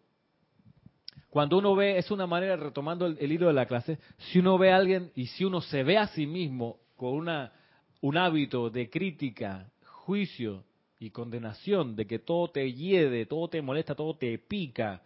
Cuando 1.30 1.58
uno 1.58 1.76
ve, 1.76 1.96
es 1.96 2.10
una 2.10 2.26
manera, 2.26 2.56
retomando 2.56 3.06
el 3.06 3.32
hilo 3.32 3.46
de 3.46 3.52
la 3.52 3.66
clase, 3.66 3.98
si 4.18 4.40
uno 4.40 4.58
ve 4.58 4.72
a 4.72 4.76
alguien 4.76 5.12
y 5.14 5.26
si 5.26 5.44
uno 5.44 5.60
se 5.60 5.84
ve 5.84 5.96
a 5.96 6.08
sí 6.08 6.26
mismo 6.26 6.78
con 6.96 7.14
una, 7.14 7.52
un 8.00 8.16
hábito 8.16 8.68
de 8.68 8.90
crítica, 8.90 9.70
juicio 9.84 10.64
y 11.00 11.10
condenación, 11.10 11.96
de 11.96 12.06
que 12.06 12.18
todo 12.18 12.48
te 12.48 12.70
hiede, 12.72 13.24
todo 13.24 13.48
te 13.48 13.62
molesta, 13.62 13.94
todo 13.94 14.14
te 14.14 14.38
pica, 14.38 15.02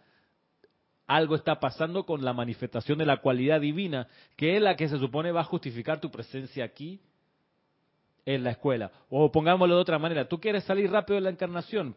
algo 1.07 1.35
está 1.35 1.57
pasando 1.59 2.05
con 2.05 2.23
la 2.23 2.33
manifestación 2.33 2.97
de 2.97 3.05
la 3.05 3.21
cualidad 3.21 3.61
divina, 3.61 4.07
que 4.35 4.57
es 4.57 4.61
la 4.61 4.75
que 4.75 4.89
se 4.89 4.99
supone 4.99 5.31
va 5.31 5.41
a 5.41 5.45
justificar 5.45 6.01
tu 6.01 6.11
presencia 6.11 6.65
aquí 6.65 6.99
en 8.25 8.43
la 8.43 8.51
escuela. 8.51 8.91
O 9.09 9.31
pongámoslo 9.31 9.75
de 9.75 9.81
otra 9.81 9.97
manera, 9.97 10.27
tú 10.27 10.39
quieres 10.39 10.65
salir 10.65 10.91
rápido 10.91 11.15
de 11.15 11.21
la 11.21 11.29
encarnación, 11.29 11.95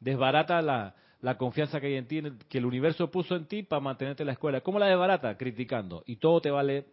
desbarata 0.00 0.62
la, 0.62 0.94
la 1.20 1.36
confianza 1.36 1.80
que 1.80 1.88
hay 1.88 1.96
en 1.96 2.08
ti, 2.08 2.22
que 2.48 2.58
el 2.58 2.64
universo 2.64 3.10
puso 3.10 3.36
en 3.36 3.44
ti 3.44 3.62
para 3.62 3.80
mantenerte 3.80 4.22
en 4.22 4.28
la 4.28 4.32
escuela. 4.32 4.62
¿Cómo 4.62 4.78
la 4.78 4.86
desbarata? 4.86 5.36
Criticando. 5.36 6.02
Y 6.06 6.16
todo 6.16 6.40
te 6.40 6.50
vale 6.50 6.86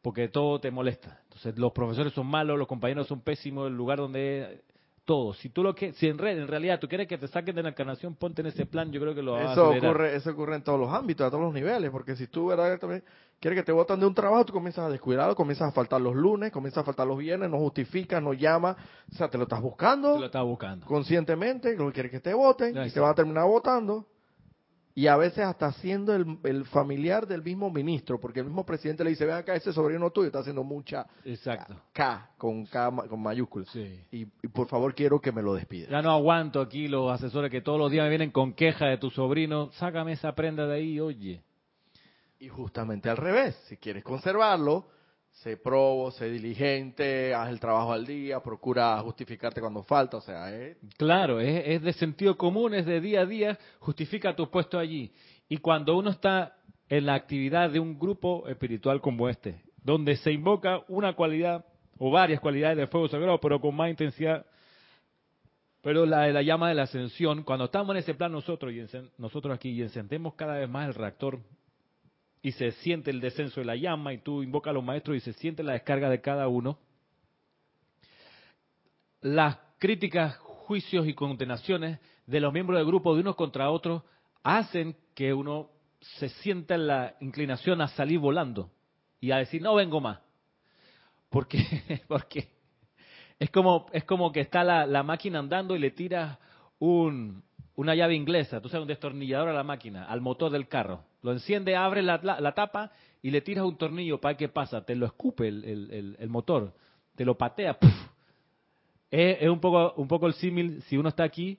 porque 0.00 0.28
todo 0.28 0.58
te 0.58 0.70
molesta. 0.70 1.20
Entonces 1.24 1.58
los 1.58 1.72
profesores 1.72 2.14
son 2.14 2.28
malos, 2.28 2.58
los 2.58 2.68
compañeros 2.68 3.08
son 3.08 3.20
pésimos, 3.20 3.66
el 3.66 3.76
lugar 3.76 3.98
donde 3.98 4.62
todo. 5.06 5.32
Si 5.32 5.48
tú 5.48 5.62
lo 5.62 5.74
que, 5.74 5.94
si 5.94 6.06
en, 6.08 6.20
en 6.22 6.46
realidad 6.48 6.78
tú 6.78 6.86
quieres 6.88 7.08
que 7.08 7.16
te 7.16 7.28
saquen 7.28 7.54
de 7.56 7.62
la 7.62 7.70
encarnación, 7.70 8.14
ponte 8.16 8.42
en 8.42 8.48
ese 8.48 8.66
plan. 8.66 8.90
Yo 8.92 9.00
creo 9.00 9.14
que 9.14 9.22
lo 9.22 9.32
vas 9.32 9.46
a 9.48 9.52
Eso 9.52 9.64
acelerar. 9.70 9.90
ocurre, 9.90 10.16
eso 10.16 10.30
ocurre 10.32 10.56
en 10.56 10.62
todos 10.62 10.78
los 10.78 10.92
ámbitos, 10.92 11.26
a 11.26 11.30
todos 11.30 11.42
los 11.44 11.54
niveles, 11.54 11.90
porque 11.90 12.14
si 12.16 12.26
tú 12.26 12.48
verdaderamente 12.48 13.06
quieres 13.40 13.58
que 13.60 13.64
te 13.64 13.72
votan 13.72 13.98
de 14.00 14.06
un 14.06 14.14
trabajo, 14.14 14.44
tú 14.44 14.52
comienzas 14.52 14.84
a 14.86 14.90
descuidarlo, 14.90 15.34
comienzas 15.34 15.68
a 15.68 15.72
faltar 15.72 16.00
los 16.00 16.14
lunes, 16.14 16.50
comienzas 16.52 16.82
a 16.82 16.84
faltar 16.84 17.06
los 17.06 17.16
viernes, 17.18 17.48
no 17.48 17.56
justificas, 17.58 18.22
no 18.22 18.34
llamas, 18.34 18.76
o 19.10 19.14
sea, 19.14 19.28
te 19.30 19.38
lo 19.38 19.44
estás 19.44 19.62
buscando 19.62 20.14
Te 20.14 20.20
lo 20.20 20.26
estás 20.26 20.44
buscando. 20.44 20.84
conscientemente, 20.86 21.76
lo 21.76 21.86
que 21.86 21.92
quieres 21.92 22.12
que 22.12 22.20
te 22.20 22.34
voten, 22.34 22.76
y 22.84 22.90
te 22.90 23.00
van 23.00 23.10
a 23.10 23.14
terminar 23.14 23.46
votando, 23.46 24.06
y 24.98 25.08
a 25.08 25.16
veces 25.18 25.40
hasta 25.44 25.70
siendo 25.72 26.14
el, 26.14 26.38
el 26.42 26.64
familiar 26.64 27.26
del 27.26 27.42
mismo 27.42 27.70
ministro, 27.70 28.18
porque 28.18 28.40
el 28.40 28.46
mismo 28.46 28.64
presidente 28.64 29.04
le 29.04 29.10
dice, 29.10 29.26
ven 29.26 29.36
acá, 29.36 29.54
ese 29.54 29.70
sobrino 29.70 30.10
tuyo 30.10 30.28
está 30.28 30.38
haciendo 30.38 30.64
mucha 30.64 31.06
Exacto. 31.22 31.76
K, 31.92 32.30
con 32.38 32.64
K 32.64 32.90
con 33.06 33.20
mayúsculas, 33.22 33.68
Sí. 33.68 34.00
y, 34.10 34.22
y 34.22 34.48
por 34.48 34.68
favor 34.68 34.94
quiero 34.94 35.20
que 35.20 35.32
me 35.32 35.42
lo 35.42 35.52
despida. 35.54 35.88
Ya 35.90 36.00
no 36.00 36.10
aguanto 36.10 36.62
aquí 36.62 36.88
los 36.88 37.12
asesores 37.12 37.50
que 37.50 37.60
todos 37.60 37.78
los 37.78 37.90
días 37.90 38.04
me 38.04 38.08
vienen 38.08 38.30
con 38.30 38.54
queja 38.54 38.86
de 38.86 38.96
tu 38.96 39.10
sobrino. 39.10 39.70
Sácame 39.72 40.12
esa 40.12 40.34
prenda 40.34 40.66
de 40.66 40.76
ahí, 40.76 40.98
oye. 40.98 41.42
Y 42.40 42.48
justamente 42.48 43.10
al 43.10 43.18
revés, 43.18 43.54
si 43.68 43.76
quieres 43.76 44.02
conservarlo, 44.02 44.86
sé 45.42 45.56
probo, 45.56 46.10
sé 46.12 46.30
diligente, 46.30 47.34
haz 47.34 47.50
el 47.50 47.60
trabajo 47.60 47.92
al 47.92 48.06
día, 48.06 48.40
procura 48.40 48.98
justificarte 49.00 49.60
cuando 49.60 49.82
falta, 49.82 50.16
o 50.16 50.20
sea, 50.20 50.54
eh, 50.54 50.76
Claro, 50.96 51.40
es, 51.40 51.62
es 51.66 51.82
de 51.82 51.92
sentido 51.92 52.36
común, 52.36 52.74
es 52.74 52.86
de 52.86 53.00
día 53.00 53.20
a 53.20 53.26
día, 53.26 53.58
justifica 53.80 54.34
tu 54.34 54.50
puesto 54.50 54.78
allí. 54.78 55.12
Y 55.48 55.58
cuando 55.58 55.96
uno 55.96 56.10
está 56.10 56.56
en 56.88 57.06
la 57.06 57.14
actividad 57.14 57.70
de 57.70 57.80
un 57.80 57.98
grupo 57.98 58.48
espiritual 58.48 59.00
como 59.00 59.28
este, 59.28 59.60
donde 59.82 60.16
se 60.16 60.32
invoca 60.32 60.82
una 60.88 61.14
cualidad 61.14 61.64
o 61.98 62.10
varias 62.10 62.40
cualidades 62.40 62.78
de 62.78 62.86
fuego 62.86 63.08
sagrado, 63.08 63.38
pero 63.38 63.60
con 63.60 63.74
más 63.74 63.90
intensidad, 63.90 64.46
pero 65.82 66.06
la 66.06 66.22
de 66.22 66.32
la 66.32 66.42
llama 66.42 66.68
de 66.68 66.74
la 66.74 66.82
ascensión, 66.84 67.42
cuando 67.42 67.66
estamos 67.66 67.90
en 67.94 67.98
ese 67.98 68.14
plan 68.14 68.32
nosotros 68.32 68.72
y 68.72 68.84
nosotros 69.18 69.54
aquí 69.54 69.70
y 69.70 69.82
encendemos 69.82 70.34
cada 70.34 70.58
vez 70.58 70.68
más 70.68 70.88
el 70.88 70.94
reactor 70.94 71.40
y 72.46 72.52
se 72.52 72.70
siente 72.70 73.10
el 73.10 73.20
descenso 73.20 73.58
de 73.58 73.66
la 73.66 73.74
llama 73.74 74.12
y 74.12 74.18
tú 74.18 74.40
invocas 74.40 74.70
a 74.70 74.74
los 74.74 74.84
maestros 74.84 75.16
y 75.16 75.20
se 75.20 75.32
siente 75.32 75.64
la 75.64 75.72
descarga 75.72 76.08
de 76.08 76.20
cada 76.20 76.46
uno, 76.46 76.78
las 79.20 79.58
críticas, 79.78 80.36
juicios 80.36 81.08
y 81.08 81.14
condenaciones 81.14 81.98
de 82.24 82.38
los 82.38 82.52
miembros 82.52 82.78
del 82.78 82.86
grupo 82.86 83.16
de 83.16 83.22
unos 83.22 83.34
contra 83.34 83.68
otros 83.68 84.04
hacen 84.44 84.96
que 85.16 85.34
uno 85.34 85.70
se 85.98 86.28
sienta 86.28 86.76
en 86.76 86.86
la 86.86 87.16
inclinación 87.18 87.80
a 87.80 87.88
salir 87.88 88.20
volando 88.20 88.70
y 89.20 89.32
a 89.32 89.38
decir 89.38 89.60
no 89.60 89.74
vengo 89.74 90.00
más. 90.00 90.20
Porque, 91.28 91.58
porque 92.06 92.48
es 93.40 93.50
como, 93.50 93.86
es 93.92 94.04
como 94.04 94.30
que 94.30 94.42
está 94.42 94.62
la, 94.62 94.86
la 94.86 95.02
máquina 95.02 95.40
andando 95.40 95.74
y 95.74 95.80
le 95.80 95.90
tiras 95.90 96.38
un, 96.78 97.42
una 97.76 97.94
llave 97.94 98.14
inglesa, 98.14 98.60
tú 98.60 98.68
sabes, 98.68 98.82
un 98.82 98.88
destornillador 98.88 99.48
a 99.50 99.52
la 99.52 99.62
máquina, 99.62 100.04
al 100.06 100.20
motor 100.20 100.50
del 100.50 100.66
carro. 100.66 101.04
Lo 101.22 101.32
enciende, 101.32 101.76
abre 101.76 102.02
la, 102.02 102.18
la- 102.22 102.52
tapa 102.54 102.90
y 103.22 103.30
le 103.30 103.42
tiras 103.42 103.64
un 103.64 103.76
tornillo 103.76 104.18
para 104.20 104.36
que 104.36 104.48
pasa, 104.48 104.84
te 104.84 104.94
lo 104.96 105.06
escupe 105.06 105.46
el, 105.48 106.16
el- 106.18 106.28
motor, 106.28 106.72
te 107.14 107.24
lo 107.24 107.36
patea. 107.36 107.76
Es, 109.10 109.48
un 109.48 109.60
poco 109.60 109.94
un 109.96 110.08
poco 110.08 110.26
el 110.26 110.34
símil 110.34 110.82
si 110.88 110.96
uno 110.96 111.10
está 111.10 111.22
aquí 111.24 111.58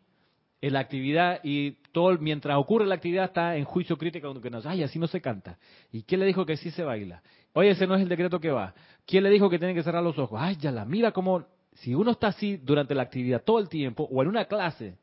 en 0.60 0.74
la 0.74 0.80
actividad 0.80 1.40
y 1.44 1.72
todo 1.92 2.18
mientras 2.18 2.58
ocurre 2.58 2.86
la 2.86 2.96
actividad 2.96 3.26
está 3.26 3.56
en 3.56 3.64
juicio 3.64 3.98
crítico 3.98 4.40
que 4.42 4.50
nos 4.50 4.66
ay 4.66 4.84
así 4.84 5.00
no 5.00 5.08
se 5.08 5.22
canta 5.22 5.58
y 5.92 6.04
quién 6.04 6.20
le 6.20 6.26
dijo 6.26 6.46
que 6.46 6.58
sí 6.58 6.72
se 6.72 6.84
baila 6.84 7.22
oye 7.54 7.70
ese 7.70 7.88
no 7.88 7.96
es 7.96 8.02
el 8.02 8.10
decreto 8.10 8.40
que 8.40 8.52
va 8.52 8.74
quién 9.06 9.24
le 9.24 9.30
dijo 9.30 9.50
que 9.50 9.60
tiene 9.60 9.74
que 9.74 9.84
cerrar 9.84 10.04
los 10.04 10.18
ojos 10.18 10.40
ay 10.42 10.58
ya 10.60 10.72
la 10.72 10.84
mira 10.84 11.12
como 11.12 11.46
si 11.76 11.96
uno 11.96 12.12
está 12.12 12.28
así 12.28 12.58
durante 12.58 12.94
la 12.96 13.04
actividad 13.04 13.44
todo 13.44 13.60
el 13.60 13.70
tiempo 13.70 14.08
o 14.12 14.22
en 14.24 14.28
una 14.28 14.46
clase 14.46 14.98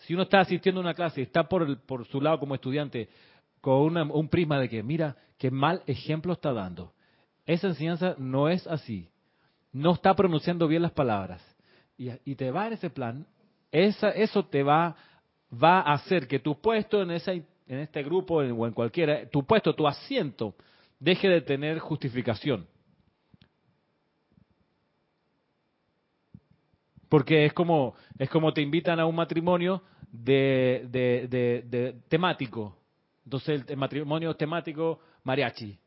si 0.00 0.14
uno 0.14 0.24
está 0.24 0.40
asistiendo 0.40 0.80
a 0.80 0.84
una 0.84 0.94
clase 0.94 1.20
y 1.20 1.24
está 1.24 1.48
por 1.48 1.78
por 1.82 2.06
su 2.06 2.20
lado 2.20 2.38
como 2.38 2.54
estudiante 2.54 3.08
con 3.60 3.96
un 3.96 4.28
prisma 4.28 4.58
de 4.58 4.68
que 4.68 4.82
mira 4.82 5.16
qué 5.38 5.50
mal 5.50 5.82
ejemplo 5.86 6.32
está 6.32 6.52
dando 6.52 6.92
esa 7.50 7.66
enseñanza 7.66 8.14
no 8.16 8.48
es 8.48 8.64
así. 8.68 9.08
No 9.72 9.94
está 9.94 10.14
pronunciando 10.14 10.68
bien 10.68 10.82
las 10.82 10.92
palabras. 10.92 11.42
Y, 11.98 12.34
te 12.36 12.50
va 12.50 12.68
en 12.68 12.74
ese 12.74 12.88
plan, 12.88 13.26
esa, 13.70 14.10
eso 14.10 14.44
te 14.46 14.62
va, 14.62 14.96
va 15.52 15.80
a 15.80 15.94
hacer 15.94 16.26
que 16.26 16.38
tu 16.38 16.58
puesto 16.60 17.02
en, 17.02 17.10
esa, 17.10 17.32
en 17.32 17.44
este 17.66 18.02
grupo 18.02 18.36
o 18.36 18.66
en 18.66 18.72
cualquiera, 18.72 19.28
tu 19.28 19.44
puesto, 19.44 19.74
tu 19.74 19.86
asiento, 19.86 20.54
deje 20.98 21.28
de 21.28 21.42
tener 21.42 21.78
justificación. 21.78 22.66
Porque 27.10 27.44
es 27.44 27.52
como, 27.52 27.94
es 28.18 28.30
como 28.30 28.54
te 28.54 28.62
invitan 28.62 28.98
a 29.00 29.04
un 29.04 29.14
matrimonio 29.16 29.82
de, 30.10 30.86
de, 30.90 31.26
de- 31.28 31.62
de 31.68 31.92
temático. 32.08 32.74
Entonces 33.24 33.62
el 33.68 33.76
matrimonio 33.76 34.34
temático 34.34 35.00
mariachi. 35.24 35.78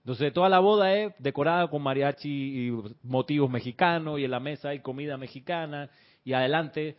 Entonces 0.00 0.32
toda 0.32 0.48
la 0.48 0.60
boda 0.60 0.94
es 0.94 1.12
decorada 1.18 1.68
con 1.68 1.82
mariachi 1.82 2.68
y 2.68 2.82
motivos 3.02 3.50
mexicanos 3.50 4.18
y 4.18 4.24
en 4.24 4.30
la 4.30 4.40
mesa 4.40 4.70
hay 4.70 4.80
comida 4.80 5.18
mexicana 5.18 5.90
y 6.24 6.32
adelante 6.32 6.96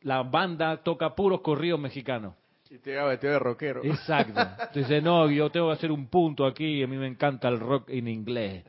la 0.00 0.22
banda 0.22 0.78
toca 0.82 1.14
puros 1.14 1.40
corridos 1.42 1.78
mexicanos. 1.78 2.34
y 2.70 2.78
te 2.78 2.90
llega 2.90 3.04
vestido 3.04 3.34
de 3.34 3.38
rockero. 3.38 3.84
Exacto. 3.84 4.40
Entonces 4.68 5.02
no, 5.02 5.30
yo 5.30 5.50
tengo 5.50 5.68
que 5.68 5.74
hacer 5.74 5.92
un 5.92 6.06
punto 6.08 6.44
aquí 6.46 6.82
a 6.82 6.86
mí 6.86 6.96
me 6.96 7.06
encanta 7.06 7.48
el 7.48 7.60
rock 7.60 7.90
en 7.90 8.08
inglés. 8.08 8.64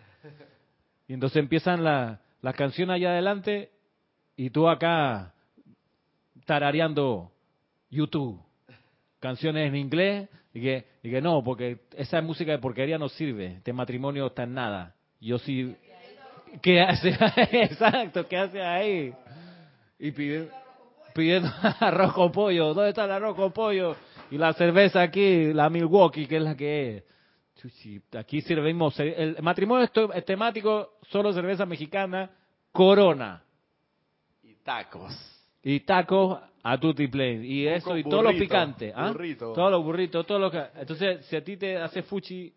Y 1.07 1.13
entonces 1.13 1.37
empiezan 1.37 1.83
la- 1.83 2.19
las 2.41 2.55
canciones 2.55 2.95
allá 2.95 3.11
adelante 3.11 3.71
y 4.39 4.51
tú 4.51 4.69
acá 4.69 5.33
tarareando 6.45 7.29
YouTube, 7.89 8.41
canciones 9.19 9.67
en 9.67 9.75
inglés 9.75 10.29
y 10.53 10.61
que, 10.61 10.85
y 11.03 11.09
que 11.09 11.21
no, 11.21 11.43
porque 11.43 11.79
esa 11.97 12.21
música 12.21 12.53
de 12.53 12.59
porquería 12.59 12.97
no 12.97 13.09
sirve, 13.09 13.55
este 13.57 13.73
matrimonio 13.73 14.27
está 14.27 14.43
en 14.43 14.53
nada. 14.53 14.95
Yo 15.19 15.39
sí... 15.39 15.75
¿Qué 16.61 16.79
hace? 16.79 17.09
Exacto, 17.51 18.25
¿qué 18.29 18.37
hace 18.37 18.61
ahí? 18.61 19.13
Y 19.99 20.11
pide, 20.11 20.49
pidiendo 21.13 21.49
arroz 21.81 22.13
con 22.13 22.31
pollo. 22.31 22.73
¿Dónde 22.73 22.91
está 22.91 23.03
el 23.03 23.11
arroz 23.11 23.35
con 23.35 23.51
pollo? 23.51 23.97
Y 24.31 24.37
la 24.37 24.53
cerveza 24.53 25.01
aquí, 25.01 25.51
la 25.51 25.69
Milwaukee, 25.69 26.27
que 26.27 26.37
es 26.37 26.43
la 26.43 26.55
que 26.55 26.95
es. 26.95 27.03
Aquí 28.15 28.39
servimos, 28.39 28.97
el 29.01 29.35
matrimonio 29.41 29.89
es 30.13 30.23
temático, 30.25 30.93
solo 31.09 31.33
cerveza 31.33 31.65
mexicana, 31.65 32.31
corona 32.71 33.43
tacos. 34.69 35.13
y 35.63 35.79
tacos 35.81 36.39
a 36.63 36.77
tutti 36.77 37.07
plain 37.07 37.43
y 37.43 37.65
eso 37.67 37.97
y 37.97 38.03
todo 38.03 38.21
lo 38.21 38.29
burrito, 38.29 38.43
picante, 38.43 38.93
¿ah? 38.95 39.09
burrito. 39.11 39.53
Todos 39.53 39.71
los 39.71 39.83
burritos, 39.83 40.25
todo 40.27 40.37
lo 40.39 40.51
que 40.51 40.63
entonces 40.75 41.25
si 41.25 41.35
a 41.35 41.43
ti 41.43 41.57
te 41.57 41.77
hace 41.77 42.03
fuchi 42.03 42.53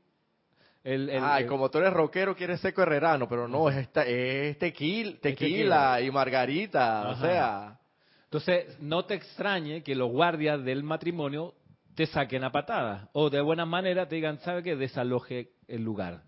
el, 0.85 1.09
el- 1.09 1.23
Ay, 1.25 1.45
el- 1.45 1.49
como 1.49 1.71
tú 1.71 1.79
eres 1.79 1.93
rockero, 1.93 2.35
quieres 2.37 2.61
seco 2.61 2.83
herrerano, 2.83 3.29
pero 3.29 3.47
no, 3.49 3.69
es, 3.71 3.77
esta, 3.77 4.05
es 4.05 4.59
tequila, 4.59 5.17
tequila 5.21 6.01
y 6.01 6.11
margarita, 6.11 7.09
o 7.11 7.17
sea... 7.17 7.79
Entonces, 8.25 8.81
no 8.81 9.05
te 9.05 9.15
extrañe 9.15 9.83
que 9.83 9.95
los 9.95 10.11
guardias 10.11 10.65
del 10.65 10.83
matrimonio 10.83 11.53
te 11.95 12.07
saquen 12.07 12.45
a 12.45 12.51
patadas 12.51 13.09
o 13.13 13.29
de 13.31 13.41
buena 13.43 13.67
manera 13.67 14.09
te 14.09 14.15
digan, 14.17 14.39
¿sabe 14.41 14.63
qué? 14.63 14.75
Desaloje 14.75 15.51
el 15.69 15.83
lugar. 15.85 16.23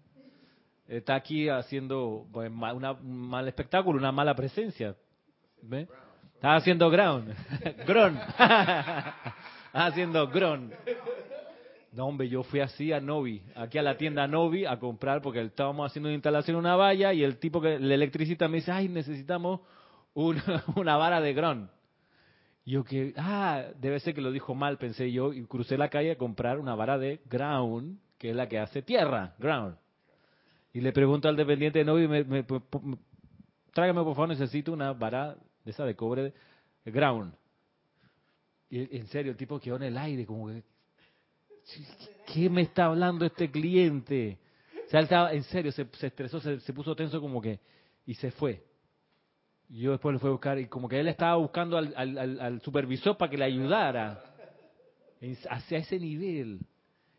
Está 0.87 1.15
aquí 1.15 1.49
haciendo 1.49 2.27
pues, 2.31 2.51
ma- 2.51 2.75
una- 2.75 2.93
un 2.93 3.17
mal 3.29 3.49
espectáculo, 3.49 3.99
una 3.99 4.13
mala 4.13 4.35
presencia. 4.37 4.95
¿Ve? 5.67 5.89
Está 6.35 6.57
haciendo 6.57 6.91
ground. 6.91 7.35
Gron. 7.87 8.17
Está 9.67 9.87
haciendo 9.87 10.29
gron. 10.29 10.73
No, 11.93 12.07
hombre, 12.07 12.29
yo 12.29 12.43
fui 12.45 12.61
así 12.61 12.93
a 12.93 13.01
Novi, 13.01 13.43
aquí 13.57 13.79
a 13.79 13.83
la 13.83 13.97
tienda 13.97 14.27
Novi 14.29 14.65
a 14.67 14.79
comprar 14.79 15.21
porque 15.23 15.41
estábamos 15.41 15.87
haciendo 15.91 16.09
una 16.09 16.15
instalación 16.15 16.57
una 16.57 16.77
valla 16.77 17.13
y 17.13 17.23
el 17.25 17.39
tipo 17.39 17.61
que, 17.61 17.75
el 17.77 17.91
electricista 17.91 18.47
me 18.49 18.57
dice, 18.59 18.71
ay, 18.73 18.89
necesitamos 18.89 19.61
una, 20.15 20.97
vara 20.97 21.21
de 21.21 21.33
gron. 21.35 21.71
Yo 22.67 22.85
que, 22.85 23.15
ah, 23.17 23.65
debe 23.81 24.01
ser 24.01 24.15
que 24.15 24.21
lo 24.21 24.33
dijo 24.33 24.55
mal, 24.55 24.79
pensé 24.79 25.11
yo, 25.13 25.33
y 25.33 25.45
crucé 25.47 25.77
la 25.77 25.89
calle 25.89 26.13
a 26.13 26.19
comprar 26.19 26.59
una 26.59 26.75
vara 26.75 26.99
de 26.99 27.21
ground, 27.27 27.99
que 28.19 28.31
es 28.31 28.37
la 28.37 28.49
que 28.49 28.59
hace 28.59 28.83
tierra, 28.83 29.35
ground. 29.39 29.77
Y 30.73 30.81
le 30.81 30.93
pregunto 30.93 31.29
al 31.29 31.37
dependiente, 31.37 31.85
no, 31.85 31.99
y 32.01 32.09
me, 32.09 32.25
me- 32.25 32.43
po- 32.45 32.63
tráigame 33.73 34.03
por 34.03 34.15
favor, 34.15 34.29
necesito 34.29 34.73
una 34.73 34.93
vara 34.93 35.37
de 35.65 35.71
esa 35.71 35.85
de 35.85 35.95
cobre 35.97 36.33
de 36.85 36.91
ground. 36.91 37.35
Y 38.71 38.97
en 38.97 39.07
serio, 39.09 39.33
el 39.33 39.39
tipo 39.39 39.59
quedó 39.61 39.77
en 39.77 39.85
el 39.85 39.97
aire, 39.99 40.27
como 40.27 40.49
que, 40.49 40.63
¿qué 42.33 42.51
me 42.51 42.63
está 42.63 42.87
hablando 42.87 43.25
este 43.25 43.51
cliente? 43.51 44.39
O 44.87 44.91
sea, 44.91 45.01
él 45.01 45.05
estaba, 45.05 45.33
en 45.33 45.43
serio, 45.45 45.73
se, 45.73 45.87
se 45.93 46.07
estresó, 46.09 46.41
se, 46.41 46.61
se 46.61 46.73
puso 46.73 46.95
tenso 46.97 47.21
como 47.21 47.41
que, 47.41 47.61
y 48.07 48.15
se 48.15 48.31
fue. 48.33 48.63
Y 49.71 49.81
yo 49.81 49.93
después 49.93 50.13
lo 50.13 50.19
fui 50.19 50.29
a 50.29 50.33
buscar 50.33 50.59
y 50.59 50.67
como 50.67 50.89
que 50.89 51.01
él 51.01 51.09
estaba 51.09 51.37
buscando 51.37 51.79
al, 51.79 51.93
al- 51.97 52.19
al- 52.19 52.41
al 52.41 52.61
supervisor 52.61 53.17
para 53.17 53.31
que 53.31 53.39
le 53.39 53.45
ayudara. 53.45 54.23
En- 55.21 55.37
Hacia 55.49 55.79
ese 55.79 55.99
nivel. 55.99 56.61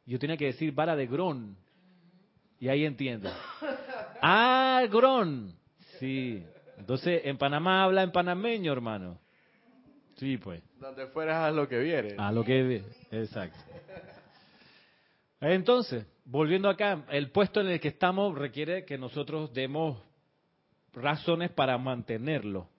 Yo 0.06 0.20
tenía 0.20 0.38
que 0.38 0.46
decir 0.46 0.72
vara 0.74 0.96
de 0.96 1.08
Gron. 1.08 1.56
Y 2.60 2.68
ahí 2.70 2.86
entiendo. 2.86 3.30
Ah, 4.28 4.84
Gron. 4.90 5.54
Sí. 6.00 6.44
Entonces, 6.78 7.22
en 7.26 7.38
Panamá 7.38 7.84
habla 7.84 8.04
en 8.04 8.12
panameño, 8.12 8.72
hermano. 8.72 9.20
Sí, 10.16 10.38
pues. 10.38 10.62
Donde 10.80 11.08
fueras 11.08 11.44
a 11.44 11.52
lo 11.52 11.68
que 11.68 11.80
viene. 11.80 12.16
A 12.18 12.32
lo 12.32 12.44
que... 12.44 12.84
Exacto. 13.12 13.60
Entonces, 15.42 16.06
volviendo 16.26 16.70
acá, 16.70 17.06
el 17.10 17.32
puesto 17.32 17.62
en 17.62 17.68
el 17.68 17.80
que 17.80 17.90
estamos 17.90 18.38
requiere 18.38 18.86
que 18.86 18.98
nosotros 18.98 19.54
demos 19.54 20.02
razones 20.94 21.52
para 21.52 21.78
mantenerlo. 21.78 22.70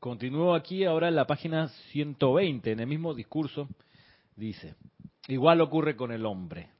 Continúo 0.00 0.54
aquí 0.54 0.84
ahora 0.84 1.08
en 1.08 1.14
la 1.14 1.26
página 1.26 1.68
120, 1.92 2.72
en 2.72 2.80
el 2.80 2.86
mismo 2.86 3.14
discurso, 3.14 3.68
dice, 4.34 4.74
igual 5.28 5.60
ocurre 5.60 5.94
con 5.94 6.10
el 6.10 6.24
hombre. 6.24 6.70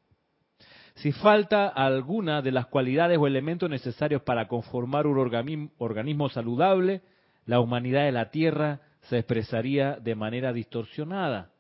Si 0.95 1.13
falta 1.13 1.69
alguna 1.69 2.43
de 2.43 2.53
las 2.53 2.67
cualidades 2.67 3.19
o 3.19 3.27
elementos 3.27 3.71
necesarios 3.71 4.23
para 4.23 4.49
conformar 4.49 5.07
un 5.07 5.17
organi- 5.17 5.71
organismo 5.79 6.29
saludable, 6.29 7.03
la 7.47 7.61
humanidad 7.61 8.05
de 8.05 8.13
la 8.13 8.31
Tierra 8.31 8.81
se 9.03 9.19
expresaría 9.19 9.97
de 9.97 10.15
manera 10.15 10.53
distorsionada. 10.53 11.51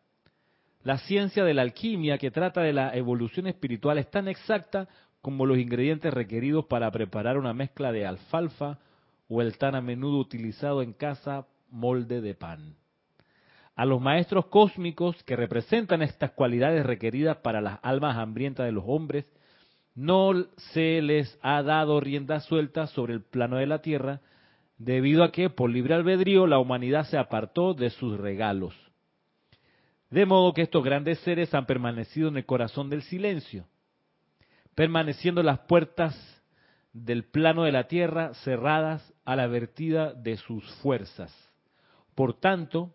La 0.83 0.99
ciencia 0.99 1.45
de 1.45 1.55
la 1.55 1.63
alquimia 1.63 2.19
que 2.19 2.31
trata 2.31 2.63
de 2.63 2.73
la 2.73 2.95
evolución 2.97 3.47
espiritual 3.47 3.99
es 3.99 4.11
tan 4.11 4.29
exacta 4.29 4.89
como 5.21 5.45
los 5.47 5.59
ingredientes 5.59 6.13
requeridos 6.13 6.65
para 6.67 6.91
preparar 6.91 7.37
una 7.37 7.53
mezcla 7.53 7.93
de 7.93 8.07
alfalfa 8.07 8.79
o 9.29 9.43
el 9.43 9.59
tan 9.59 9.75
a 9.75 9.81
menudo 9.81 10.19
utilizado 10.19 10.83
en 10.83 10.93
casa 10.93 11.47
molde 11.71 12.21
de 12.21 12.35
pan. 12.35 12.80
A 13.81 13.87
los 13.87 13.99
maestros 13.99 14.45
cósmicos 14.49 15.17
que 15.23 15.37
representan 15.37 16.03
estas 16.03 16.33
cualidades 16.33 16.85
requeridas 16.85 17.39
para 17.39 17.63
las 17.63 17.79
almas 17.83 18.19
hambrientas 18.19 18.67
de 18.67 18.73
los 18.73 18.85
hombres, 18.87 19.25
no 19.95 20.35
se 20.75 21.01
les 21.01 21.39
ha 21.41 21.63
dado 21.63 21.99
rienda 21.99 22.41
suelta 22.41 22.89
sobre 22.89 23.15
el 23.15 23.23
plano 23.23 23.57
de 23.57 23.67
la 23.67 23.81
tierra, 23.81 24.21
debido 24.77 25.25
a 25.25 25.33
que 25.33 25.49
por 25.49 25.71
libre 25.71 25.95
albedrío 25.95 26.47
la 26.47 26.59
humanidad 26.59 27.07
se 27.07 27.17
apartó 27.17 27.73
de 27.73 27.89
sus 27.89 28.19
regalos. 28.19 28.75
De 30.11 30.27
modo 30.27 30.53
que 30.53 30.61
estos 30.61 30.85
grandes 30.85 31.19
seres 31.21 31.55
han 31.55 31.65
permanecido 31.65 32.29
en 32.29 32.37
el 32.37 32.45
corazón 32.45 32.91
del 32.91 33.01
silencio, 33.01 33.65
permaneciendo 34.75 35.43
las 35.43 35.61
puertas 35.61 36.15
del 36.93 37.25
plano 37.25 37.63
de 37.63 37.73
la 37.73 37.89
tierra 37.89 38.35
cerradas 38.45 39.15
a 39.25 39.37
la 39.37 39.47
vertida 39.47 40.13
de 40.13 40.37
sus 40.37 40.71
fuerzas. 40.83 41.35
Por 42.15 42.39
tanto, 42.39 42.95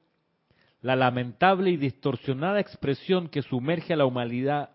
la 0.86 0.96
lamentable 0.96 1.72
y 1.72 1.78
distorsionada 1.78 2.60
expresión 2.60 3.28
que 3.28 3.42
sumerge 3.42 3.94
a 3.94 3.96
la 3.96 4.06
humanidad 4.06 4.70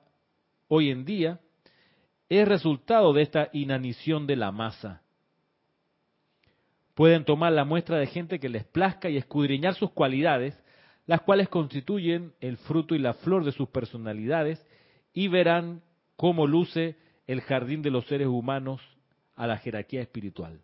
hoy 0.66 0.90
en 0.90 1.04
día 1.04 1.38
es 2.28 2.48
resultado 2.48 3.12
de 3.12 3.22
esta 3.22 3.48
inanición 3.52 4.26
de 4.26 4.34
la 4.34 4.50
masa. 4.50 5.02
Pueden 6.94 7.24
tomar 7.24 7.52
la 7.52 7.64
muestra 7.64 7.96
de 7.98 8.08
gente 8.08 8.40
que 8.40 8.48
les 8.48 8.64
plazca 8.64 9.08
y 9.08 9.18
escudriñar 9.18 9.76
sus 9.76 9.92
cualidades, 9.92 10.60
las 11.06 11.20
cuales 11.20 11.48
constituyen 11.48 12.32
el 12.40 12.56
fruto 12.56 12.96
y 12.96 12.98
la 12.98 13.14
flor 13.14 13.44
de 13.44 13.52
sus 13.52 13.68
personalidades, 13.68 14.66
y 15.12 15.28
verán 15.28 15.80
cómo 16.16 16.48
luce 16.48 16.96
el 17.28 17.40
jardín 17.40 17.82
de 17.82 17.90
los 17.92 18.04
seres 18.06 18.26
humanos 18.26 18.80
a 19.36 19.46
la 19.46 19.58
jerarquía 19.58 20.02
espiritual. 20.02 20.60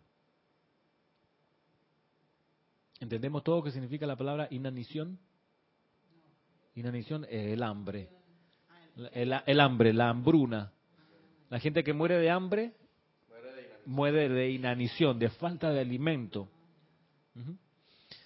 ¿Entendemos 2.99 3.45
todo 3.45 3.55
lo 3.57 3.63
que 3.63 3.71
significa 3.71 4.05
la 4.05 4.17
palabra 4.17 4.49
inanición? 4.51 5.19
Inanición 6.79 7.25
es 7.25 7.53
el 7.53 7.63
hambre. 7.63 8.09
El, 9.13 9.33
el 9.45 9.59
hambre, 9.59 9.93
la 9.93 10.09
hambruna. 10.09 10.71
La 11.49 11.59
gente 11.59 11.83
que 11.83 11.93
muere 11.93 12.17
de 12.17 12.29
hambre 12.29 12.73
muere 13.87 14.27
de 14.27 14.51
inanición, 14.51 15.17
de 15.17 15.29
falta 15.29 15.71
de 15.71 15.79
alimento. 15.79 16.49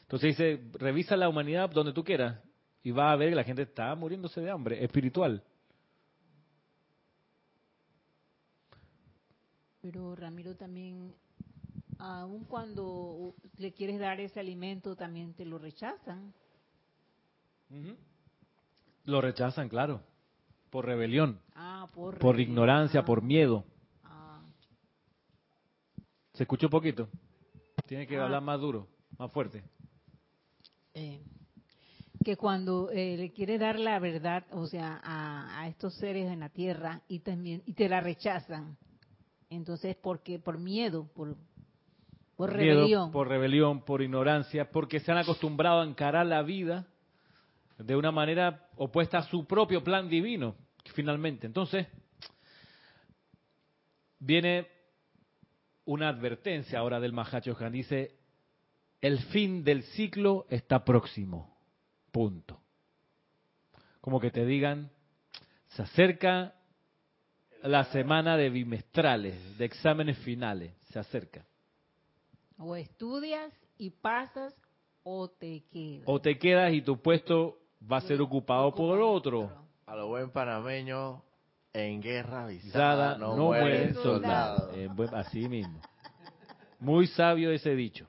Entonces 0.02 0.36
dice, 0.38 0.60
revisa 0.74 1.16
la 1.16 1.30
humanidad 1.30 1.70
donde 1.70 1.94
tú 1.94 2.04
quieras 2.04 2.40
y 2.84 2.92
vas 2.92 3.14
a 3.14 3.16
ver 3.16 3.30
que 3.30 3.36
la 3.36 3.44
gente 3.44 3.62
está 3.62 3.94
muriéndose 3.96 4.42
de 4.42 4.50
hambre 4.50 4.84
espiritual. 4.84 5.44
Pero 9.82 10.16
Ramiro 10.16 10.56
también, 10.56 11.14
aun 12.00 12.44
cuando 12.46 13.36
le 13.58 13.72
quieres 13.72 14.00
dar 14.00 14.20
ese 14.20 14.40
alimento, 14.40 14.96
también 14.96 15.34
te 15.34 15.46
lo 15.46 15.58
rechazan. 15.58 16.34
Ujú. 17.70 17.96
Lo 19.06 19.22
rechazan, 19.22 19.68
claro, 19.70 20.02
por 20.70 20.86
rebelión, 20.86 21.40
Ah, 21.56 21.88
por, 21.94 22.18
por 22.20 22.36
rebelión. 22.36 22.52
ignorancia, 22.52 23.00
Ah, 23.02 23.06
por 23.06 23.22
miedo. 23.22 23.64
ah. 24.04 24.42
¿Se 26.34 26.44
escuchó 26.44 26.70
poquito? 26.70 27.10
Tiene 27.88 28.08
que 28.08 28.18
Ah. 28.18 28.26
hablar 28.26 28.42
más 28.42 28.60
duro, 28.60 28.88
más 29.18 29.32
fuerte. 29.32 29.64
Eh, 30.94 31.22
que 32.24 32.36
cuando 32.38 32.92
eh, 32.92 33.18
le 33.18 33.32
quieres 33.32 33.60
dar 33.60 33.80
la 33.80 33.98
verdad, 34.00 34.44
o 34.52 34.68
sea, 34.68 35.00
a, 35.04 35.62
a 35.62 35.68
estos 35.68 35.96
seres 35.96 36.30
en 36.32 36.42
la 36.42 36.50
tierra 36.50 37.02
y 37.08 37.20
también 37.20 37.64
y 37.66 37.74
te 37.74 37.90
la 37.90 38.00
rechazan, 38.02 38.78
entonces 39.50 39.96
porque 39.96 40.38
por 40.40 40.58
miedo, 40.60 41.08
por 41.16 41.36
por 42.36 42.56
Miedo, 42.56 42.80
rebelión, 42.80 43.12
por 43.12 43.28
rebelión, 43.28 43.82
por 43.82 44.02
ignorancia, 44.02 44.72
porque 44.72 45.00
se 45.00 45.12
han 45.12 45.20
acostumbrado 45.20 45.82
a 45.82 45.86
encarar 45.86 46.26
la 46.26 46.42
vida 46.42 46.88
de 47.84 47.96
una 47.96 48.12
manera 48.12 48.70
opuesta 48.76 49.20
a 49.20 49.24
su 49.24 49.46
propio 49.46 49.84
plan 49.84 50.10
divino, 50.10 50.56
finalmente. 50.96 51.48
Entonces, 51.48 51.88
viene 54.20 54.68
una 55.86 56.10
advertencia 56.10 56.80
ahora 56.80 57.00
del 57.00 57.14
Mahacho 57.14 57.56
Han. 57.60 57.72
Dice, 57.72 58.18
el 59.02 59.20
fin 59.26 59.64
del 59.64 59.84
ciclo 59.84 60.46
está 60.50 60.84
próximo. 60.84 61.58
Punto. 62.12 62.62
Como 64.00 64.20
que 64.20 64.32
te 64.32 64.46
digan, 64.46 64.92
se 65.70 65.82
acerca 65.82 66.56
la 67.64 67.86
semana 67.86 68.38
de 68.38 68.50
bimestrales, 68.50 69.58
de 69.58 69.66
exámenes 69.66 70.18
finales, 70.20 70.74
se 70.90 71.00
acerca. 71.00 71.46
o 72.58 72.76
estudias 72.76 73.52
y 73.78 73.90
pasas 73.90 74.56
o 75.04 75.30
te 75.30 75.64
quedas. 75.72 76.04
O 76.06 76.22
te 76.22 76.38
quedas 76.38 76.74
y 76.74 76.82
tu 76.82 77.02
puesto 77.02 77.61
va 77.90 77.98
a 77.98 78.02
ser 78.02 78.22
ocupado 78.22 78.74
por 78.74 79.00
otro. 79.00 79.50
A 79.86 79.96
lo 79.96 80.08
buen 80.08 80.32
panameño, 80.32 81.22
en 81.74 82.02
guerra 82.02 82.46
Avisada, 82.46 83.18
no, 83.18 83.36
no, 83.36 83.46
mueren 83.48 83.94
soldados. 83.96 84.72
soldados. 84.72 85.10
Eh, 85.12 85.16
así 85.16 85.48
mismo. 85.48 85.82
Muy 86.80 87.08
sabio 87.08 87.52
ese 87.52 87.76
dicho. 87.76 88.08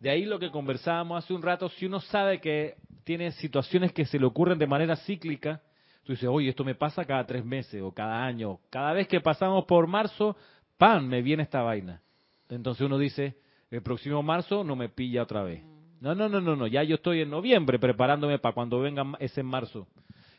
De 0.00 0.10
ahí 0.10 0.24
lo 0.24 0.38
que 0.38 0.50
conversábamos 0.50 1.24
hace 1.24 1.32
un 1.32 1.42
rato, 1.42 1.68
si 1.70 1.86
uno 1.86 2.00
sabe 2.00 2.40
que 2.40 2.76
tiene 3.04 3.32
situaciones 3.32 3.92
que 3.92 4.04
se 4.04 4.18
le 4.18 4.26
ocurren 4.26 4.58
de 4.58 4.66
manera 4.66 4.96
cíclica, 4.96 5.62
tú 6.04 6.12
dices, 6.12 6.28
oye, 6.28 6.50
esto 6.50 6.64
me 6.64 6.74
pasa 6.74 7.04
cada 7.04 7.24
tres 7.24 7.44
meses 7.44 7.80
o 7.82 7.92
cada 7.92 8.24
año. 8.24 8.58
Cada 8.70 8.92
vez 8.92 9.08
que 9.08 9.20
pasamos 9.20 9.64
por 9.64 9.86
marzo, 9.86 10.36
¡pam! 10.76 11.06
me 11.06 11.22
viene 11.22 11.42
esta 11.42 11.62
vaina. 11.62 12.02
Entonces 12.48 12.84
uno 12.84 12.98
dice, 12.98 13.36
el 13.70 13.82
próximo 13.82 14.22
marzo 14.22 14.64
no 14.64 14.76
me 14.76 14.88
pilla 14.88 15.22
otra 15.22 15.42
vez. 15.42 15.62
No, 16.06 16.14
no, 16.14 16.28
no, 16.28 16.40
no, 16.40 16.54
no, 16.54 16.68
ya 16.68 16.84
yo 16.84 16.94
estoy 16.94 17.22
en 17.22 17.30
noviembre 17.30 17.80
preparándome 17.80 18.38
para 18.38 18.54
cuando 18.54 18.78
venga 18.78 19.02
ese 19.18 19.42
marzo. 19.42 19.88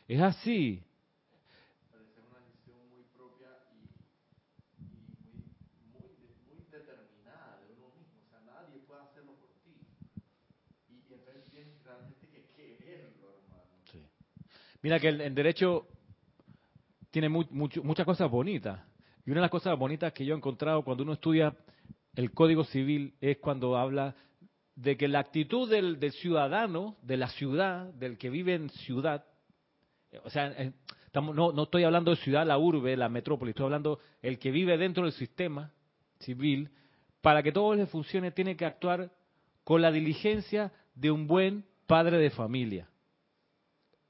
Es 0.08 0.18
así. 0.22 0.82
Sí. 13.92 14.02
Mira 14.82 14.98
que 15.00 15.08
el, 15.08 15.20
el 15.20 15.34
derecho 15.34 15.86
tiene 17.10 17.28
mu- 17.28 17.44
mucho- 17.50 17.82
muchas 17.84 18.06
cosas 18.06 18.30
bonitas. 18.30 18.80
Y 19.26 19.30
una 19.32 19.40
de 19.40 19.42
las 19.42 19.50
cosas 19.50 19.78
bonitas 19.78 20.14
que 20.14 20.24
yo 20.24 20.32
he 20.32 20.36
encontrado 20.38 20.82
cuando 20.82 21.02
uno 21.02 21.12
estudia 21.12 21.54
el 22.14 22.32
Código 22.32 22.64
Civil 22.64 23.14
es 23.20 23.36
cuando 23.36 23.76
habla 23.76 24.14
de 24.78 24.96
que 24.96 25.08
la 25.08 25.18
actitud 25.18 25.68
del, 25.68 25.98
del 25.98 26.12
ciudadano, 26.12 26.96
de 27.02 27.16
la 27.16 27.28
ciudad, 27.30 27.92
del 27.94 28.16
que 28.16 28.30
vive 28.30 28.54
en 28.54 28.70
ciudad, 28.70 29.24
eh, 30.12 30.20
o 30.22 30.30
sea, 30.30 30.52
eh, 30.52 30.72
estamos, 31.04 31.34
no, 31.34 31.50
no 31.50 31.64
estoy 31.64 31.82
hablando 31.82 32.12
de 32.12 32.18
ciudad, 32.18 32.46
la 32.46 32.58
urbe, 32.58 32.96
la 32.96 33.08
metrópoli, 33.08 33.50
estoy 33.50 33.64
hablando 33.64 33.98
el 34.22 34.38
que 34.38 34.52
vive 34.52 34.78
dentro 34.78 35.02
del 35.02 35.12
sistema 35.12 35.72
civil, 36.20 36.70
para 37.20 37.42
que 37.42 37.50
todo 37.50 37.74
le 37.74 37.86
funcione 37.86 38.30
tiene 38.30 38.56
que 38.56 38.66
actuar 38.66 39.10
con 39.64 39.82
la 39.82 39.90
diligencia 39.90 40.70
de 40.94 41.10
un 41.10 41.26
buen 41.26 41.64
padre 41.88 42.18
de 42.18 42.30
familia. 42.30 42.88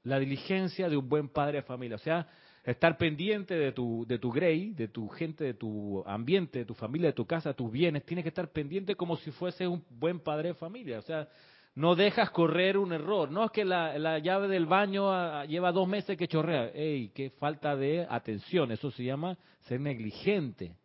La 0.03 0.19
diligencia 0.19 0.87
de 0.87 0.97
un 0.97 1.09
buen 1.09 1.29
padre 1.29 1.57
de 1.57 1.63
familia. 1.63 1.95
O 1.95 1.99
sea, 1.99 2.27
estar 2.71 2.97
pendiente 2.97 3.55
de 3.55 3.71
tu, 3.71 4.05
de 4.07 4.19
tu 4.19 4.31
grey, 4.31 4.71
de 4.71 4.87
tu 4.87 5.07
gente, 5.09 5.43
de 5.43 5.53
tu 5.53 6.03
ambiente, 6.05 6.59
de 6.59 6.65
tu 6.65 6.73
familia, 6.73 7.07
de 7.07 7.13
tu 7.13 7.25
casa, 7.25 7.53
tus 7.53 7.71
bienes. 7.71 8.05
Tienes 8.05 8.23
que 8.23 8.29
estar 8.29 8.51
pendiente 8.51 8.95
como 8.95 9.17
si 9.17 9.31
fuese 9.31 9.67
un 9.67 9.83
buen 9.89 10.19
padre 10.19 10.49
de 10.49 10.53
familia. 10.55 10.99
O 10.99 11.01
sea, 11.01 11.27
no 11.75 11.95
dejas 11.95 12.29
correr 12.29 12.77
un 12.77 12.93
error. 12.93 13.31
No 13.31 13.45
es 13.45 13.51
que 13.51 13.65
la, 13.65 13.97
la 13.97 14.19
llave 14.19 14.47
del 14.47 14.65
baño 14.65 15.11
ah, 15.11 15.45
lleva 15.45 15.71
dos 15.71 15.87
meses 15.87 16.17
que 16.17 16.27
chorrea. 16.27 16.69
¡Ey! 16.73 17.09
¡Qué 17.09 17.31
falta 17.31 17.75
de 17.75 18.05
atención! 18.09 18.71
Eso 18.71 18.91
se 18.91 19.03
llama 19.03 19.37
ser 19.61 19.79
negligente. 19.79 20.75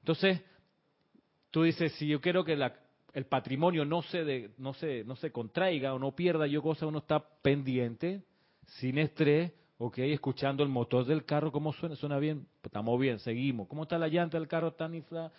Entonces, 0.00 0.40
tú 1.50 1.62
dices, 1.62 1.92
si 1.92 2.08
yo 2.08 2.20
quiero 2.20 2.44
que 2.44 2.56
la, 2.56 2.74
el 3.12 3.26
patrimonio 3.26 3.84
no 3.84 4.02
se, 4.02 4.24
de, 4.24 4.50
no, 4.58 4.74
se, 4.74 5.04
no 5.04 5.14
se 5.16 5.30
contraiga 5.30 5.94
o 5.94 5.98
no 5.98 6.16
pierda 6.16 6.46
yo 6.46 6.62
cosas, 6.62 6.88
uno 6.88 6.98
está 6.98 7.20
pendiente, 7.42 8.22
sin 8.78 8.98
estrés, 8.98 9.52
ok, 9.82 9.96
escuchando 9.98 10.62
el 10.62 10.68
motor 10.68 11.06
del 11.06 11.24
carro, 11.24 11.50
¿cómo 11.50 11.72
suena? 11.72 11.96
¿Suena 11.96 12.18
bien? 12.18 12.46
Estamos 12.62 13.00
bien, 13.00 13.18
seguimos. 13.18 13.66
¿Cómo 13.66 13.84
está 13.84 13.98
la 13.98 14.08
llanta 14.08 14.38
del 14.38 14.46
carro? 14.46 14.74
¿Tan 14.74 14.94
inflada? 14.94 15.32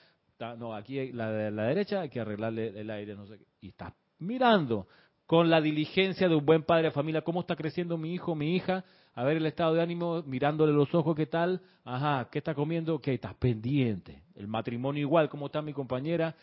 No, 0.58 0.74
aquí 0.74 1.12
la 1.12 1.32
de 1.32 1.52
la 1.52 1.66
derecha 1.66 2.02
hay 2.02 2.10
que 2.10 2.20
arreglarle 2.20 2.70
el 2.70 2.90
aire, 2.90 3.14
no 3.14 3.28
sé 3.28 3.38
qué. 3.38 3.46
Y 3.62 3.68
estás 3.70 3.94
mirando 4.18 4.88
con 5.28 5.52
la 5.52 5.62
diligencia 5.62 6.28
de 6.28 6.34
un 6.34 6.44
buen 6.44 6.64
padre 6.64 6.86
de 6.86 6.92
familia, 6.92 7.22
cómo 7.22 7.42
está 7.42 7.56
creciendo 7.56 8.00
mi 8.00 8.16
hijo, 8.16 8.34
mi 8.34 8.56
hija, 8.56 8.84
a 9.14 9.24
ver 9.24 9.38
el 9.38 9.46
estado 9.46 9.76
de 9.76 9.84
ánimo, 9.84 10.24
mirándole 10.24 10.74
los 10.74 10.94
ojos, 10.96 11.16
qué 11.16 11.28
tal, 11.28 11.62
ajá, 11.84 12.28
qué 12.32 12.40
está 12.40 12.56
comiendo, 12.56 13.00
qué 13.00 13.14
estás 13.14 13.36
pendiente. 13.36 14.24
El 14.34 14.48
matrimonio 14.48 15.02
igual, 15.02 15.30
cómo 15.30 15.46
está 15.46 15.62
mi 15.62 15.72
compañera, 15.72 16.36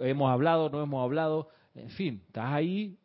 hemos 0.00 0.30
hablado, 0.30 0.70
no 0.70 0.80
hemos 0.80 1.02
hablado, 1.02 1.48
en 1.74 1.90
fin, 1.90 2.22
estás 2.28 2.52
ahí 2.52 2.96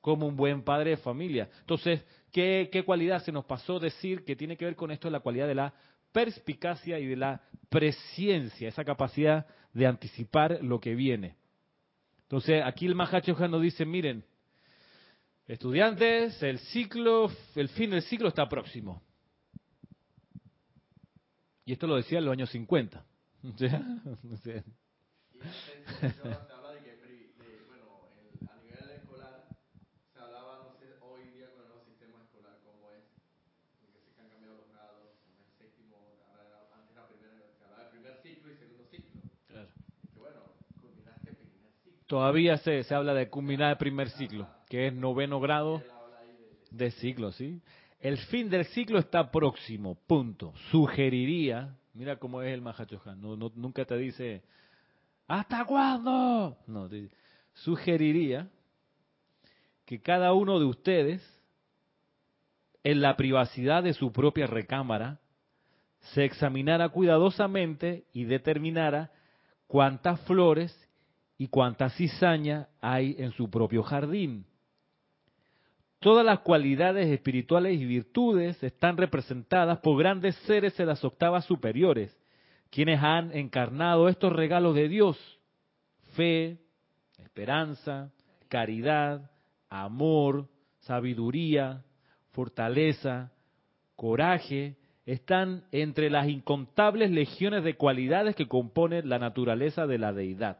como 0.00 0.26
un 0.26 0.36
buen 0.36 0.62
padre 0.62 0.90
de 0.90 0.96
familia. 0.96 1.48
Entonces, 1.60 2.04
¿qué, 2.32 2.68
qué 2.72 2.84
cualidad 2.84 3.22
se 3.22 3.32
nos 3.32 3.44
pasó 3.44 3.78
decir 3.78 4.24
que 4.24 4.36
tiene 4.36 4.56
que 4.56 4.64
ver 4.64 4.76
con 4.76 4.90
esto? 4.90 5.10
La 5.10 5.20
cualidad 5.20 5.46
de 5.46 5.54
la 5.54 5.74
perspicacia 6.12 6.98
y 6.98 7.06
de 7.06 7.16
la 7.16 7.42
presciencia, 7.68 8.68
esa 8.68 8.84
capacidad 8.84 9.46
de 9.72 9.86
anticipar 9.86 10.58
lo 10.62 10.80
que 10.80 10.94
viene. 10.94 11.36
Entonces, 12.22 12.62
aquí 12.64 12.86
el 12.86 12.94
Mahacho 12.94 13.34
nos 13.48 13.62
dice, 13.62 13.84
miren, 13.84 14.24
estudiantes, 15.46 16.42
el 16.42 16.58
ciclo, 16.58 17.30
el 17.54 17.68
fin 17.70 17.90
del 17.90 18.02
ciclo 18.02 18.28
está 18.28 18.48
próximo. 18.48 19.02
Y 21.64 21.72
esto 21.72 21.86
lo 21.86 21.96
decía 21.96 22.18
en 22.18 22.24
los 22.24 22.32
años 22.32 22.50
50. 22.50 23.04
se 23.58 23.68
habla 26.08 26.72
de 26.72 26.80
que, 26.80 26.96
de, 26.96 27.64
bueno, 27.68 28.08
el, 28.16 28.48
a 28.48 28.56
nivel 28.56 28.90
escolar 28.96 29.46
se 30.12 30.18
hablaba, 30.18 30.64
no 30.64 30.72
sé, 30.80 30.96
hoy 31.00 31.28
día 31.30 31.52
con 31.52 31.62
el 31.62 31.68
nuevo 31.68 31.84
sistema 31.84 32.22
escolar, 32.24 32.58
cómo 32.64 32.90
es, 32.90 33.04
porque 33.80 34.00
se 34.16 34.20
han 34.20 34.28
cambiado 34.30 34.56
los 34.56 34.68
grados, 34.72 35.12
en 35.28 35.44
el 35.44 35.52
séptimo, 35.60 36.18
ahora 36.26 36.72
antes 36.74 36.96
la 36.96 37.06
primera, 37.06 37.36
se 37.56 37.64
hablaba 37.64 37.82
del 37.84 37.92
primer 37.92 38.16
ciclo 38.22 38.50
y 38.50 38.56
segundo 38.56 38.84
ciclo. 38.90 39.20
Claro. 39.46 39.68
Y 40.02 40.08
que 40.08 40.18
bueno, 40.18 40.40
culminaste 40.80 41.32
primer 41.32 41.72
ciclo. 41.84 41.97
Todavía 42.08 42.56
se, 42.56 42.82
se 42.82 42.94
habla 42.94 43.14
de 43.14 43.28
culminar 43.28 43.70
el 43.70 43.76
primer 43.76 44.10
ciclo, 44.10 44.48
que 44.68 44.88
es 44.88 44.94
noveno 44.94 45.40
grado 45.40 45.82
de 46.70 46.90
ciclo, 46.90 47.30
¿sí? 47.32 47.60
El 48.00 48.16
fin 48.16 48.48
del 48.48 48.64
ciclo 48.66 48.98
está 48.98 49.30
próximo, 49.30 49.96
punto. 50.06 50.52
Sugeriría, 50.70 51.76
mira 51.92 52.16
cómo 52.16 52.42
es 52.42 52.54
el 52.54 52.62
Mahachohan, 52.62 53.20
nunca 53.20 53.84
te 53.84 53.96
dice 53.96 54.42
¿Hasta 55.28 55.66
cuándo? 55.66 56.56
No, 56.66 56.88
sugeriría 57.52 58.48
que 59.84 60.00
cada 60.00 60.32
uno 60.32 60.58
de 60.58 60.64
ustedes, 60.64 61.22
en 62.82 63.02
la 63.02 63.16
privacidad 63.16 63.82
de 63.82 63.92
su 63.92 64.12
propia 64.12 64.46
recámara, 64.46 65.20
se 66.14 66.24
examinara 66.24 66.88
cuidadosamente 66.88 68.06
y 68.14 68.24
determinara 68.24 69.12
cuántas 69.66 70.18
flores 70.22 70.87
y 71.38 71.46
cuánta 71.46 71.88
cizaña 71.90 72.68
hay 72.80 73.14
en 73.18 73.30
su 73.32 73.48
propio 73.48 73.84
jardín. 73.84 74.44
Todas 76.00 76.26
las 76.26 76.40
cualidades 76.40 77.08
espirituales 77.08 77.80
y 77.80 77.84
virtudes 77.84 78.62
están 78.62 78.96
representadas 78.96 79.78
por 79.78 79.98
grandes 79.98 80.34
seres 80.46 80.76
de 80.76 80.84
las 80.84 81.04
octavas 81.04 81.44
superiores, 81.44 82.16
quienes 82.70 83.00
han 83.02 83.34
encarnado 83.36 84.08
estos 84.08 84.32
regalos 84.32 84.74
de 84.74 84.88
Dios, 84.88 85.16
fe, 86.14 86.58
esperanza, 87.18 88.12
caridad, 88.48 89.30
amor, 89.70 90.48
sabiduría, 90.80 91.84
fortaleza, 92.30 93.32
coraje, 93.96 94.76
están 95.06 95.64
entre 95.72 96.10
las 96.10 96.28
incontables 96.28 97.10
legiones 97.10 97.64
de 97.64 97.76
cualidades 97.76 98.36
que 98.36 98.46
componen 98.46 99.08
la 99.08 99.18
naturaleza 99.18 99.86
de 99.86 99.98
la 99.98 100.12
deidad. 100.12 100.58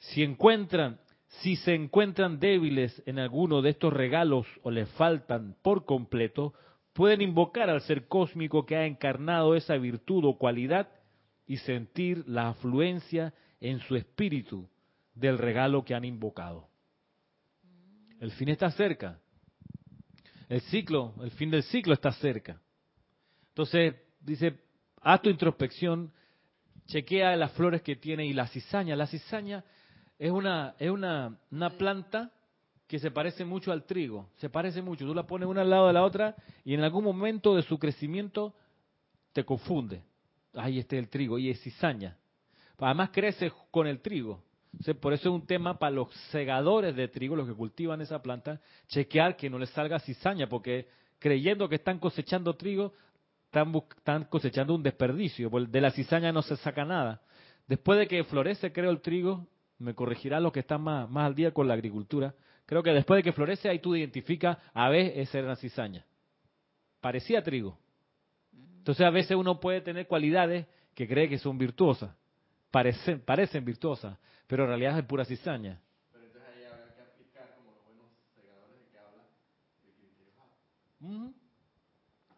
Si 0.00 0.22
encuentran, 0.22 0.98
si 1.42 1.56
se 1.56 1.74
encuentran 1.74 2.40
débiles 2.40 3.02
en 3.06 3.18
alguno 3.18 3.62
de 3.62 3.70
estos 3.70 3.92
regalos 3.92 4.46
o 4.62 4.70
les 4.70 4.88
faltan 4.90 5.56
por 5.62 5.84
completo, 5.84 6.54
pueden 6.92 7.20
invocar 7.20 7.70
al 7.70 7.82
ser 7.82 8.08
cósmico 8.08 8.66
que 8.66 8.76
ha 8.76 8.86
encarnado 8.86 9.54
esa 9.54 9.76
virtud 9.76 10.24
o 10.24 10.38
cualidad 10.38 10.88
y 11.46 11.58
sentir 11.58 12.24
la 12.26 12.48
afluencia 12.48 13.34
en 13.60 13.80
su 13.80 13.94
espíritu 13.96 14.68
del 15.14 15.38
regalo 15.38 15.84
que 15.84 15.94
han 15.94 16.04
invocado. 16.04 16.68
El 18.20 18.32
fin 18.32 18.48
está 18.48 18.70
cerca. 18.70 19.18
El 20.48 20.60
ciclo, 20.62 21.14
el 21.22 21.30
fin 21.32 21.50
del 21.50 21.62
ciclo 21.62 21.94
está 21.94 22.12
cerca. 22.12 22.60
Entonces, 23.48 23.94
dice, 24.20 24.58
haz 25.00 25.22
tu 25.22 25.30
introspección, 25.30 26.12
chequea 26.86 27.36
las 27.36 27.52
flores 27.52 27.82
que 27.82 27.96
tiene 27.96 28.26
y 28.26 28.32
la 28.32 28.48
cizaña. 28.48 28.96
La 28.96 29.06
cizaña 29.06 29.64
es 30.20 30.30
una, 30.30 30.76
es 30.78 30.90
una, 30.90 31.36
una 31.50 31.70
planta 31.70 32.30
que 32.86 33.00
se 33.00 33.10
parece 33.10 33.44
mucho 33.44 33.72
al 33.72 33.82
trigo. 33.82 34.28
Se 34.36 34.48
parece 34.48 34.82
mucho. 34.82 35.04
Tú 35.04 35.14
la 35.14 35.26
pones 35.26 35.48
una 35.48 35.62
al 35.62 35.70
lado 35.70 35.88
de 35.88 35.94
la 35.94 36.04
otra 36.04 36.36
y 36.64 36.74
en 36.74 36.84
algún 36.84 37.02
momento 37.02 37.56
de 37.56 37.62
su 37.62 37.76
crecimiento 37.76 38.54
te 39.32 39.44
confunde 39.44 40.04
ahí 40.54 40.78
está 40.78 40.96
el 40.96 41.08
trigo, 41.08 41.38
y 41.38 41.50
es 41.50 41.60
cizaña. 41.60 42.16
Además 42.78 43.10
crece 43.12 43.52
con 43.70 43.86
el 43.86 44.00
trigo. 44.00 44.42
por 45.00 45.12
eso 45.12 45.28
es 45.28 45.34
un 45.34 45.46
tema 45.46 45.78
para 45.78 45.90
los 45.90 46.12
segadores 46.30 46.96
de 46.96 47.08
trigo, 47.08 47.36
los 47.36 47.48
que 47.48 47.54
cultivan 47.54 48.00
esa 48.00 48.22
planta, 48.22 48.60
chequear 48.88 49.36
que 49.36 49.50
no 49.50 49.58
les 49.58 49.70
salga 49.70 50.00
cizaña, 50.00 50.48
porque 50.48 50.88
creyendo 51.18 51.68
que 51.68 51.74
están 51.74 51.98
cosechando 51.98 52.54
trigo, 52.54 52.92
están, 53.46 53.74
están 53.96 54.24
cosechando 54.24 54.74
un 54.74 54.82
desperdicio. 54.82 55.50
De 55.50 55.80
la 55.80 55.90
cizaña 55.90 56.32
no 56.32 56.42
se 56.42 56.56
saca 56.56 56.84
nada. 56.84 57.20
Después 57.66 57.98
de 57.98 58.08
que 58.08 58.24
florece, 58.24 58.72
creo, 58.72 58.90
el 58.90 59.00
trigo, 59.00 59.46
me 59.80 59.94
corregirá 59.94 60.38
los 60.40 60.52
que 60.52 60.60
están 60.60 60.82
más, 60.82 61.10
más 61.10 61.26
al 61.26 61.34
día 61.34 61.52
con 61.52 61.66
la 61.66 61.74
agricultura. 61.74 62.34
Creo 62.66 62.82
que 62.82 62.90
después 62.90 63.18
de 63.18 63.22
que 63.22 63.32
florece, 63.32 63.68
ahí 63.68 63.80
tú 63.80 63.96
identificas, 63.96 64.58
a 64.74 64.88
ver, 64.88 65.18
esa 65.18 65.38
era 65.38 65.48
la 65.48 65.56
cizaña. 65.56 66.04
Parecía 67.00 67.42
trigo. 67.42 67.78
Entonces 68.52 69.04
a 69.04 69.10
veces 69.10 69.36
uno 69.36 69.58
puede 69.58 69.80
tener 69.80 70.06
cualidades 70.06 70.66
que 70.94 71.08
cree 71.08 71.28
que 71.28 71.38
son 71.38 71.56
virtuosas, 71.56 72.14
parecen, 72.70 73.20
parecen 73.20 73.64
virtuosas, 73.64 74.18
pero 74.46 74.64
en 74.64 74.68
realidad 74.68 74.98
es 74.98 75.04
pura 75.04 75.24
cizaña. 75.24 75.80
Pero 76.12 76.26
entonces 76.26 76.50
ahí 76.54 76.64
habrá 76.64 76.94
que 76.94 77.00
aplicar 77.00 77.54
como 77.56 77.72
los 77.72 77.84
buenos 77.84 78.10
segadores 78.34 78.78
de 78.78 78.86
que 78.90 78.98
habla 78.98 79.24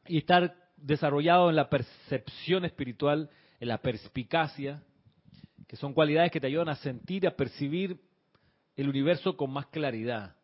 de 0.07 0.13
Y 0.13 0.19
estar 0.19 0.57
desarrollado 0.77 1.51
en 1.51 1.57
la 1.57 1.69
percepción 1.69 2.65
espiritual, 2.65 3.31
en 3.59 3.69
la 3.69 3.79
perspicacia, 3.79 4.83
que 5.73 5.77
son 5.79 5.95
cualidades 5.95 6.31
que 6.31 6.39
te 6.39 6.49
ayudan 6.49 6.69
a 6.69 6.75
sentir 6.75 7.27
a 7.27 7.35
percibir 7.35 7.99
el 8.77 8.91
universo 8.91 9.39
con 9.39 9.51
más 9.51 9.69
claridad. 9.69 10.37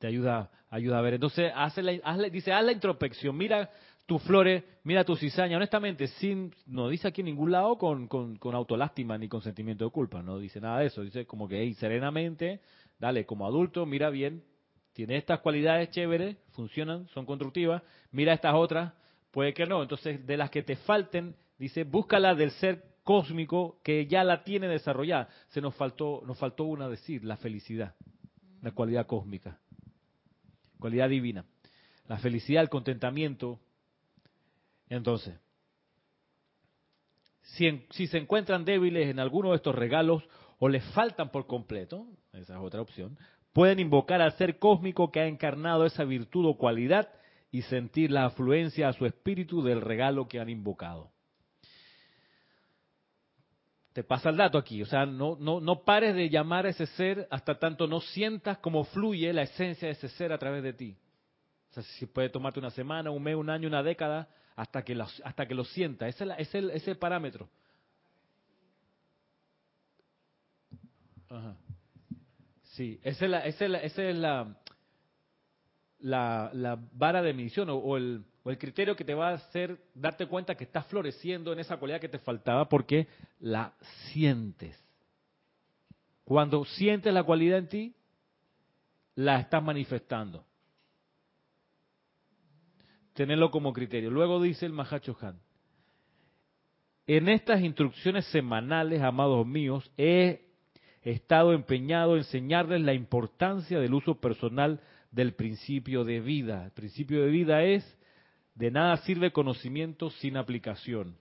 Te 0.00 0.08
ayuda 0.08 0.50
ayuda 0.70 0.98
a 0.98 1.02
ver. 1.02 1.14
Entonces, 1.14 1.52
hazle, 1.54 2.00
hazle, 2.02 2.30
dice, 2.30 2.52
haz 2.52 2.64
la 2.64 2.72
introspección, 2.72 3.36
mira 3.36 3.70
tus 4.06 4.20
flores, 4.24 4.64
mira 4.82 5.04
tu 5.04 5.14
cizaña. 5.14 5.56
Honestamente, 5.56 6.08
sin, 6.08 6.52
no 6.66 6.88
dice 6.88 7.06
aquí 7.06 7.20
en 7.20 7.26
ningún 7.26 7.52
lado 7.52 7.78
con, 7.78 8.08
con, 8.08 8.34
con, 8.38 8.56
autolástima 8.56 9.16
ni 9.16 9.28
con 9.28 9.40
sentimiento 9.40 9.84
de 9.84 9.92
culpa, 9.92 10.20
no 10.20 10.40
dice 10.40 10.60
nada 10.60 10.80
de 10.80 10.86
eso. 10.86 11.02
Dice 11.02 11.24
como 11.24 11.46
que, 11.46 11.60
hey, 11.60 11.74
serenamente, 11.74 12.60
dale, 12.98 13.24
como 13.24 13.46
adulto, 13.46 13.86
mira 13.86 14.10
bien, 14.10 14.42
tiene 14.94 15.16
estas 15.16 15.38
cualidades 15.38 15.90
chéveres, 15.90 16.38
funcionan, 16.54 17.06
son 17.14 17.24
constructivas, 17.24 17.84
mira 18.10 18.32
estas 18.32 18.56
otras, 18.56 18.94
puede 19.30 19.54
que 19.54 19.64
no. 19.64 19.80
Entonces, 19.80 20.26
de 20.26 20.36
las 20.36 20.50
que 20.50 20.64
te 20.64 20.74
falten, 20.74 21.36
dice, 21.56 21.84
búscala 21.84 22.34
del 22.34 22.50
ser 22.50 22.91
cósmico 23.02 23.80
que 23.82 24.06
ya 24.06 24.24
la 24.24 24.44
tiene 24.44 24.68
desarrollada. 24.68 25.28
Se 25.48 25.60
nos 25.60 25.74
faltó, 25.74 26.22
nos 26.26 26.38
faltó 26.38 26.64
una 26.64 26.88
decir, 26.88 27.24
la 27.24 27.36
felicidad, 27.36 27.94
la 28.60 28.72
cualidad 28.72 29.06
cósmica, 29.06 29.58
cualidad 30.78 31.08
divina. 31.08 31.44
La 32.08 32.18
felicidad, 32.18 32.62
el 32.62 32.68
contentamiento. 32.68 33.60
Entonces, 34.88 35.38
si, 37.42 37.86
si 37.90 38.06
se 38.06 38.18
encuentran 38.18 38.64
débiles 38.64 39.08
en 39.08 39.18
alguno 39.18 39.50
de 39.50 39.56
estos 39.56 39.74
regalos 39.74 40.22
o 40.58 40.68
les 40.68 40.84
faltan 40.92 41.30
por 41.30 41.46
completo, 41.46 42.06
esa 42.32 42.54
es 42.54 42.60
otra 42.60 42.80
opción, 42.80 43.18
pueden 43.52 43.78
invocar 43.78 44.20
al 44.20 44.32
ser 44.32 44.58
cósmico 44.58 45.10
que 45.10 45.20
ha 45.20 45.26
encarnado 45.26 45.86
esa 45.86 46.04
virtud 46.04 46.46
o 46.46 46.56
cualidad 46.56 47.08
y 47.50 47.62
sentir 47.62 48.10
la 48.10 48.26
afluencia 48.26 48.88
a 48.88 48.92
su 48.92 49.06
espíritu 49.06 49.62
del 49.62 49.80
regalo 49.80 50.28
que 50.28 50.40
han 50.40 50.48
invocado. 50.48 51.10
Te 53.92 54.02
pasa 54.02 54.30
el 54.30 54.38
dato 54.38 54.56
aquí, 54.56 54.82
o 54.82 54.86
sea, 54.86 55.04
no, 55.04 55.36
no, 55.38 55.60
no 55.60 55.84
pares 55.84 56.14
de 56.14 56.30
llamar 56.30 56.64
a 56.64 56.70
ese 56.70 56.86
ser 56.86 57.28
hasta 57.30 57.58
tanto 57.58 57.86
no 57.86 58.00
sientas 58.00 58.58
cómo 58.58 58.84
fluye 58.84 59.32
la 59.32 59.42
esencia 59.42 59.88
de 59.88 59.92
ese 59.92 60.08
ser 60.08 60.32
a 60.32 60.38
través 60.38 60.62
de 60.62 60.72
ti. 60.72 60.96
O 61.70 61.74
sea, 61.74 61.82
si 61.82 62.06
puede 62.06 62.30
tomarte 62.30 62.58
una 62.58 62.70
semana, 62.70 63.10
un 63.10 63.22
mes, 63.22 63.34
un 63.34 63.50
año, 63.50 63.68
una 63.68 63.82
década, 63.82 64.28
hasta 64.56 64.82
que 64.82 64.94
lo, 64.94 65.06
hasta 65.24 65.46
que 65.46 65.54
lo 65.54 65.64
sienta. 65.64 66.08
Ese 66.08 66.24
es, 66.38 66.88
el, 66.88 66.96
parámetro. 66.98 67.48
Ajá. 71.28 71.56
Sí, 72.62 72.98
esa 73.02 73.24
es 73.26 73.30
la, 73.30 73.40
esa 73.40 73.64
es 73.64 73.70
la, 73.70 73.78
esa 73.78 74.02
es 74.04 74.16
la, 74.16 74.56
la, 75.98 76.50
la 76.54 76.78
vara 76.92 77.22
de 77.22 77.34
medición 77.34 77.68
o, 77.70 77.96
el, 77.96 78.24
o 78.44 78.50
el 78.50 78.58
criterio 78.58 78.96
que 78.96 79.04
te 79.04 79.14
va 79.14 79.30
a 79.30 79.34
hacer 79.34 79.78
darte 79.94 80.26
cuenta 80.26 80.54
que 80.54 80.64
estás 80.64 80.86
floreciendo 80.86 81.52
en 81.52 81.60
esa 81.60 81.76
cualidad 81.76 82.00
que 82.00 82.08
te 82.08 82.18
faltaba 82.18 82.68
porque 82.68 83.06
la 83.40 83.74
sientes. 84.10 84.78
Cuando 86.24 86.64
sientes 86.64 87.12
la 87.12 87.22
cualidad 87.22 87.58
en 87.58 87.68
ti, 87.68 87.94
la 89.14 89.38
estás 89.38 89.62
manifestando. 89.62 90.44
Tenerlo 93.12 93.50
como 93.50 93.72
criterio. 93.72 94.10
Luego 94.10 94.40
dice 94.40 94.66
el 94.66 94.72
Mahacho 94.72 95.16
Han. 95.20 95.38
En 97.06 97.28
estas 97.28 97.60
instrucciones 97.62 98.24
semanales, 98.26 99.02
amados 99.02 99.46
míos, 99.46 99.90
he 99.96 100.46
estado 101.02 101.52
empeñado 101.52 102.12
en 102.12 102.18
enseñarles 102.18 102.80
la 102.80 102.94
importancia 102.94 103.80
del 103.80 103.92
uso 103.92 104.20
personal 104.20 104.80
del 105.10 105.34
principio 105.34 106.04
de 106.04 106.20
vida. 106.20 106.64
El 106.64 106.70
principio 106.70 107.22
de 107.22 107.30
vida 107.30 107.62
es, 107.64 107.98
de 108.54 108.70
nada 108.70 108.96
sirve 108.98 109.32
conocimiento 109.32 110.10
sin 110.10 110.36
aplicación. 110.36 111.16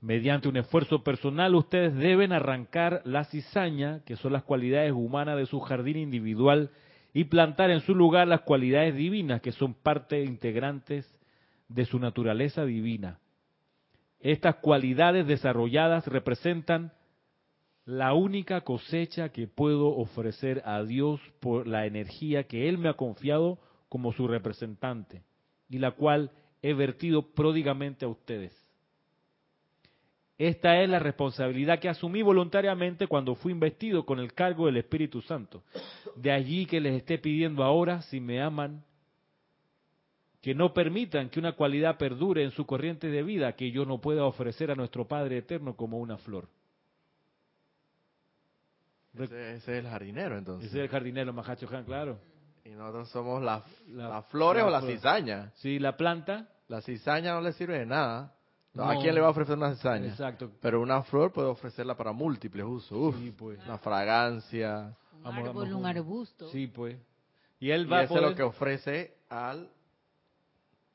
Mediante 0.00 0.48
un 0.48 0.56
esfuerzo 0.58 1.02
personal 1.02 1.54
ustedes 1.54 1.94
deben 1.94 2.32
arrancar 2.32 3.00
la 3.04 3.24
cizaña, 3.24 4.04
que 4.04 4.16
son 4.16 4.32
las 4.32 4.44
cualidades 4.44 4.92
humanas 4.92 5.38
de 5.38 5.46
su 5.46 5.58
jardín 5.60 5.96
individual, 5.96 6.70
y 7.14 7.24
plantar 7.24 7.70
en 7.70 7.80
su 7.80 7.94
lugar 7.94 8.28
las 8.28 8.42
cualidades 8.42 8.94
divinas, 8.94 9.40
que 9.40 9.52
son 9.52 9.72
parte 9.72 10.22
integrantes 10.22 11.10
de 11.68 11.86
su 11.86 11.98
naturaleza 11.98 12.64
divina. 12.66 13.20
Estas 14.20 14.56
cualidades 14.56 15.26
desarrolladas 15.26 16.06
representan 16.06 16.92
la 17.86 18.12
única 18.12 18.62
cosecha 18.62 19.30
que 19.30 19.46
puedo 19.46 19.88
ofrecer 19.88 20.60
a 20.66 20.82
Dios 20.82 21.20
por 21.40 21.66
la 21.66 21.86
energía 21.86 22.44
que 22.44 22.68
Él 22.68 22.76
me 22.76 22.90
ha 22.90 22.94
confiado 22.94 23.58
como 23.88 24.12
su 24.12 24.28
representante 24.28 25.22
y 25.68 25.78
la 25.78 25.92
cual 25.92 26.30
he 26.62 26.74
vertido 26.74 27.22
pródigamente 27.34 28.04
a 28.04 28.08
ustedes. 28.08 28.52
Esta 30.38 30.82
es 30.82 30.88
la 30.88 30.98
responsabilidad 30.98 31.78
que 31.78 31.88
asumí 31.88 32.20
voluntariamente 32.22 33.06
cuando 33.06 33.34
fui 33.34 33.52
investido 33.52 34.04
con 34.04 34.18
el 34.18 34.34
cargo 34.34 34.66
del 34.66 34.76
Espíritu 34.76 35.22
Santo. 35.22 35.62
De 36.14 36.30
allí 36.30 36.66
que 36.66 36.80
les 36.80 36.94
esté 36.94 37.18
pidiendo 37.18 37.64
ahora, 37.64 38.02
si 38.02 38.20
me 38.20 38.42
aman, 38.42 38.84
que 40.42 40.54
no 40.54 40.74
permitan 40.74 41.30
que 41.30 41.40
una 41.40 41.52
cualidad 41.52 41.96
perdure 41.96 42.44
en 42.44 42.50
su 42.50 42.66
corriente 42.66 43.08
de 43.08 43.22
vida 43.22 43.54
que 43.54 43.70
yo 43.70 43.86
no 43.86 44.00
pueda 44.00 44.24
ofrecer 44.26 44.70
a 44.70 44.74
nuestro 44.74 45.08
Padre 45.08 45.38
Eterno 45.38 45.74
como 45.74 45.98
una 45.98 46.18
flor. 46.18 46.48
Ese, 49.18 49.54
es 49.56 49.68
el 49.68 49.86
jardinero, 49.86 50.36
entonces. 50.36 50.68
Ese 50.68 50.78
es 50.78 50.84
el 50.84 50.90
jardinero, 50.90 51.32
Mahacho 51.32 51.66
Han, 51.74 51.84
claro. 51.84 52.18
Y 52.66 52.70
nosotros 52.70 53.08
somos 53.10 53.42
las 53.42 53.62
flores 54.26 54.64
o 54.64 54.70
la 54.70 54.82
cizaña. 54.82 55.52
Sí, 55.56 55.78
la 55.78 55.96
planta. 55.96 56.48
La 56.68 56.80
cizaña 56.80 57.34
no 57.34 57.40
le 57.40 57.52
sirve 57.52 57.78
de 57.78 57.86
nada. 57.86 58.32
¿A 58.78 58.96
quién 59.00 59.14
le 59.14 59.20
va 59.20 59.28
a 59.28 59.30
ofrecer 59.30 59.56
una 59.56 59.74
cizaña? 59.74 60.08
Exacto. 60.08 60.50
Pero 60.60 60.80
una 60.80 61.02
flor 61.04 61.32
puede 61.32 61.48
ofrecerla 61.48 61.96
para 61.96 62.12
múltiples 62.12 62.66
usos. 62.66 62.98
Uf, 62.98 63.16
sí, 63.18 63.30
pues. 63.30 63.58
Una 63.64 63.78
fragancia. 63.78 64.94
Un 65.24 65.26
árbol, 65.26 65.72
un 65.72 65.86
arbusto. 65.86 66.48
Sí, 66.50 66.66
pues. 66.66 66.96
Y 67.58 67.70
él 67.70 67.90
va 67.90 68.02
y 68.02 68.04
eso 68.04 68.16
es 68.16 68.22
lo 68.22 68.34
que 68.34 68.42
ofrece 68.42 69.16
al 69.30 69.70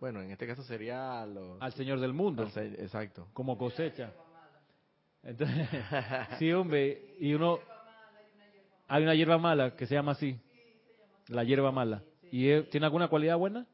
bueno, 0.02 0.20
en 0.20 0.32
este 0.32 0.48
caso 0.48 0.64
sería 0.64 1.22
al 1.22 1.74
Señor 1.74 2.00
del 2.00 2.12
mundo. 2.12 2.50
exacto. 2.56 3.28
Como 3.34 3.56
cosecha. 3.56 4.12
Entonces, 5.22 5.68
sí, 6.40 6.52
hombre, 6.52 7.16
y 7.20 7.36
uno 7.36 7.60
hay 8.88 9.04
una 9.04 9.14
hierba 9.14 9.38
mala 9.38 9.76
que 9.76 9.86
se 9.86 9.94
llama 9.94 10.14
así. 10.14 10.40
La 11.32 11.44
hierba 11.44 11.72
mala. 11.72 12.04
¿Y 12.32 12.62
tiene 12.64 12.86
alguna 12.86 13.08
cualidad 13.08 13.38
buena? 13.38 13.66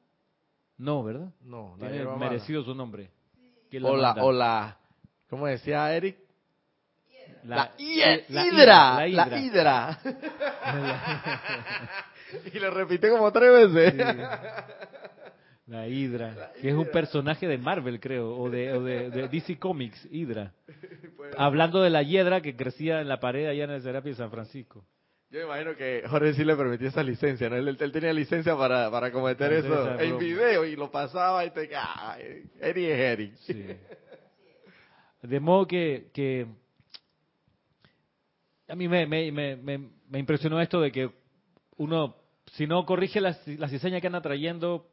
No, 0.78 1.04
¿verdad? 1.04 1.34
No, 1.42 1.76
la 1.80 1.90
tiene 1.90 2.06
merecido 2.18 2.64
su 2.64 2.74
nombre. 2.74 3.10
O 3.84 3.98
la, 3.98 4.14
o 4.24 4.32
la, 4.32 4.78
¿cómo 5.30 5.48
decía 5.48 5.94
Eric? 5.94 6.18
La, 7.44 7.72
hidra, 7.78 9.08
la 9.08 9.40
hidra. 9.40 10.00
y 12.54 12.60
lo 12.60 12.72
repite 12.72 13.10
como 13.10 13.32
tres 13.32 13.74
veces. 13.74 14.18
La 15.68 15.86
Hidra, 15.86 16.52
que 16.62 16.70
es 16.70 16.76
un 16.76 16.90
personaje 16.92 17.46
de 17.46 17.58
Marvel, 17.58 18.00
creo, 18.00 18.38
o 18.38 18.50
de, 18.50 18.80
de, 18.80 19.28
DC 19.28 19.60
Comics, 19.60 20.08
Hydra. 20.10 20.54
Hablando 21.38 21.82
de 21.82 21.90
la 21.90 22.04
hiedra 22.04 22.40
que 22.40 22.56
crecía 22.56 23.02
en 23.02 23.10
la 23.10 23.20
pared 23.20 23.48
allá 23.48 23.66
en 23.66 23.72
el 23.72 23.82
Serapis 23.82 24.18
de 24.18 24.24
San 24.24 24.32
Francisco. 24.32 24.86
Yo 25.30 25.40
me 25.40 25.46
imagino 25.46 25.76
que 25.76 26.04
Jorge 26.08 26.34
sí 26.34 26.46
le 26.46 26.56
permitió 26.56 26.88
esa 26.88 27.04
licencia, 27.04 27.50
¿no? 27.50 27.58
Él, 27.58 27.78
tenía 27.92 28.14
licencia 28.14 28.56
para, 28.56 28.90
para 28.90 29.12
cometer 29.12 29.52
eso 29.52 30.00
en 30.00 30.18
video 30.18 30.64
y 30.64 30.78
lo 30.78 30.90
pasaba 30.90 31.44
y 31.44 31.52
te... 31.52 31.70
¡Ah! 31.76 32.18
Eri 32.62 32.86
es 32.86 33.00
Eri. 33.00 33.34
Sí. 33.40 33.66
De 35.22 35.40
modo 35.42 35.68
que, 35.68 36.10
que 36.14 36.48
a 38.70 38.76
mí 38.76 38.88
me, 38.88 39.06
me, 39.06 39.32
me, 39.32 39.90
me, 40.10 40.20
impresionó 40.20 40.62
esto 40.62 40.80
de 40.80 40.92
que 40.92 41.10
uno, 41.78 42.16
si 42.54 42.68
no 42.68 42.86
corrige 42.86 43.20
las, 43.20 43.44
diseñas 43.46 44.02
que 44.02 44.08
anda 44.08 44.22
trayendo, 44.22 44.90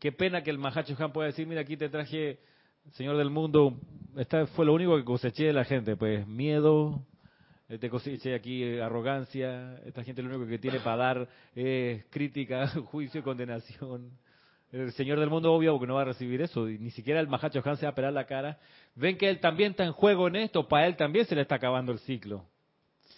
qué 0.00 0.10
pena 0.10 0.42
que 0.42 0.50
el 0.50 0.58
Mahacho 0.58 0.96
Han 0.98 1.12
pueda 1.12 1.28
decir, 1.28 1.46
mira, 1.46 1.60
aquí 1.60 1.76
te 1.76 1.88
traje, 1.88 2.40
Señor 2.92 3.16
del 3.16 3.30
Mundo, 3.30 3.78
esta 4.16 4.46
fue 4.48 4.66
lo 4.66 4.74
único 4.74 4.96
que 4.96 5.04
coseché 5.04 5.44
de 5.44 5.52
la 5.52 5.64
gente, 5.64 5.96
pues 5.96 6.26
miedo, 6.26 7.06
te 7.78 7.88
coseché 7.88 8.34
aquí 8.34 8.62
eh, 8.62 8.82
arrogancia, 8.82 9.80
esta 9.86 10.04
gente 10.04 10.22
lo 10.22 10.28
único 10.28 10.48
que 10.48 10.58
tiene 10.58 10.80
para 10.80 10.96
dar 10.96 11.28
es 11.54 12.04
crítica, 12.10 12.68
juicio 12.90 13.22
condenación. 13.22 14.10
El 14.70 14.92
Señor 14.92 15.20
del 15.20 15.28
mundo 15.28 15.52
obvio 15.52 15.78
que 15.78 15.86
no 15.86 15.94
va 15.94 16.02
a 16.02 16.06
recibir 16.06 16.40
eso, 16.40 16.68
y 16.68 16.78
ni 16.78 16.90
siquiera 16.90 17.20
el 17.20 17.28
Mahacho 17.28 17.62
Han 17.64 17.76
se 17.76 17.84
va 17.84 17.92
a 17.92 17.94
pelar 17.94 18.12
la 18.12 18.26
cara. 18.26 18.58
Ven 18.94 19.18
que 19.18 19.28
él 19.28 19.38
también 19.38 19.72
está 19.72 19.84
en 19.84 19.92
juego 19.92 20.28
en 20.28 20.36
esto, 20.36 20.66
para 20.66 20.86
él 20.86 20.96
también 20.96 21.26
se 21.26 21.34
le 21.34 21.42
está 21.42 21.56
acabando 21.56 21.92
el 21.92 21.98
ciclo. 22.00 22.46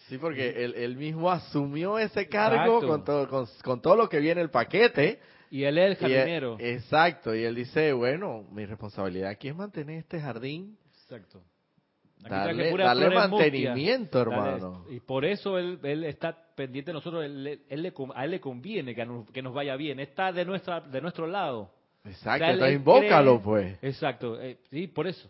Sí, 0.08 0.18
porque 0.18 0.64
él, 0.64 0.96
mismo 0.96 1.30
asumió 1.30 1.98
ese 1.98 2.28
cargo 2.28 2.80
con 2.80 3.04
todo, 3.04 3.46
con, 3.62 3.80
todo 3.80 3.96
lo 3.96 4.08
que 4.08 4.18
viene 4.18 4.40
el 4.40 4.50
paquete. 4.50 5.20
Y 5.50 5.64
él 5.64 5.78
es 5.78 5.90
el 5.90 5.96
jardinero. 5.96 6.56
exacto, 6.58 7.34
y 7.34 7.44
él 7.44 7.54
dice, 7.54 7.92
bueno, 7.92 8.44
mi 8.50 8.66
responsabilidad 8.66 9.30
aquí 9.30 9.48
es 9.48 9.56
mantener 9.56 9.98
este 9.98 10.20
jardín. 10.20 10.76
Exacto 10.92 11.42
darle, 12.18 13.10
mantenimiento, 13.10 14.20
hermano. 14.20 14.86
y 14.90 15.00
por 15.00 15.24
eso 15.24 15.58
él, 15.58 15.78
él, 15.82 16.04
está 16.04 16.36
pendiente 16.54 16.90
de 16.90 16.94
nosotros, 16.94 17.24
él, 17.24 17.44
le, 17.44 17.60
a 18.14 18.24
él 18.24 18.30
le 18.30 18.40
conviene 18.40 18.94
que 18.94 19.04
nos, 19.04 19.30
que 19.30 19.42
nos 19.42 19.54
vaya 19.54 19.76
bien, 19.76 20.00
está 20.00 20.32
de, 20.32 20.44
nuestra, 20.44 20.80
de 20.80 21.00
nuestro 21.00 21.26
lado. 21.26 21.70
Exacto, 22.04 22.44
entonces 22.44 22.76
invócalo 22.76 23.40
pues. 23.40 23.78
Exacto, 23.82 24.40
eh, 24.40 24.58
sí, 24.70 24.86
por 24.88 25.06
eso. 25.06 25.28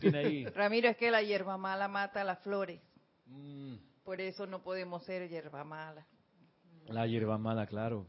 tiene 0.00 0.18
ahí. 0.18 0.44
Ramiro, 0.54 0.88
es 0.88 0.96
que 0.96 1.10
la 1.10 1.22
hierba 1.22 1.58
mala 1.58 1.88
mata 1.88 2.24
las 2.24 2.38
flores. 2.40 2.80
Mm. 3.26 3.74
Por 4.04 4.20
eso 4.20 4.46
no 4.46 4.62
podemos 4.62 5.02
ser 5.04 5.28
hierba 5.28 5.64
mala. 5.64 6.06
La 6.88 7.06
hierba 7.06 7.38
mala, 7.38 7.66
claro. 7.66 8.06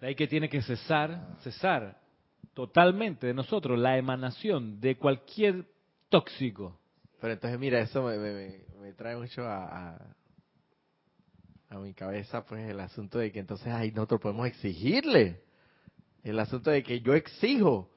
De 0.00 0.08
ahí 0.08 0.14
que 0.14 0.28
tiene 0.28 0.48
que 0.48 0.62
cesar, 0.62 1.36
cesar 1.40 1.98
totalmente 2.52 3.26
de 3.26 3.34
nosotros 3.34 3.78
la 3.78 3.98
emanación 3.98 4.80
de 4.80 4.96
cualquier 4.96 5.66
tóxico. 6.08 6.78
Pero 7.20 7.32
entonces, 7.32 7.58
mira, 7.58 7.80
eso 7.80 8.02
me, 8.02 8.18
me, 8.18 8.92
trae 8.92 9.16
mucho 9.16 9.46
a, 9.46 9.96
a, 11.70 11.78
mi 11.78 11.94
cabeza, 11.94 12.44
pues, 12.44 12.68
el 12.68 12.78
asunto 12.80 13.18
de 13.18 13.32
que 13.32 13.40
entonces, 13.40 13.68
ahí 13.68 13.90
nosotros 13.90 14.20
podemos 14.20 14.46
exigirle. 14.46 15.42
El 16.22 16.38
asunto 16.38 16.70
de 16.70 16.82
que 16.82 17.00
yo 17.00 17.14
exijo 17.14 17.90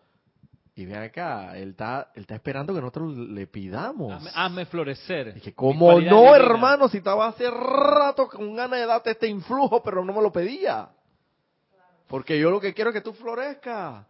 Y 0.75 0.85
ven 0.85 0.97
acá, 0.97 1.57
él 1.57 1.69
está, 1.71 2.11
él 2.15 2.21
está 2.21 2.35
esperando 2.35 2.73
que 2.73 2.81
nosotros 2.81 3.17
le 3.17 3.47
pidamos. 3.47 4.13
Hazme, 4.13 4.29
hazme 4.33 4.65
florecer. 4.65 5.33
Mi 5.33 5.51
¿cómo 5.53 5.87
cualidad 5.87 6.11
no, 6.11 6.35
hermano? 6.35 6.87
Si 6.87 6.97
estaba 6.97 7.27
hace 7.27 7.49
rato 7.49 8.27
con 8.27 8.55
ganas 8.55 8.79
de 8.79 8.85
darte 8.85 9.11
este 9.11 9.27
influjo, 9.27 9.81
pero 9.83 10.05
no 10.05 10.13
me 10.13 10.21
lo 10.21 10.31
pedía. 10.31 10.89
Porque 12.07 12.39
yo 12.39 12.49
lo 12.49 12.59
que 12.59 12.73
quiero 12.73 12.91
es 12.91 12.93
que 12.93 13.01
tú 13.01 13.13
florezcas. 13.13 14.05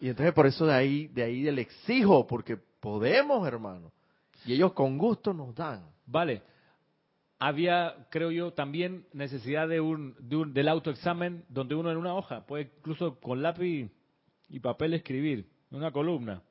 Y 0.00 0.08
entonces 0.08 0.32
por 0.34 0.46
eso 0.46 0.66
de 0.66 0.74
ahí, 0.74 1.08
de 1.08 1.22
ahí 1.22 1.42
le 1.50 1.62
exijo, 1.62 2.26
porque 2.26 2.58
podemos, 2.82 3.46
hermano. 3.46 3.92
Y 4.44 4.54
ellos 4.54 4.72
con 4.72 4.98
gusto 4.98 5.32
nos 5.32 5.54
dan. 5.54 5.86
Vale. 6.04 6.42
Había, 7.38 8.06
creo 8.10 8.30
yo, 8.30 8.52
también 8.52 9.06
necesidad 9.12 9.68
de 9.68 9.80
un, 9.80 10.14
de 10.18 10.36
un- 10.36 10.52
del 10.52 10.68
autoexamen 10.68 11.44
donde 11.48 11.74
uno 11.76 11.90
en 11.90 11.96
una 11.96 12.14
hoja 12.14 12.44
puede 12.44 12.70
incluso 12.76 13.18
con 13.20 13.40
lápiz 13.40 13.88
y 14.48 14.58
papel 14.60 14.94
escribir, 14.94 15.48
una 15.70 15.90
columna. 15.92 16.42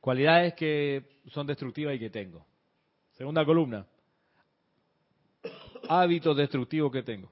Cualidades 0.00 0.54
que 0.54 1.20
son 1.30 1.46
destructivas 1.46 1.94
y 1.96 1.98
que 1.98 2.10
tengo. 2.10 2.46
Segunda 3.12 3.44
columna. 3.44 3.86
Hábitos 5.88 6.36
destructivos 6.36 6.92
que 6.92 7.02
tengo. 7.02 7.30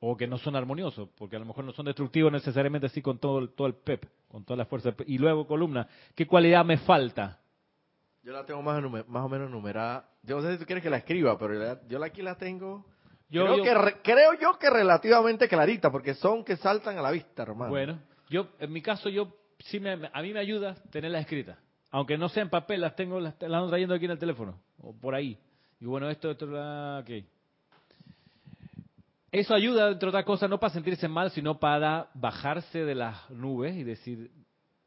O 0.00 0.16
que 0.16 0.26
no 0.26 0.38
son 0.38 0.54
armoniosos, 0.56 1.08
porque 1.16 1.36
a 1.36 1.38
lo 1.40 1.44
mejor 1.46 1.64
no 1.64 1.72
son 1.72 1.86
destructivos 1.86 2.30
necesariamente 2.32 2.86
así 2.86 3.02
con 3.02 3.18
todo, 3.18 3.48
todo 3.50 3.66
el 3.66 3.74
PEP, 3.74 4.04
con 4.28 4.44
toda 4.44 4.56
la 4.58 4.66
fuerza. 4.66 4.94
Y 5.06 5.18
luego 5.18 5.46
columna, 5.46 5.86
¿qué 6.14 6.26
cualidad 6.26 6.64
me 6.64 6.78
falta? 6.78 7.40
Yo 8.22 8.32
la 8.32 8.44
tengo 8.44 8.60
más, 8.62 8.82
más 9.08 9.24
o 9.24 9.28
menos 9.28 9.48
enumerada. 9.48 10.08
Yo 10.22 10.36
no 10.36 10.42
sé 10.42 10.52
si 10.52 10.58
tú 10.58 10.66
quieres 10.66 10.82
que 10.82 10.90
la 10.90 10.98
escriba, 10.98 11.38
pero 11.38 11.54
la- 11.54 11.80
yo 11.88 11.98
la- 11.98 12.06
aquí 12.06 12.20
la 12.22 12.36
tengo. 12.36 12.84
Yo- 13.30 13.44
creo, 13.44 13.56
yo- 13.58 13.62
que, 13.62 13.74
re- 13.74 13.96
creo 14.02 14.34
yo 14.40 14.58
que 14.58 14.70
relativamente 14.70 15.48
clarita, 15.48 15.90
porque 15.90 16.14
son 16.14 16.44
que 16.44 16.56
saltan 16.56 16.98
a 16.98 17.02
la 17.02 17.10
vista, 17.10 17.42
hermano. 17.42 17.70
Bueno, 17.70 17.98
yo 18.28 18.48
en 18.58 18.72
mi 18.72 18.82
caso 18.82 19.08
yo 19.08 19.34
sí 19.60 19.80
me, 19.80 19.92
a 20.12 20.22
mí 20.22 20.32
me 20.32 20.40
ayuda 20.40 20.74
tenerlas 20.90 21.22
escritas, 21.22 21.58
aunque 21.90 22.16
no 22.18 22.28
sea 22.28 22.42
en 22.42 22.50
papel, 22.50 22.80
las 22.80 22.96
tengo 22.96 23.20
las, 23.20 23.34
las 23.40 23.52
ando 23.52 23.68
trayendo 23.68 23.94
aquí 23.94 24.04
en 24.06 24.10
el 24.12 24.18
teléfono 24.18 24.58
o 24.78 24.94
por 24.94 25.14
ahí. 25.14 25.38
Y 25.80 25.84
bueno, 25.86 26.08
esto 26.10 26.30
esto 26.30 26.46
la. 26.46 27.02
Eso 29.30 29.54
ayuda 29.54 29.90
entre 29.90 30.08
otras 30.08 30.24
cosas 30.24 30.48
no 30.48 30.58
para 30.58 30.72
sentirse 30.72 31.08
mal, 31.08 31.30
sino 31.30 31.58
para 31.58 32.08
bajarse 32.14 32.84
de 32.84 32.94
las 32.94 33.30
nubes 33.30 33.76
y 33.76 33.84
decir 33.84 34.30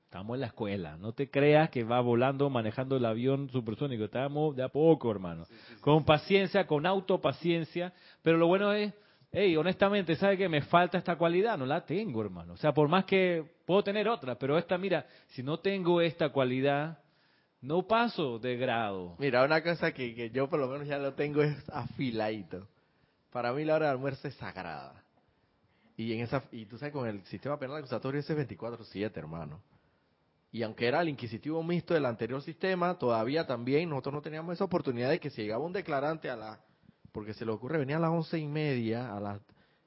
estamos 0.05 0.35
en 0.35 0.41
la 0.41 0.47
escuela, 0.47 0.97
no 0.97 1.13
te 1.13 1.29
creas 1.29 1.69
que 1.69 1.85
va 1.85 2.01
volando 2.01 2.49
manejando 2.49 2.97
el 2.97 3.05
avión 3.05 3.49
supersónico, 3.49 4.03
estamos 4.03 4.53
de 4.57 4.63
a 4.63 4.67
poco, 4.67 5.09
hermano. 5.09 5.45
Con 5.79 6.03
paciencia, 6.03 6.67
con 6.67 6.85
autopaciencia, 6.85 7.93
pero 8.21 8.37
lo 8.37 8.47
bueno 8.47 8.73
es 8.73 8.93
hey, 9.31 9.55
honestamente, 9.55 10.15
¿sabe 10.15 10.37
que 10.37 10.49
me 10.49 10.61
falta 10.61 10.97
esta 10.97 11.15
cualidad? 11.15 11.57
No 11.57 11.65
la 11.65 11.85
tengo, 11.85 12.21
hermano. 12.21 12.53
O 12.53 12.57
sea, 12.57 12.73
por 12.73 12.89
más 12.89 13.05
que 13.05 13.43
puedo 13.65 13.83
tener 13.83 14.07
otra, 14.09 14.35
pero 14.35 14.57
esta, 14.57 14.77
mira, 14.77 15.05
si 15.29 15.43
no 15.43 15.59
tengo 15.59 16.01
esta 16.01 16.29
cualidad, 16.29 16.99
no 17.61 17.87
paso 17.87 18.39
de 18.39 18.57
grado. 18.57 19.15
Mira, 19.19 19.43
una 19.45 19.63
cosa 19.63 19.93
que, 19.93 20.13
que 20.13 20.29
yo 20.31 20.49
por 20.49 20.59
lo 20.59 20.67
menos 20.67 20.87
ya 20.87 20.97
lo 20.97 21.13
tengo 21.13 21.41
es 21.41 21.55
afiladito. 21.69 22.67
Para 23.31 23.53
mí 23.53 23.63
la 23.65 23.75
hora 23.75 23.85
de 23.87 23.91
almuerzo 23.93 24.27
es 24.27 24.35
sagrada. 24.35 25.03
Y 25.97 26.13
en 26.13 26.21
esa 26.21 26.43
y 26.51 26.65
tú 26.65 26.77
sabes 26.77 26.93
con 26.93 27.07
el 27.07 27.23
sistema 27.25 27.57
penal 27.57 27.77
acusatorio 27.77 28.19
ese 28.19 28.33
es 28.33 28.39
24/7, 28.49 29.17
hermano. 29.17 29.61
Y 30.51 30.63
aunque 30.63 30.87
era 30.87 31.01
el 31.01 31.09
inquisitivo 31.09 31.63
mixto 31.63 31.93
del 31.93 32.05
anterior 32.05 32.41
sistema, 32.41 32.95
todavía 32.97 33.47
también 33.47 33.89
nosotros 33.89 34.15
no 34.15 34.21
teníamos 34.21 34.53
esa 34.53 34.65
oportunidad 34.65 35.09
de 35.09 35.19
que 35.19 35.29
si 35.29 35.41
llegaba 35.43 35.63
un 35.63 35.71
declarante 35.73 36.29
a 36.29 36.35
la 36.35 36.59
porque 37.13 37.33
se 37.33 37.45
le 37.45 37.51
ocurre 37.51 37.77
venir 37.77 37.95
a 37.97 37.99
las 37.99 38.09
once 38.11 38.37
y 38.37 38.47
media 38.47 39.15
a 39.15 39.19
las 39.19 39.39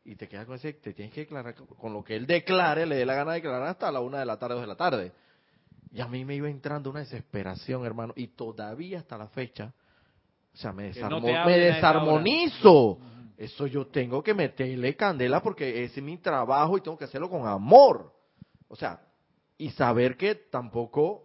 y 0.07 0.16
te 0.16 0.28
quedas 0.28 0.45
con 0.47 0.57
ese, 0.57 0.74
te 0.74 0.92
tienes 0.92 1.14
que 1.14 1.20
declarar 1.22 1.55
con 1.55 1.92
lo 1.95 2.05
que 2.05 2.14
él 2.16 2.26
declare, 2.26 2.84
le 2.84 2.97
dé 2.97 3.07
la 3.07 3.14
gana 3.14 3.32
de 3.32 3.36
declarar 3.38 3.68
hasta 3.68 3.90
la 3.90 4.01
una 4.01 4.18
de 4.18 4.26
la 4.26 4.38
tarde, 4.38 4.55
dos 4.55 4.62
de 4.62 4.66
la 4.68 4.76
tarde. 4.76 5.12
Y 5.90 6.01
a 6.03 6.07
mí 6.09 6.24
me 6.26 6.34
iba 6.34 6.49
entrando 6.51 6.90
una 6.90 7.01
desesperación, 7.01 7.86
hermano, 7.86 8.12
y 8.16 8.26
todavía 8.28 8.99
hasta 8.99 9.16
la 9.16 9.28
fecha, 9.28 9.72
o 10.53 10.57
sea, 10.59 10.72
me, 10.72 10.88
no 10.88 10.95
desarmo- 10.95 11.20
me 11.47 11.59
desarmonizo. 11.74 12.99
Eso 13.37 13.66
yo 13.66 13.87
tengo 13.87 14.22
que 14.22 14.32
meterle 14.35 14.97
candela 14.97 15.43
porque 15.43 15.85
ese 15.85 16.01
es 16.01 16.07
mi 16.07 16.18
trabajo 16.18 16.78
y 16.78 16.80
tengo 16.80 16.97
que 16.97 17.05
hacerlo 17.05 17.28
con 17.28 17.47
amor. 17.47 18.12
O 18.68 18.76
sea, 18.76 19.01
y 19.59 19.70
saber 19.70 20.16
que 20.16 20.35
tampoco 20.35 21.24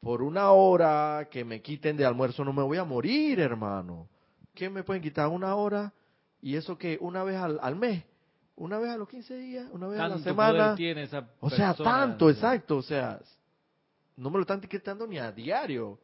por 0.00 0.22
una 0.22 0.50
hora 0.52 1.28
que 1.30 1.44
me 1.44 1.60
quiten 1.60 1.96
de 1.96 2.04
almuerzo 2.04 2.44
no 2.44 2.52
me 2.52 2.62
voy 2.62 2.78
a 2.78 2.84
morir, 2.84 3.40
hermano. 3.40 4.08
¿Qué 4.54 4.70
me 4.70 4.82
pueden 4.82 5.02
quitar 5.02 5.28
una 5.28 5.54
hora? 5.56 5.92
Y 6.40 6.56
eso 6.56 6.78
que 6.78 6.96
una 7.00 7.24
vez 7.24 7.36
al, 7.36 7.58
al 7.60 7.76
mes, 7.76 8.04
una 8.56 8.78
vez 8.78 8.90
a 8.90 8.96
los 8.96 9.08
15 9.08 9.36
días, 9.36 9.68
una 9.72 9.86
vez 9.86 10.00
a 10.00 10.08
la 10.08 10.18
semana. 10.18 10.74
tiene 10.74 11.02
esa 11.02 11.28
O 11.40 11.50
sea, 11.50 11.74
tanto, 11.74 12.30
exacto. 12.30 12.78
O 12.78 12.82
sea, 12.82 13.20
no 14.16 14.30
me 14.30 14.36
lo 14.36 14.42
están 14.42 14.58
etiquetando 14.58 15.06
ni 15.06 15.18
a 15.18 15.30
diario. 15.30 15.98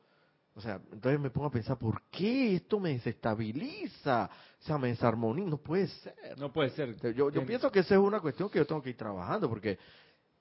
O 0.55 0.61
sea, 0.61 0.81
entonces 0.93 1.19
me 1.19 1.31
pongo 1.31 1.47
a 1.47 1.51
pensar, 1.51 1.79
¿por 1.79 2.03
qué 2.11 2.57
esto 2.57 2.79
me 2.79 2.91
desestabiliza? 2.91 4.29
O 4.61 4.65
sea, 4.65 4.77
me 4.77 4.89
desarmoniza. 4.89 5.49
No 5.49 5.57
puede 5.57 5.87
ser. 5.89 6.15
No 6.39 6.53
puede 6.53 6.71
ser. 6.71 7.15
Yo, 7.15 7.31
yo 7.31 7.47
pienso 7.47 7.71
que 7.71 7.81
esa 7.81 7.95
es 7.95 8.01
una 8.01 8.21
cuestión 8.21 8.51
que 8.51 8.59
yo 8.59 8.67
tengo 8.67 8.83
que 8.83 8.91
ir 8.91 8.97
trabajando, 8.97 9.49
porque 9.49 9.79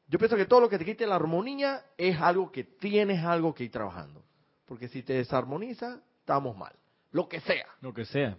yo 0.07 0.19
pienso 0.19 0.35
que 0.35 0.45
todo 0.45 0.59
lo 0.59 0.69
que 0.69 0.77
te 0.77 0.83
quite 0.83 1.07
la 1.07 1.15
armonía 1.15 1.85
es 1.97 2.19
algo 2.19 2.51
que 2.51 2.65
tienes 2.65 3.23
algo 3.23 3.53
que 3.53 3.63
ir 3.63 3.71
trabajando. 3.71 4.21
Porque 4.65 4.89
si 4.89 5.03
te 5.03 5.13
desarmoniza, 5.13 6.01
estamos 6.19 6.57
mal. 6.57 6.73
Lo 7.11 7.29
que 7.29 7.39
sea. 7.39 7.67
Lo 7.79 7.93
que 7.93 8.03
sea. 8.03 8.37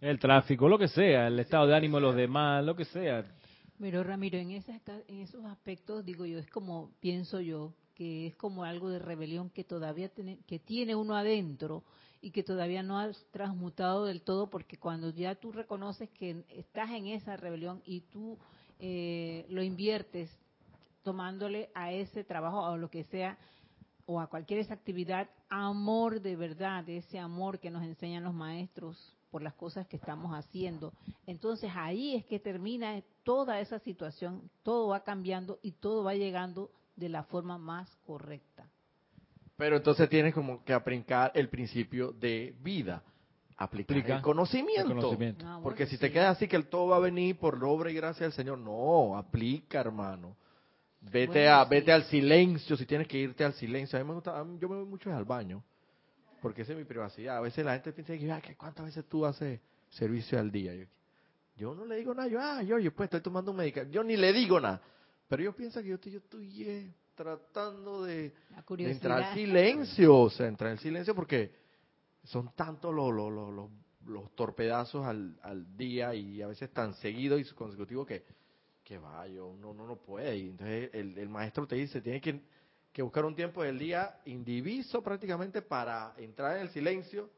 El 0.00 0.18
tráfico, 0.18 0.68
lo 0.68 0.78
que 0.78 0.88
sea, 0.88 1.28
el 1.28 1.38
estado 1.38 1.68
de 1.68 1.76
ánimo 1.76 1.98
de 1.98 2.02
los 2.02 2.16
demás, 2.16 2.64
lo 2.64 2.74
que 2.74 2.84
sea. 2.86 3.24
Pero 3.78 4.02
Ramiro, 4.02 4.38
en, 4.38 4.50
esas 4.50 4.80
en 5.06 5.20
esos 5.20 5.44
aspectos, 5.44 6.04
digo 6.04 6.26
yo, 6.26 6.38
es 6.38 6.50
como, 6.50 6.90
pienso 6.98 7.40
yo, 7.40 7.74
que 7.94 8.26
es 8.26 8.36
como 8.36 8.64
algo 8.64 8.88
de 8.88 8.98
rebelión 8.98 9.50
que 9.50 9.64
todavía 9.64 10.08
tiene, 10.08 10.38
que 10.46 10.58
tiene 10.58 10.94
uno 10.94 11.14
adentro 11.14 11.84
y 12.20 12.30
que 12.30 12.42
todavía 12.42 12.82
no 12.82 12.98
has 12.98 13.24
transmutado 13.30 14.04
del 14.04 14.22
todo, 14.22 14.48
porque 14.48 14.78
cuando 14.78 15.10
ya 15.10 15.34
tú 15.34 15.52
reconoces 15.52 16.08
que 16.10 16.44
estás 16.50 16.90
en 16.90 17.06
esa 17.06 17.36
rebelión 17.36 17.82
y 17.84 18.02
tú 18.02 18.38
eh, 18.78 19.44
lo 19.48 19.62
inviertes 19.62 20.30
tomándole 21.02 21.70
a 21.74 21.92
ese 21.92 22.22
trabajo 22.24 22.60
o 22.60 22.76
lo 22.76 22.90
que 22.90 23.04
sea, 23.04 23.36
o 24.06 24.20
a 24.20 24.28
cualquier 24.28 24.60
esa 24.60 24.74
actividad, 24.74 25.28
amor 25.48 26.20
de 26.20 26.36
verdad, 26.36 26.88
ese 26.88 27.18
amor 27.18 27.58
que 27.58 27.70
nos 27.70 27.82
enseñan 27.82 28.24
los 28.24 28.34
maestros 28.34 29.16
por 29.30 29.42
las 29.42 29.54
cosas 29.54 29.86
que 29.86 29.96
estamos 29.96 30.32
haciendo. 30.32 30.92
Entonces 31.26 31.70
ahí 31.74 32.14
es 32.16 32.24
que 32.26 32.38
termina 32.38 33.02
toda 33.22 33.60
esa 33.60 33.78
situación, 33.78 34.50
todo 34.62 34.88
va 34.88 35.04
cambiando 35.04 35.58
y 35.62 35.72
todo 35.72 36.04
va 36.04 36.14
llegando 36.14 36.70
de 37.02 37.08
la 37.08 37.24
forma 37.24 37.58
más 37.58 37.94
correcta. 38.06 38.66
Pero 39.56 39.76
entonces 39.76 40.08
tienes 40.08 40.34
como 40.34 40.64
que 40.64 40.72
aplicar 40.72 41.32
el 41.34 41.48
principio 41.48 42.12
de 42.12 42.54
vida. 42.62 43.02
Aplicar 43.56 43.96
Aplica 43.96 44.16
el 44.16 44.22
conocimiento. 44.22 44.82
el 44.82 44.96
conocimiento. 44.96 45.44
Ah, 45.46 45.50
bueno, 45.54 45.62
Porque 45.62 45.86
si 45.86 45.96
sí. 45.96 46.00
te 46.00 46.10
quedas 46.10 46.36
así 46.36 46.48
que 46.48 46.56
el 46.56 46.66
todo 46.66 46.88
va 46.88 46.96
a 46.96 47.00
venir 47.00 47.36
por 47.38 47.62
obra 47.64 47.90
y 47.90 47.94
gracia 47.94 48.24
del 48.24 48.32
Señor, 48.32 48.58
no, 48.58 49.16
aplica, 49.16 49.80
hermano. 49.80 50.36
Vete 51.00 51.26
Bueno, 51.26 51.54
a 51.56 51.64
sí. 51.64 51.70
vete 51.70 51.92
al 51.92 52.04
silencio, 52.04 52.76
si 52.76 52.86
tienes 52.86 53.06
que 53.08 53.18
irte 53.18 53.44
al 53.44 53.52
silencio. 53.54 53.98
A 53.98 54.02
mí 54.02 54.08
me 54.08 54.14
gusta, 54.14 54.38
a 54.38 54.44
mí- 54.44 54.58
yo 54.60 54.68
me 54.68 54.76
voy 54.76 54.86
mucho 54.86 55.14
al 55.14 55.24
baño, 55.24 55.62
porque 56.40 56.62
esa 56.62 56.72
es 56.72 56.78
mi 56.78 56.84
privacidad. 56.84 57.36
A 57.36 57.40
veces 57.40 57.64
la 57.64 57.72
gente 57.74 57.92
piensa 57.92 58.16
que, 58.16 58.32
"Ah, 58.32 58.40
que 58.40 58.56
¿cuántas 58.56 58.86
veces 58.86 59.04
tú 59.08 59.26
haces 59.26 59.60
servicio 59.90 60.38
al 60.38 60.50
día? 60.50 60.74
Yo, 60.74 60.86
yo 61.56 61.74
no 61.74 61.84
le 61.84 61.96
digo 61.96 62.14
nada, 62.14 62.28
yo, 62.28 62.40
ah, 62.40 62.62
yo, 62.62 62.78
yo 62.78 62.92
pues 62.94 63.08
estoy 63.08 63.20
tomando 63.20 63.50
un 63.50 63.56
medicamento, 63.58 63.92
yo 63.94 64.02
ni 64.02 64.16
le 64.16 64.32
digo 64.32 64.58
nada. 64.60 64.80
Pero 65.32 65.44
yo 65.44 65.56
pienso 65.56 65.80
que 65.80 65.88
yo 65.88 65.94
estoy, 65.94 66.12
yo 66.12 66.18
estoy 66.18 66.62
eh, 66.64 66.94
tratando 67.14 68.04
de, 68.04 68.34
entrar 68.80 69.22
al 69.22 69.34
silencio, 69.34 70.14
o 70.14 70.28
sea, 70.28 70.46
entrar 70.46 70.72
al 70.72 70.78
silencio 70.78 71.14
porque 71.14 71.54
son 72.22 72.54
tantos 72.54 72.94
los, 72.94 73.14
los, 73.14 73.32
los, 73.32 73.50
los, 73.50 73.70
los 74.04 74.36
torpedazos 74.36 75.06
al, 75.06 75.38
al 75.40 75.74
día 75.74 76.14
y 76.14 76.42
a 76.42 76.48
veces 76.48 76.70
tan 76.70 76.92
seguidos 76.96 77.40
y 77.40 77.44
consecutivos 77.54 78.06
que, 78.06 78.26
que 78.84 78.98
vaya, 78.98 79.42
uno 79.42 79.72
no, 79.72 79.86
no 79.86 79.96
puede. 79.96 80.36
Y 80.36 80.50
entonces 80.50 80.90
el, 80.92 81.16
el 81.16 81.30
maestro 81.30 81.66
te 81.66 81.76
dice, 81.76 82.02
tiene 82.02 82.20
que, 82.20 82.42
que 82.92 83.00
buscar 83.00 83.24
un 83.24 83.34
tiempo 83.34 83.62
del 83.62 83.78
día 83.78 84.20
indiviso 84.26 85.02
prácticamente 85.02 85.62
para 85.62 86.12
entrar 86.18 86.56
en 86.56 86.64
el 86.64 86.68
silencio 86.68 87.30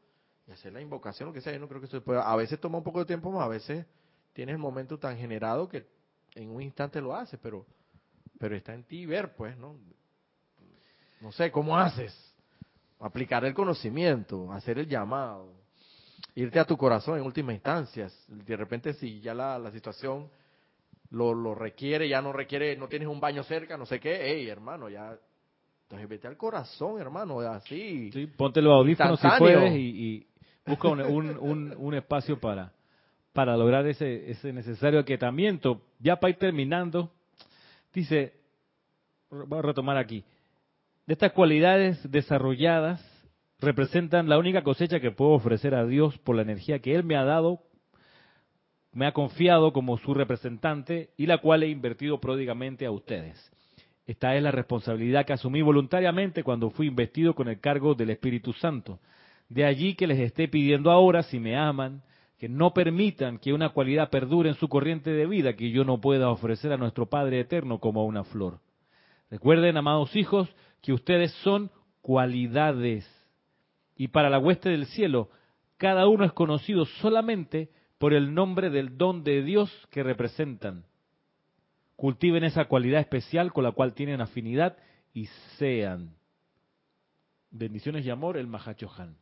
y 0.45 0.51
hacer 0.51 0.73
la 0.73 0.81
invocación, 0.81 1.27
lo 1.27 1.33
que 1.33 1.39
sea. 1.39 1.53
Yo 1.53 1.59
no 1.59 1.69
creo 1.69 1.79
que 1.79 1.87
eso 1.87 2.03
pueda. 2.03 2.29
A 2.29 2.35
veces 2.35 2.59
toma 2.59 2.77
un 2.77 2.83
poco 2.83 2.99
de 2.99 3.05
tiempo 3.05 3.31
más, 3.31 3.45
a 3.45 3.47
veces 3.47 3.85
tienes 4.33 4.51
el 4.51 4.59
momento 4.59 4.99
tan 4.99 5.15
generado 5.15 5.69
que 5.69 5.87
en 6.33 6.49
un 6.49 6.61
instante 6.61 6.99
lo 6.99 7.15
haces, 7.15 7.39
pero 7.41 7.65
pero 8.39 8.55
está 8.55 8.73
en 8.73 8.83
ti 8.83 9.05
ver, 9.05 9.35
pues, 9.35 9.57
¿no? 9.57 9.75
No 11.21 11.31
sé, 11.31 11.51
¿cómo 11.51 11.77
haces? 11.77 12.13
Aplicar 12.99 13.43
el 13.45 13.53
conocimiento, 13.53 14.51
hacer 14.51 14.79
el 14.79 14.87
llamado, 14.87 15.51
irte 16.35 16.59
a 16.59 16.65
tu 16.65 16.77
corazón 16.77 17.17
en 17.19 17.25
última 17.25 17.53
instancia. 17.53 18.09
De 18.27 18.55
repente, 18.55 18.93
si 18.93 19.19
ya 19.21 19.33
la, 19.33 19.57
la 19.59 19.71
situación 19.71 20.29
lo, 21.11 21.33
lo 21.33 21.55
requiere, 21.55 22.07
ya 22.07 22.21
no 22.21 22.33
requiere, 22.33 22.75
no 22.77 22.87
tienes 22.87 23.07
un 23.07 23.19
baño 23.19 23.43
cerca, 23.43 23.77
no 23.77 23.85
sé 23.85 23.99
qué, 23.99 24.17
hey, 24.21 24.47
hermano, 24.49 24.89
ya. 24.89 25.17
Entonces 25.83 26.09
vete 26.09 26.27
al 26.27 26.35
corazón, 26.37 26.99
hermano, 26.99 27.39
así. 27.41 28.11
Sí, 28.11 28.27
ponte 28.27 28.61
los 28.61 28.73
audífonos 28.73 29.19
si 29.19 29.27
puedes 29.37 29.73
y, 29.75 29.77
y 30.15 30.27
busca 30.65 30.87
un, 30.89 31.01
un, 31.01 31.37
un- 31.37 31.73
un 31.77 31.93
espacio 31.93 32.39
para, 32.39 32.71
para 33.33 33.55
lograr 33.55 33.85
ese, 33.85 34.31
ese 34.31 34.51
necesario 34.51 34.99
aquietamiento. 34.99 35.81
Ya 35.99 36.15
para 36.19 36.31
ir 36.31 36.37
terminando, 36.37 37.11
dice, 37.95 38.33
voy 39.29 39.59
a 39.59 39.61
retomar 39.61 39.97
aquí. 39.97 40.23
De 41.07 41.13
estas 41.13 41.31
cualidades 41.31 41.99
desarrolladas 42.11 43.03
representan 43.59 44.29
la 44.29 44.37
única 44.37 44.63
cosecha 44.63 44.99
que 44.99 45.11
puedo 45.11 45.31
ofrecer 45.31 45.73
a 45.73 45.85
Dios 45.85 46.17
por 46.19 46.35
la 46.35 46.41
energía 46.41 46.79
que 46.79 46.93
Él 46.93 47.03
me 47.03 47.15
ha 47.15 47.23
dado, 47.23 47.61
me 48.91 49.05
ha 49.07 49.13
confiado 49.13 49.73
como 49.73 49.97
su 49.97 50.13
representante 50.13 51.09
y 51.17 51.25
la 51.25 51.39
cual 51.39 51.63
he 51.63 51.69
invertido 51.69 52.19
pródigamente 52.19 52.85
a 52.85 52.91
ustedes. 52.91 53.51
Esta 54.05 54.35
es 54.35 54.43
la 54.43 54.51
responsabilidad 54.51 55.25
que 55.25 55.33
asumí 55.33 55.61
voluntariamente 55.61 56.43
cuando 56.43 56.69
fui 56.69 56.87
investido 56.87 57.33
con 57.33 57.47
el 57.47 57.59
cargo 57.59 57.95
del 57.95 58.11
Espíritu 58.11 58.53
Santo. 58.53 58.99
De 59.49 59.65
allí 59.65 59.95
que 59.95 60.07
les 60.07 60.19
esté 60.19 60.47
pidiendo 60.47 60.91
ahora, 60.91 61.23
si 61.23 61.39
me 61.39 61.57
aman, 61.57 62.03
que 62.45 62.49
no 62.49 62.75
permitan 62.75 63.39
que 63.39 63.53
una 63.53 63.69
cualidad 63.69 64.11
perdure 64.11 64.49
en 64.49 64.55
su 64.57 64.69
corriente 64.69 65.09
de 65.09 65.25
vida 65.25 65.55
que 65.55 65.71
yo 65.71 65.83
no 65.83 65.99
pueda 65.99 66.29
ofrecer 66.29 66.71
a 66.71 66.77
nuestro 66.77 67.07
Padre 67.07 67.39
Eterno 67.39 67.79
como 67.79 68.05
una 68.05 68.23
flor. 68.23 68.59
Recuerden, 69.31 69.77
amados 69.77 70.15
hijos, 70.15 70.47
que 70.83 70.93
ustedes 70.93 71.31
son 71.41 71.71
cualidades. 72.01 73.03
Y 73.95 74.09
para 74.09 74.29
la 74.29 74.37
hueste 74.37 74.69
del 74.69 74.85
cielo, 74.85 75.31
cada 75.77 76.07
uno 76.07 76.23
es 76.23 76.33
conocido 76.33 76.85
solamente 76.85 77.71
por 77.97 78.13
el 78.13 78.35
nombre 78.35 78.69
del 78.69 78.95
don 78.95 79.23
de 79.23 79.41
Dios 79.41 79.71
que 79.89 80.03
representan. 80.03 80.85
Cultiven 81.95 82.43
esa 82.43 82.65
cualidad 82.65 83.01
especial 83.01 83.53
con 83.53 83.63
la 83.63 83.71
cual 83.71 83.95
tienen 83.95 84.21
afinidad 84.21 84.77
y 85.15 85.25
sean. 85.57 86.15
Bendiciones 87.49 88.05
y 88.05 88.11
amor, 88.11 88.37
el 88.37 88.45
Mahachohan. 88.45 89.17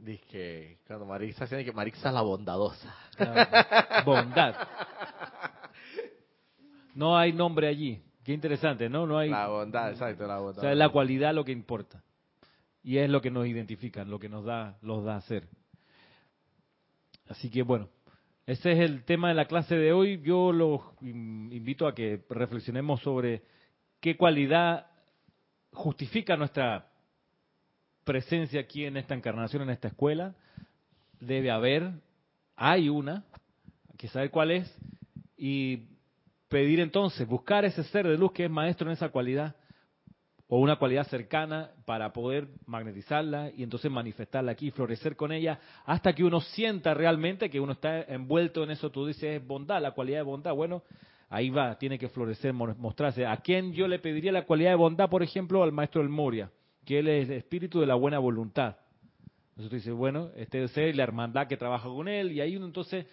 Dice 0.00 0.24
que 0.30 0.78
cuando 0.86 1.06
Marisa 1.06 1.46
tiene 1.46 1.64
que 1.64 1.72
Marisa 1.72 2.08
es 2.08 2.14
la 2.14 2.22
bondadosa. 2.22 2.94
Bondad. 4.04 4.54
No 6.94 7.16
hay 7.16 7.32
nombre 7.32 7.68
allí. 7.68 8.02
Qué 8.24 8.32
interesante, 8.32 8.88
¿no? 8.88 9.06
No 9.06 9.18
hay. 9.18 9.30
La 9.30 9.46
bondad, 9.46 9.92
exacto, 9.92 10.26
la 10.26 10.38
bondad. 10.38 10.58
O 10.58 10.60
sea, 10.62 10.72
es 10.72 10.76
la 10.76 10.88
cualidad 10.88 11.32
lo 11.32 11.44
que 11.44 11.52
importa. 11.52 12.02
Y 12.82 12.98
es 12.98 13.08
lo 13.08 13.20
que 13.20 13.30
nos 13.30 13.46
identifica, 13.46 14.04
lo 14.04 14.18
que 14.18 14.28
nos 14.28 14.44
da, 14.44 14.76
los 14.82 15.04
da 15.04 15.14
a 15.14 15.20
ser. 15.20 15.48
Así 17.28 17.50
que 17.50 17.62
bueno, 17.62 17.88
ese 18.46 18.72
es 18.72 18.80
el 18.80 19.04
tema 19.04 19.28
de 19.28 19.34
la 19.34 19.44
clase 19.44 19.76
de 19.76 19.92
hoy. 19.92 20.20
Yo 20.22 20.50
los 20.50 20.80
invito 21.02 21.86
a 21.86 21.94
que 21.94 22.24
reflexionemos 22.30 23.00
sobre 23.00 23.44
qué 24.00 24.16
cualidad 24.16 24.88
justifica 25.72 26.36
nuestra 26.36 26.87
presencia 28.08 28.58
aquí 28.60 28.86
en 28.86 28.96
esta 28.96 29.14
encarnación, 29.14 29.60
en 29.60 29.68
esta 29.68 29.88
escuela. 29.88 30.34
Debe 31.20 31.50
haber, 31.50 31.90
hay 32.56 32.88
una, 32.88 33.22
hay 33.90 33.96
que 33.98 34.08
saber 34.08 34.30
cuál 34.30 34.50
es, 34.50 34.74
y 35.36 35.82
pedir 36.48 36.80
entonces, 36.80 37.28
buscar 37.28 37.66
ese 37.66 37.84
ser 37.84 38.08
de 38.08 38.16
luz 38.16 38.32
que 38.32 38.46
es 38.46 38.50
maestro 38.50 38.88
en 38.88 38.94
esa 38.94 39.10
cualidad, 39.10 39.56
o 40.46 40.58
una 40.58 40.76
cualidad 40.76 41.06
cercana 41.08 41.70
para 41.84 42.14
poder 42.14 42.48
magnetizarla 42.64 43.50
y 43.54 43.62
entonces 43.62 43.90
manifestarla 43.90 44.52
aquí, 44.52 44.70
florecer 44.70 45.14
con 45.14 45.30
ella, 45.30 45.60
hasta 45.84 46.14
que 46.14 46.24
uno 46.24 46.40
sienta 46.40 46.94
realmente 46.94 47.50
que 47.50 47.60
uno 47.60 47.72
está 47.72 48.00
envuelto 48.04 48.64
en 48.64 48.70
eso, 48.70 48.90
tú 48.90 49.04
dices 49.04 49.46
bondad, 49.46 49.82
la 49.82 49.90
cualidad 49.90 50.20
de 50.20 50.22
bondad, 50.22 50.54
bueno, 50.54 50.82
ahí 51.28 51.50
va, 51.50 51.76
tiene 51.76 51.98
que 51.98 52.08
florecer, 52.08 52.54
mostrarse. 52.54 53.26
¿A 53.26 53.36
quién 53.36 53.74
yo 53.74 53.86
le 53.86 53.98
pediría 53.98 54.32
la 54.32 54.46
cualidad 54.46 54.70
de 54.70 54.76
bondad, 54.76 55.10
por 55.10 55.22
ejemplo, 55.22 55.62
al 55.62 55.72
maestro 55.72 56.00
del 56.00 56.08
Moria? 56.08 56.50
Que 56.88 57.00
él 57.00 57.08
es 57.08 57.28
el 57.28 57.36
espíritu 57.36 57.80
de 57.80 57.86
la 57.86 57.96
buena 57.96 58.18
voluntad. 58.18 58.76
Entonces 59.50 59.82
dice, 59.82 59.92
bueno, 59.92 60.30
este 60.36 60.66
ser 60.68 60.96
la 60.96 61.02
hermandad 61.02 61.46
que 61.46 61.58
trabaja 61.58 61.86
con 61.86 62.08
él, 62.08 62.32
y 62.32 62.40
ahí 62.40 62.56
uno 62.56 62.64
entonces 62.64 63.04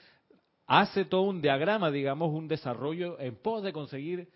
hace 0.65 1.03
todo 1.03 1.23
un 1.23 1.41
diagrama, 1.41 1.91
digamos, 1.91 2.33
un 2.33 2.47
desarrollo 2.47 3.19
en 3.19 3.35
pos 3.35 3.63
de 3.63 3.73
conseguir 3.73 4.29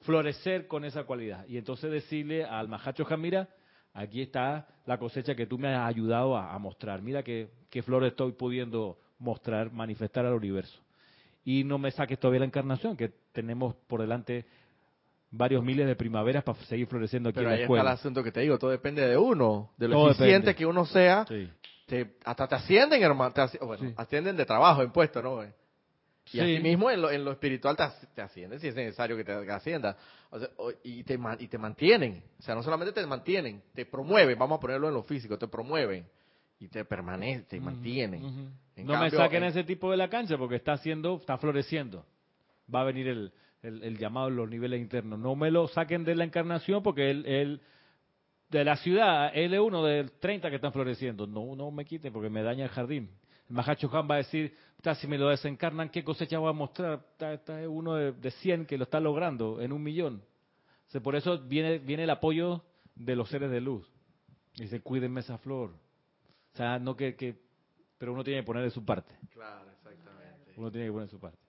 florecer 0.00 0.66
con 0.66 0.84
esa 0.84 1.04
cualidad. 1.04 1.46
Y 1.46 1.56
entonces 1.56 1.88
decirle 1.88 2.44
al 2.44 2.66
Mahacho 2.66 3.04
Jamira, 3.04 3.48
aquí 3.92 4.22
está 4.22 4.66
la 4.86 4.98
cosecha 4.98 5.36
que 5.36 5.46
tú 5.46 5.56
me 5.56 5.68
has 5.68 5.88
ayudado 5.88 6.36
a, 6.36 6.58
mostrar. 6.58 7.00
Mira 7.00 7.22
qué, 7.22 7.50
qué 7.70 7.80
flores 7.80 8.10
estoy 8.10 8.32
pudiendo 8.32 8.98
mostrar, 9.20 9.70
manifestar 9.70 10.26
al 10.26 10.34
universo. 10.34 10.80
Y 11.44 11.62
no 11.62 11.78
me 11.78 11.92
saques 11.92 12.18
todavía 12.18 12.40
la 12.40 12.46
encarnación, 12.46 12.96
que 12.96 13.12
tenemos 13.30 13.76
por 13.86 14.00
delante 14.00 14.46
varios 15.36 15.62
miles 15.64 15.86
de 15.86 15.96
primaveras 15.96 16.44
para 16.44 16.58
seguir 16.64 16.86
floreciendo 16.86 17.28
aquí 17.28 17.36
Pero 17.36 17.50
en 17.50 17.56
la 17.56 17.62
escuela. 17.62 17.82
está 17.82 17.92
el 17.92 17.98
asunto 17.98 18.22
que 18.22 18.32
te 18.32 18.40
digo, 18.40 18.58
todo 18.58 18.70
depende 18.70 19.06
de 19.06 19.16
uno, 19.16 19.72
de 19.76 19.88
lo 19.88 20.10
eficiente 20.10 20.54
que 20.54 20.64
uno 20.64 20.86
sea. 20.86 21.26
Te, 21.86 22.16
hasta 22.24 22.48
te 22.48 22.54
ascienden, 22.54 23.02
hermano, 23.02 23.34
bueno, 23.60 23.92
ascienden 23.96 24.36
de 24.36 24.46
trabajo, 24.46 24.82
en 24.82 24.90
puesto, 24.90 25.20
¿no? 25.20 25.44
Y 26.32 26.40
así 26.40 26.58
mismo 26.60 26.90
en 26.90 27.02
lo, 27.02 27.10
en 27.10 27.22
lo 27.22 27.32
espiritual 27.32 27.76
te, 27.76 27.84
te 28.14 28.22
ascienden 28.22 28.58
si 28.58 28.68
es 28.68 28.74
necesario 28.74 29.16
que 29.16 29.24
te 29.24 29.32
ascienda. 29.52 29.96
y, 30.82 31.02
te, 31.02 31.18
y 31.40 31.48
te 31.48 31.58
mantienen. 31.58 32.22
O 32.38 32.42
sea, 32.42 32.54
no 32.54 32.62
solamente 32.62 32.92
te 32.92 33.06
mantienen, 33.06 33.62
te 33.74 33.84
promueven, 33.84 34.38
vamos 34.38 34.58
a 34.58 34.60
ponerlo 34.60 34.88
en 34.88 34.94
lo 34.94 35.02
físico, 35.02 35.36
te 35.36 35.48
promueven 35.48 36.06
y 36.58 36.68
te 36.68 36.84
permanecen, 36.86 37.44
te 37.44 37.60
mantienen. 37.60 38.52
no 38.76 39.00
me 39.00 39.10
saquen 39.10 39.44
ese 39.44 39.64
tipo 39.64 39.90
de 39.90 39.98
la 39.98 40.08
cancha 40.08 40.38
porque 40.38 40.56
está 40.56 40.72
haciendo, 40.72 41.16
está 41.16 41.36
floreciendo. 41.36 42.06
Va 42.74 42.80
a 42.80 42.84
venir 42.84 43.08
el, 43.08 43.32
el, 43.64 43.98
llamado 43.98 44.28
en 44.28 44.36
los 44.36 44.48
niveles 44.48 44.80
internos. 44.80 45.18
No 45.18 45.34
me 45.34 45.50
lo 45.50 45.66
saquen 45.68 46.04
de 46.04 46.14
la 46.14 46.24
encarnación 46.24 46.82
porque 46.82 47.10
él, 47.10 47.24
él 47.26 47.60
de 48.50 48.64
la 48.64 48.76
ciudad, 48.76 49.30
él 49.34 49.54
es 49.54 49.60
uno 49.60 49.82
de 49.84 50.04
30 50.20 50.50
que 50.50 50.56
están 50.56 50.72
floreciendo. 50.72 51.26
No, 51.26 51.56
no 51.56 51.70
me 51.70 51.84
quiten 51.84 52.12
porque 52.12 52.28
me 52.28 52.42
daña 52.42 52.64
el 52.64 52.70
jardín. 52.70 53.10
El 53.48 53.56
Mahacho 53.56 53.90
Han 53.96 54.08
va 54.08 54.16
a 54.16 54.18
decir, 54.18 54.54
si 54.94 55.06
me 55.06 55.18
lo 55.18 55.28
desencarnan, 55.28 55.88
¿qué 55.88 56.04
cosecha 56.04 56.38
voy 56.38 56.50
a 56.50 56.52
mostrar? 56.52 57.04
Está, 57.12 57.60
es 57.60 57.68
uno 57.68 57.94
de, 57.94 58.12
de, 58.12 58.30
100 58.30 58.66
que 58.66 58.76
lo 58.76 58.84
está 58.84 59.00
logrando 59.00 59.60
en 59.60 59.72
un 59.72 59.82
millón. 59.82 60.22
por 61.02 61.16
eso 61.16 61.38
viene, 61.38 61.78
viene 61.78 62.04
el 62.04 62.10
apoyo 62.10 62.62
de 62.94 63.16
los 63.16 63.28
seres 63.28 63.50
de 63.50 63.60
luz. 63.60 63.90
Dice, 64.56 64.80
cuídenme 64.80 65.20
esa 65.20 65.38
flor. 65.38 65.70
O 66.52 66.56
sea, 66.56 66.78
no 66.78 66.96
que, 66.96 67.16
que, 67.16 67.36
pero 67.98 68.12
uno 68.12 68.22
tiene 68.22 68.40
que 68.40 68.46
poner 68.46 68.62
de 68.62 68.70
su 68.70 68.84
parte. 68.84 69.14
Claro, 69.32 69.68
exactamente. 69.70 70.52
Uno 70.56 70.70
tiene 70.70 70.86
que 70.86 70.92
poner 70.92 71.08
de 71.08 71.10
su 71.10 71.18
parte. 71.18 71.43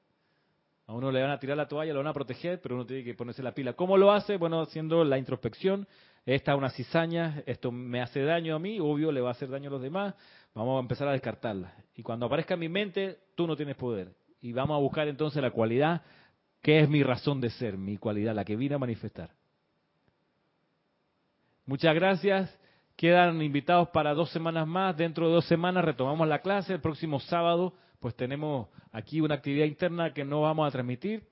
A 0.87 0.93
uno 0.93 1.11
le 1.11 1.21
van 1.21 1.31
a 1.31 1.39
tirar 1.39 1.57
la 1.57 1.67
toalla, 1.67 1.93
lo 1.93 1.99
van 1.99 2.07
a 2.07 2.13
proteger, 2.13 2.61
pero 2.61 2.75
uno 2.75 2.85
tiene 2.85 3.03
que 3.03 3.15
ponerse 3.15 3.41
la 3.41 3.53
pila. 3.53 3.73
¿Cómo 3.73 3.97
lo 3.97 4.11
hace? 4.11 4.37
Bueno, 4.37 4.61
haciendo 4.61 5.03
la 5.03 5.17
introspección. 5.17 5.87
Esta 6.25 6.53
es 6.53 6.57
una 6.57 6.69
cizaña, 6.69 7.43
esto 7.45 7.71
me 7.71 8.01
hace 8.01 8.23
daño 8.23 8.55
a 8.55 8.59
mí, 8.59 8.79
obvio 8.79 9.11
le 9.11 9.21
va 9.21 9.29
a 9.29 9.31
hacer 9.31 9.49
daño 9.49 9.69
a 9.69 9.73
los 9.73 9.81
demás. 9.81 10.15
Vamos 10.53 10.77
a 10.77 10.79
empezar 10.79 11.07
a 11.07 11.11
descartarla. 11.11 11.73
Y 11.95 12.03
cuando 12.03 12.25
aparezca 12.25 12.53
en 12.55 12.59
mi 12.59 12.69
mente, 12.69 13.19
tú 13.35 13.45
no 13.47 13.55
tienes 13.55 13.75
poder. 13.75 14.13
Y 14.41 14.53
vamos 14.53 14.75
a 14.75 14.79
buscar 14.79 15.07
entonces 15.07 15.41
la 15.41 15.51
cualidad 15.51 16.01
que 16.61 16.79
es 16.79 16.89
mi 16.89 17.03
razón 17.03 17.41
de 17.41 17.51
ser, 17.51 17.77
mi 17.77 17.97
cualidad, 17.97 18.33
la 18.33 18.43
que 18.43 18.55
vine 18.55 18.73
a 18.73 18.79
manifestar. 18.79 19.29
Muchas 21.67 21.93
gracias. 21.93 22.59
Quedan 22.95 23.39
invitados 23.41 23.89
para 23.89 24.15
dos 24.15 24.31
semanas 24.31 24.65
más. 24.67 24.97
Dentro 24.97 25.27
de 25.27 25.33
dos 25.35 25.45
semanas 25.45 25.85
retomamos 25.85 26.27
la 26.27 26.39
clase. 26.39 26.73
El 26.73 26.81
próximo 26.81 27.19
sábado, 27.19 27.73
pues 27.99 28.15
tenemos 28.15 28.69
aquí 28.91 29.21
una 29.21 29.35
actividad 29.35 29.65
interna 29.65 30.13
que 30.13 30.23
no 30.23 30.41
vamos 30.41 30.67
a 30.67 30.71
transmitir. 30.71 31.23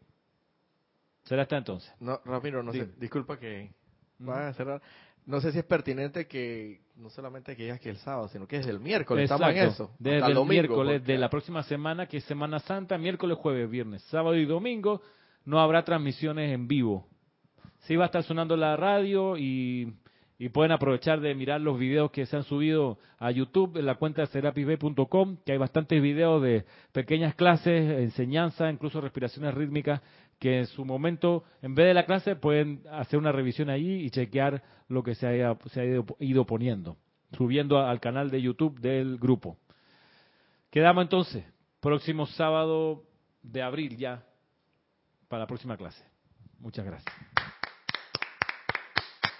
Será 1.23 1.43
hasta 1.43 1.57
entonces. 1.57 1.91
No, 1.99 2.19
Ramiro, 2.25 2.63
no 2.63 2.73
sé. 2.73 2.89
Disculpa 2.97 3.39
que 3.39 3.71
va 4.19 4.49
a 4.49 4.53
cerrar 4.53 4.81
no 5.25 5.39
sé 5.39 5.51
si 5.51 5.59
es 5.59 5.65
pertinente 5.65 6.27
que 6.27 6.81
no 6.97 7.09
solamente 7.09 7.55
que 7.55 7.63
digas 7.63 7.79
que 7.79 7.89
el 7.89 7.97
sábado, 7.97 8.27
sino 8.27 8.47
que 8.47 8.57
es 8.57 8.67
el 8.67 8.79
miércoles. 8.79 9.23
Estamos 9.23 9.55
en 9.55 9.57
eso. 9.57 9.91
Desde 9.99 10.31
el, 10.31 10.45
miércoles 10.45 11.03
de 11.03 11.17
la 11.17 11.29
próxima 11.29 11.63
semana, 11.63 12.07
que 12.07 12.17
es 12.17 12.23
Semana 12.25 12.59
Santa, 12.59 12.97
miércoles, 12.97 13.37
jueves, 13.37 13.69
viernes, 13.69 14.01
sábado 14.03 14.35
y 14.35 14.45
domingo, 14.45 15.01
no 15.45 15.59
habrá 15.59 15.83
transmisiones 15.83 16.53
en 16.53 16.67
vivo. 16.67 17.07
Sí 17.81 17.95
va 17.95 18.03
a 18.03 18.05
estar 18.07 18.23
sonando 18.23 18.55
la 18.55 18.75
radio 18.75 19.37
y, 19.37 19.93
pueden 20.49 20.71
aprovechar 20.71 21.21
de 21.21 21.35
mirar 21.35 21.61
los 21.61 21.77
videos 21.77 22.11
que 22.11 22.25
se 22.25 22.35
han 22.35 22.43
subido 22.43 22.97
a 23.19 23.31
YouTube 23.31 23.77
en 23.77 23.85
la 23.85 23.95
cuenta 23.95 24.25
serapisb.com, 24.25 25.37
que 25.45 25.51
hay 25.51 25.57
bastantes 25.57 26.01
videos 26.01 26.41
de 26.41 26.65
pequeñas 26.91 27.35
clases, 27.35 27.99
enseñanza, 27.99 28.69
incluso 28.69 28.99
respiraciones 28.99 29.53
rítmicas 29.53 30.01
que 30.39 30.59
en 30.59 30.65
su 30.67 30.83
momento, 30.83 31.45
en 31.61 31.75
vez 31.75 31.87
de 31.87 31.93
la 31.93 32.05
clase, 32.05 32.35
pueden 32.35 32.81
hacer 32.91 33.17
una 33.17 33.31
revisión 33.31 33.69
ahí 33.69 34.03
y 34.03 34.09
chequear 34.09 34.61
lo 34.89 35.03
que 35.03 35.15
se, 35.15 35.25
haya, 35.25 35.55
se 35.71 35.81
ha 35.81 35.85
ido, 36.19 36.45
poniendo, 36.45 36.97
subiendo 37.37 37.79
al 37.79 37.99
canal 37.99 38.29
de 38.29 38.41
YouTube 38.41 38.79
del 38.79 39.17
grupo. 39.17 39.57
Quedamos 40.69 41.03
entonces, 41.03 41.45
próximo 41.79 42.25
sábado 42.25 43.03
de 43.41 43.61
abril 43.61 43.95
ya, 43.97 44.23
para 45.29 45.43
la 45.43 45.47
próxima 45.47 45.77
clase. 45.77 46.03
Muchas 46.59 46.85
gracias. 46.85 47.32